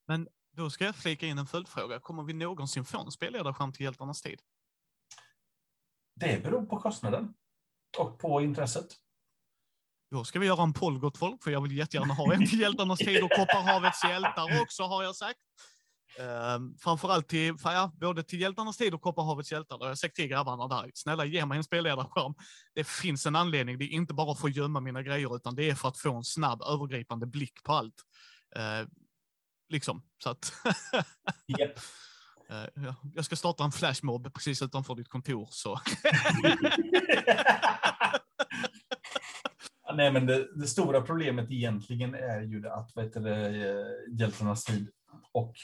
[0.06, 2.00] Men då ska jag flika in en följdfråga.
[2.00, 4.42] Kommer vi någonsin få en spelledarskärm till Hjältarnas tid?
[6.14, 7.34] Det beror på kostnaden
[7.98, 8.86] och på intresset.
[10.10, 12.60] Då ska vi göra en poll gott folk, för jag vill jättegärna ha en till
[12.60, 15.38] Hjältarnas tid och Kopparhavets hjältar också har jag sagt.
[16.20, 19.78] Uh, framförallt till, ja, både till Hjältarnas tid och Kopparhavets hjältar.
[19.80, 22.34] Jag har sagt till grabbarna där, snälla ge mig en spelledarskärm.
[22.74, 25.70] Det finns en anledning, det är inte bara för att gömma mina grejer, utan det
[25.70, 27.94] är för att få en snabb övergripande blick på allt.
[28.56, 28.88] Uh,
[29.68, 30.52] liksom, så att...
[31.58, 31.78] yep.
[32.50, 32.66] uh,
[33.14, 35.80] jag ska starta en flashmob precis utanför ditt kontor, så...
[39.94, 43.28] nej, men det, det, stora problemet egentligen är ju att heter
[44.18, 44.90] hjältarnas tid
[45.32, 45.54] och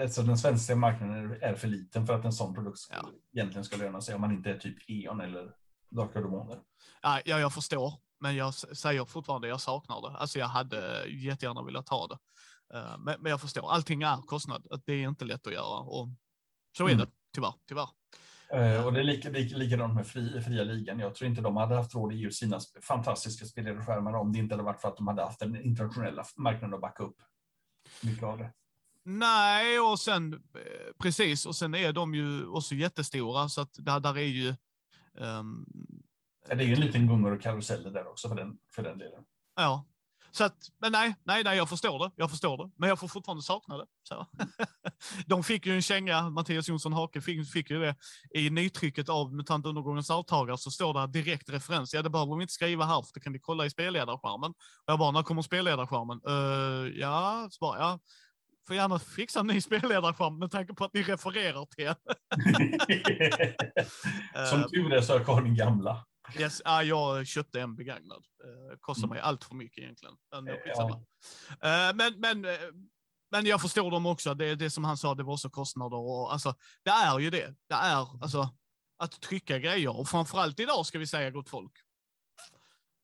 [0.00, 3.10] alltså, den svenska marknaden är för liten för att en sån produkt ja.
[3.32, 5.54] egentligen ska löna sig om man inte är typ E.ON eller
[5.90, 6.58] Dark Demoner.
[7.02, 10.18] Ja, jag förstår, men jag säger fortfarande jag saknar det.
[10.18, 12.18] Alltså jag hade jättegärna velat ha det.
[12.74, 14.66] Eh, men, jag förstår, allting är kostnad.
[14.86, 16.08] Det är inte lätt att göra och
[16.76, 16.98] så är mm.
[16.98, 17.54] det tyvärr.
[17.68, 17.88] tyvärr.
[18.54, 20.98] Uh, och det är lika, lika, likadant med fri, fria ligan.
[20.98, 24.54] Jag tror inte de hade haft råd att ge sina fantastiska spelledarskärmar om det inte
[24.54, 27.16] hade varit för att de hade haft den internationella marknaden att backa upp
[28.02, 28.52] mycket av det.
[29.04, 30.40] Nej, och sen eh,
[30.98, 34.48] precis, och sen är de ju också jättestora så att där, där är ju.
[35.14, 35.66] Um,
[36.48, 38.98] ja, det är ju en liten gungor och karuseller där också för den, för den
[38.98, 39.24] delen.
[39.56, 39.84] Ja,
[40.32, 42.10] så att, men nej, nej, nej, jag förstår det.
[42.16, 43.86] Jag förstår det, men jag får fortfarande sakna det.
[44.02, 44.26] Så.
[45.26, 47.96] De fick ju en känga, Mattias Jonsson Hake fick, fick ju det.
[48.34, 51.94] I nytrycket av MUTANT Undergångens arvtagare så står det direkt referens.
[51.94, 54.50] Ja, det behöver vi inte skriva här, för det kan ni kolla i spelledarskärmen.
[54.50, 56.20] Och jag bara, när kommer spelledarskärmen?
[56.28, 57.98] Uh, ja, så bara, ja.
[58.66, 61.94] Får gärna fixa en ny spelledarskärm med tanke på att ni refererar till
[64.50, 66.06] Som tur är så har jag kvar min gamla.
[66.38, 68.24] Yes, ah, jag köpte en begagnad.
[68.44, 69.14] Eh, kostar mm.
[69.14, 70.14] mig allt för mycket egentligen.
[70.32, 71.04] Men, eh, ja.
[71.50, 72.58] eh, men, men, eh,
[73.30, 74.34] men jag förstår dem också.
[74.34, 75.96] Det, det som han sa, det var också kostnader.
[75.96, 77.54] Och, alltså, det är ju det.
[77.68, 78.48] Det är alltså,
[78.98, 79.98] att trycka grejer.
[79.98, 81.72] Och framförallt idag ska vi säga, gott folk.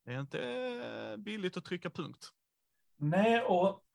[0.05, 2.29] Det är inte eh, billigt att trycka punkt.
[2.97, 3.86] Nej, och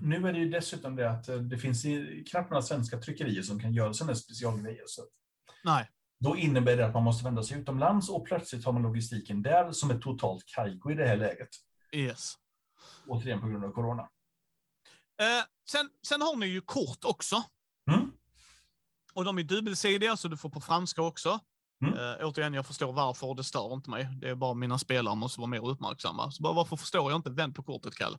[0.00, 1.86] nu är det ju dessutom det att det finns
[2.30, 4.84] knappt några svenska tryckerier som kan göra sådana specialgrejer.
[4.86, 5.02] Så.
[5.64, 5.90] Nej.
[6.18, 9.72] Då innebär det att man måste vända sig utomlands och plötsligt har man logistiken där
[9.72, 11.48] som är totalt kajko i det här läget.
[11.92, 12.34] Yes.
[13.06, 14.02] Återigen på grund av corona.
[15.20, 17.44] Eh, sen, sen har ni ju kort också.
[17.90, 18.12] Mm.
[19.14, 21.40] Och de är dubbelsidiga, så du får på franska också.
[21.82, 21.94] Mm.
[21.94, 24.08] Eh, återigen, jag förstår varför, det stör inte mig.
[24.20, 26.30] Det är bara mina spelare måste vara mer uppmärksamma.
[26.30, 27.30] Så bara, varför förstår jag inte?
[27.30, 28.18] Vänd på kortet, Kalle.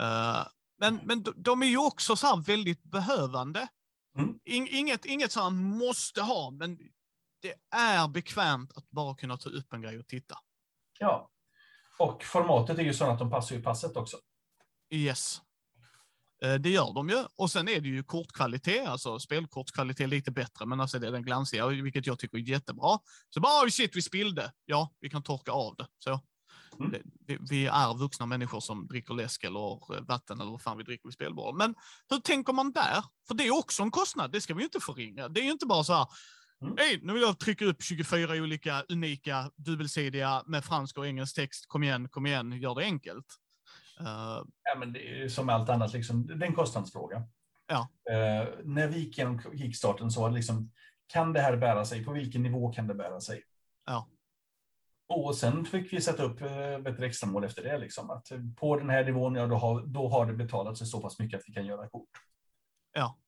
[0.00, 0.46] Eh,
[0.78, 3.68] men, men de är ju också så väldigt behövande.
[4.18, 4.38] Mm.
[4.44, 6.78] inget, inget så måste ha, men
[7.42, 10.38] det är bekvämt att bara kunna ta upp en grej och titta.
[10.98, 11.30] Ja,
[11.98, 14.16] och formatet är ju så att de passar i passet också.
[14.90, 15.40] Yes.
[16.42, 17.24] Eh, det gör de ju.
[17.36, 21.22] Och sen är det ju kortkvalitet, alltså spelkortskvalitet lite bättre, men alltså det är den
[21.22, 22.98] glansiga, vilket jag tycker är jättebra.
[23.30, 24.52] Så bara, oh shit, vi spillde.
[24.64, 25.86] Ja, vi kan torka av det.
[25.98, 26.20] Så.
[26.80, 27.02] Mm.
[27.26, 31.08] Det, vi är vuxna människor som dricker läsk eller vatten eller vad fan vi dricker
[31.08, 31.58] vid spelbordet.
[31.58, 31.74] Men
[32.10, 33.04] hur tänker man där?
[33.28, 35.28] För det är också en kostnad, det ska vi inte förringa.
[35.28, 36.06] Det är ju inte bara så här,
[36.62, 36.74] Mm.
[36.78, 41.66] Hej, nu vill jag trycka upp 24 olika unika dubbelsidiga med fransk och engelsk text.
[41.68, 43.26] Kom igen, kom igen, gör det enkelt.
[44.00, 47.22] Uh, ja, men det är som allt annat, liksom, det är en kostnadsfråga.
[47.66, 47.88] Ja.
[48.10, 50.72] Uh, när vi gick igenom kickstarten så var det liksom,
[51.06, 52.04] kan det här bära sig?
[52.04, 53.42] På vilken nivå kan det bära sig?
[53.86, 54.08] Ja.
[55.08, 56.40] Och sen fick vi sätta upp
[56.86, 57.78] ett extra mål efter det.
[57.78, 61.00] Liksom, att på den här nivån, ja, då, har, då har det betalat sig så
[61.00, 62.10] pass mycket att vi kan göra kort.
[62.92, 63.18] Ja.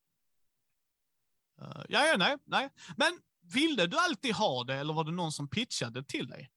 [1.61, 2.69] Uh, ja, ja, nej, nej.
[2.97, 3.19] Men
[3.53, 6.51] ville du alltid ha det eller var det någon som pitchade till dig?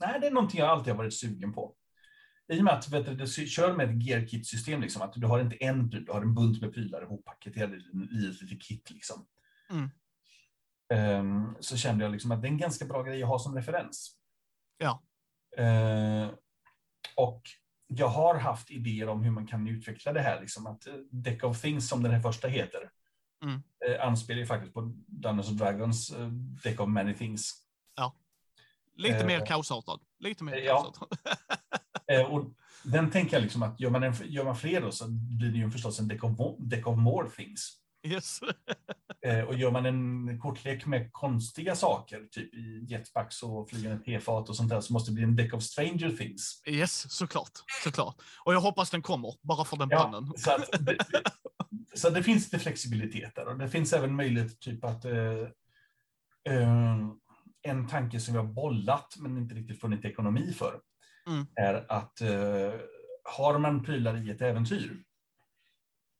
[0.00, 1.74] Nej, det är någonting jag alltid har varit sugen på.
[2.52, 5.40] I och med att vet du, du kör med ett gearkit-system, liksom, att du har
[5.40, 8.90] inte en pryl, du har en bunt med prylar ihoppaketerade i ett litet kit.
[8.90, 9.26] Liksom.
[9.70, 9.90] Mm.
[11.20, 13.54] Um, så kände jag liksom att det är en ganska bra grej att ha som
[13.54, 14.16] referens.
[14.78, 15.02] Ja.
[15.58, 16.30] Uh,
[17.16, 17.42] och
[17.86, 21.60] jag har haft idéer om hur man kan utveckla det här, liksom att Deck of
[21.60, 22.90] Things som den här första heter,
[23.44, 23.62] Mm.
[23.86, 26.28] Eh, anspelar ju faktiskt på Dungeons and Dragons eh,
[26.62, 27.54] Deck of Many Things.
[27.96, 28.16] Ja.
[28.96, 30.00] Lite eh, mer kaosartad.
[30.18, 30.94] Lite mer ja.
[32.12, 32.44] eh, och
[32.84, 35.58] den tänker jag liksom att gör man, en, gör man fler då så blir det
[35.58, 37.72] ju förstås en Deck of, deck of More Things.
[38.06, 38.40] Yes.
[39.24, 44.48] eh, och gör man en kortlek med konstiga saker, typ i jetpacks och flygande tefat
[44.48, 46.62] och sånt där, så måste det bli en Deck of Stranger Things.
[46.66, 47.52] Yes, såklart.
[47.84, 48.16] såklart.
[48.44, 50.32] Och jag hoppas den kommer, bara för den ja, pannen.
[50.36, 50.96] Så att, det,
[51.94, 55.48] så det finns lite flexibilitet där och det finns även möjlighet typ att eh,
[56.48, 56.98] eh,
[57.62, 60.80] en tanke som vi har bollat men inte riktigt funnit ekonomi för
[61.26, 61.46] mm.
[61.54, 62.72] är att eh,
[63.24, 65.04] har man prylar i ett äventyr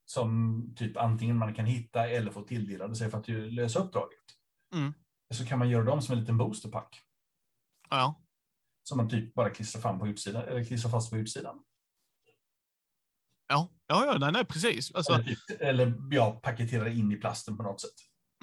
[0.04, 4.18] som typ antingen man kan hitta eller få tilldelade sig för att lösa uppdraget.
[4.74, 4.92] Mm.
[5.34, 7.00] Så kan man göra dem som en liten boosterpack.
[7.90, 8.22] Ja.
[8.82, 11.62] Som man typ bara klistrar, fram på utsidan, eller klistrar fast på utsidan.
[13.48, 14.94] Ja, ja, ja nej, nej precis.
[14.94, 15.12] Alltså...
[15.12, 17.94] Eller, eller ja, paketera in i plasten på något sätt.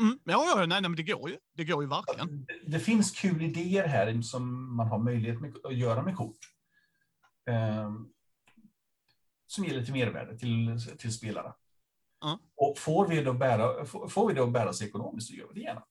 [0.02, 1.38] Mm, ja, ja, nej, nej, men det går ju.
[1.54, 2.46] Det går ju verkligen.
[2.46, 6.38] Det, det finns kul idéer här som man har möjlighet med, att göra med kort.
[7.50, 8.14] Um,
[9.52, 11.56] som ger lite mervärde till, till spelarna.
[12.26, 12.38] Mm.
[12.56, 15.60] Och får vi, då bära, får, vi att bära sig ekonomiskt så gör vi det
[15.60, 15.84] gärna.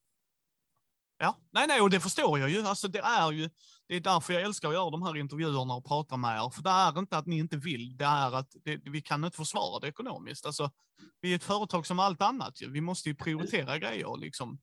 [1.19, 2.63] Ja, nej, nej, och det förstår jag ju.
[2.63, 3.51] Alltså, det är ju.
[3.89, 6.51] Det är därför jag älskar att göra de här intervjuerna och prata med er.
[6.51, 9.37] För det är inte att ni inte vill, det är att det, vi kan inte
[9.37, 10.47] försvara det ekonomiskt.
[10.47, 10.71] Alltså,
[11.21, 12.55] vi är ett företag som allt annat.
[12.69, 14.61] Vi måste ju prioritera grejer liksom.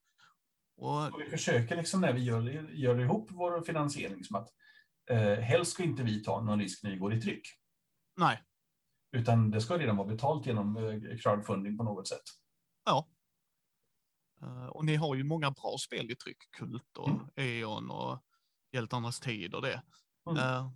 [0.77, 1.13] Och...
[1.13, 4.49] och vi försöker liksom när vi gör, gör ihop vår finansiering som att
[5.09, 7.47] eh, helst ska inte vi ta någon risk när vi går i tryck.
[8.17, 8.43] Nej.
[9.11, 12.23] Utan det ska redan vara betalt genom eh, crowdfunding på något sätt.
[12.85, 13.07] Ja.
[14.43, 17.27] Uh, och ni har ju många bra spel i tryck, Kult och mm.
[17.35, 18.23] E.ON och
[18.71, 19.81] Hjältarnas tid och det.
[20.29, 20.43] Mm.
[20.43, 20.71] Uh,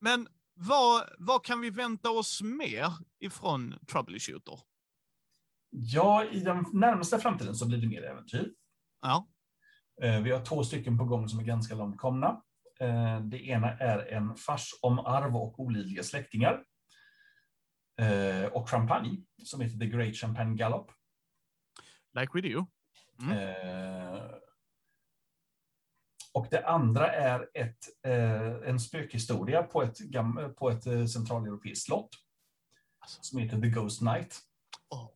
[0.00, 2.86] men vad, vad kan vi vänta oss mer
[3.20, 4.58] ifrån Troubleshooter?
[5.70, 8.52] Ja, i den närmaste framtiden så blir det mer äventyr.
[9.02, 9.28] Ja.
[10.22, 12.42] Vi har två stycken på gång som är ganska långt komna.
[13.22, 16.64] Det ena är en fars om arv och olidliga släktingar.
[18.52, 20.92] Och champagne som heter The Great Champagne Gallop.
[22.14, 22.66] Like we do.
[23.22, 23.38] Mm.
[23.38, 24.24] Eh,
[26.32, 29.98] och det andra är ett, eh, en spökhistoria på ett,
[30.56, 32.10] på ett eh, centraleuropeiskt slott.
[32.98, 33.18] Alltså.
[33.22, 34.40] Som heter The Ghost Night.
[34.90, 35.10] Oh.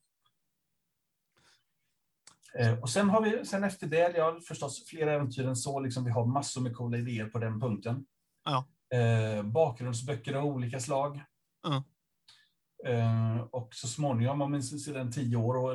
[2.80, 6.10] och sen har vi, sen efter det, ja förstås fler äventyr än så, liksom, vi
[6.10, 8.06] har massor med coola idéer på den punkten.
[8.44, 8.66] Ja.
[9.44, 11.22] bakgrundsböcker av olika slag.
[11.66, 11.82] Mm.
[12.86, 15.72] Eh, och så småningom, om sedan tio år,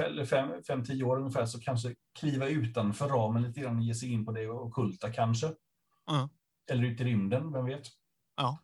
[0.00, 3.94] eller fem, fem, tio år ungefär, så kanske kliva utanför ramen lite grann och ge
[3.94, 5.46] sig in på det okulta kanske.
[6.10, 6.28] Mm.
[6.70, 7.86] Eller ut i rymden, vem vet?
[8.36, 8.58] Ja.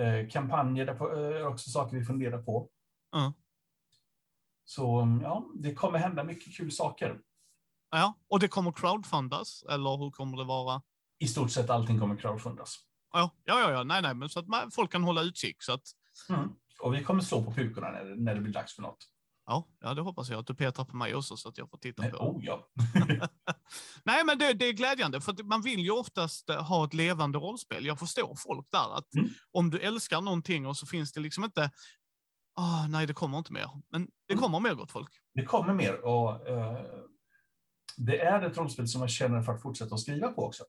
[0.00, 2.70] Eh, kampanjer är också saker vi funderar på.
[3.16, 3.32] Mm.
[4.64, 7.20] Så ja, det kommer hända mycket kul saker.
[7.90, 10.82] Ja, och det kommer crowdfundas, eller hur kommer det vara?
[11.18, 12.76] I stort sett allting kommer crowdfundas.
[13.12, 15.82] Ja, ja, ja, nej, nej, men så att folk kan hålla utkik så att
[16.28, 16.52] mm.
[16.80, 18.98] Och vi kommer slå på pukorna när, när det blir dags för något.
[19.46, 21.78] Ja, ja, det hoppas jag att du petrar på mig också så att jag får
[21.78, 22.16] titta Nej, på.
[22.16, 22.68] Oh, ja.
[24.04, 27.38] Nej, men det, det, är glädjande för man vill ju oftast eh, ha ett levande
[27.38, 27.86] rollspel.
[27.86, 29.28] Jag förstår folk där att mm.
[29.52, 31.70] om du älskar någonting och så finns det liksom inte.
[32.56, 34.42] Oh, nej, det kommer inte mer, men det mm.
[34.42, 35.10] kommer mer gott folk.
[35.34, 36.78] Det kommer mer och uh,
[37.96, 40.64] det är ett rollspel som jag känner för att fortsätta att skriva på också.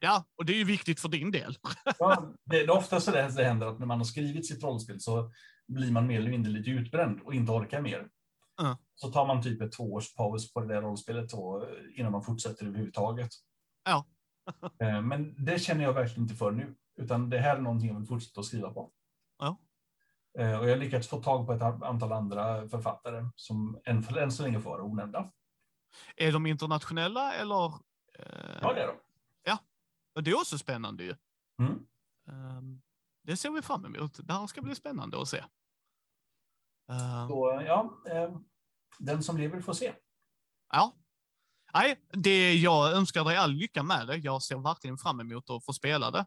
[0.00, 1.58] Ja, och det är ju viktigt för din del.
[1.98, 5.30] ja, det är ofta så det händer att när man har skrivit sitt rollspel så
[5.68, 8.08] blir man mer eller mindre lite utbränd och inte orkar mer.
[8.60, 8.76] Mm.
[8.94, 12.66] Så tar man typ ett tvåårs paus på det där rollspelet då, innan man fortsätter
[12.66, 13.30] överhuvudtaget.
[13.84, 14.06] Ja.
[14.80, 17.98] Eh, men det känner jag verkligen inte för nu, utan det här är någonting jag
[17.98, 18.90] vill fortsätta att skriva på.
[19.38, 19.60] Ja.
[20.38, 24.32] Eh, och jag har lyckats få tag på ett antal andra författare som än, än
[24.32, 25.32] så länge får vara onämnda.
[26.16, 27.72] Är de internationella eller?
[28.62, 28.96] Ja, det är de.
[30.16, 31.14] Och det är också spännande ju.
[31.62, 31.86] Mm.
[32.28, 32.82] Um,
[33.22, 34.26] det ser vi fram emot.
[34.26, 35.44] Det här ska bli spännande att se.
[36.88, 38.38] Um, Så, ja, eh,
[38.98, 39.94] den som lever får se.
[40.72, 40.96] Ja.
[41.74, 44.16] Nej, det jag önskar dig all lycka med det.
[44.16, 46.26] Jag ser verkligen fram emot att få spela det.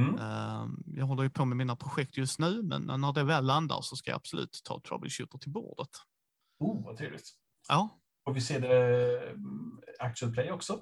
[0.00, 0.14] Mm.
[0.14, 3.80] Um, jag håller ju på med mina projekt just nu, men när det väl landar
[3.80, 5.90] så ska jag absolut ta Troubleshooter till bordet.
[6.58, 7.30] Oh, vad trevligt.
[7.68, 8.00] Ja.
[8.24, 10.74] Och vi ser det mm, actual play också?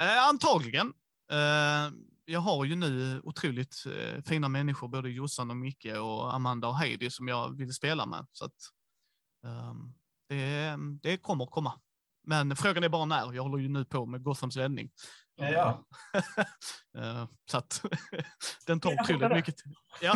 [0.00, 0.92] Uh, antagligen.
[1.30, 1.92] Eh,
[2.24, 6.76] jag har ju nu otroligt eh, fina människor, både Jossan och Micke och Amanda och
[6.76, 8.26] Heidi som jag vill spela med.
[8.32, 8.54] Så att,
[9.46, 9.94] um,
[10.28, 11.80] det, det kommer komma.
[12.26, 13.32] Men frågan är bara när.
[13.32, 14.90] Jag håller ju nu på med Gothams räddning.
[15.36, 15.84] Ja, ja.
[16.98, 17.84] uh, så att
[18.66, 19.54] den tar otroligt mycket
[20.00, 20.14] Ja.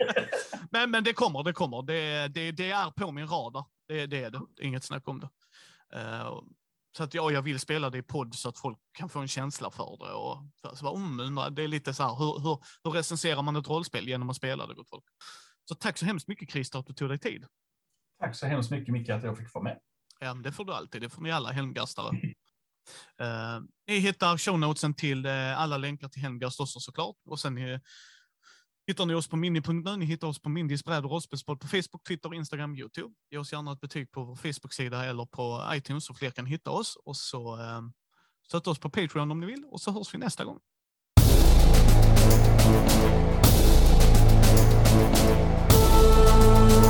[0.70, 1.82] men, men det kommer, det kommer.
[1.82, 3.64] Det, det, det är på min radar.
[3.88, 4.40] Det, det är det.
[4.60, 5.28] Inget snack om det.
[6.96, 9.28] Så att ja, jag vill spela det i podd så att folk kan få en
[9.28, 10.12] känsla för det.
[10.12, 10.96] Och så, så
[11.34, 14.36] bara, det är lite så här, hur, hur, hur recenserar man ett rollspel genom att
[14.36, 15.04] spela det, gott folk?
[15.64, 17.46] Så tack så hemskt mycket Christer att du tog dig tid.
[18.20, 19.78] Tack så hemskt mycket Micke att jag fick vara med.
[20.20, 21.02] Ja, det får du alltid.
[21.02, 22.10] Det får ni alla helmgastare.
[22.10, 27.16] uh, ni hittar show notesen till uh, alla länkar till Helmgast också såklart.
[27.26, 27.80] Och sen uh,
[28.90, 32.04] hittar ni oss på mini.nu, ni hittar oss på Mindys bräd och rollspelspodd på Facebook,
[32.08, 33.14] Twitter, Instagram, Youtube.
[33.30, 36.70] Ge oss gärna ett betyg på vår Facebook-sida eller på iTunes så fler kan hitta
[36.70, 36.96] oss.
[37.04, 37.82] Och så eh,
[38.46, 40.58] stötta oss på Patreon om ni vill och så hörs vi nästa gång.
[45.00, 46.89] Thank you.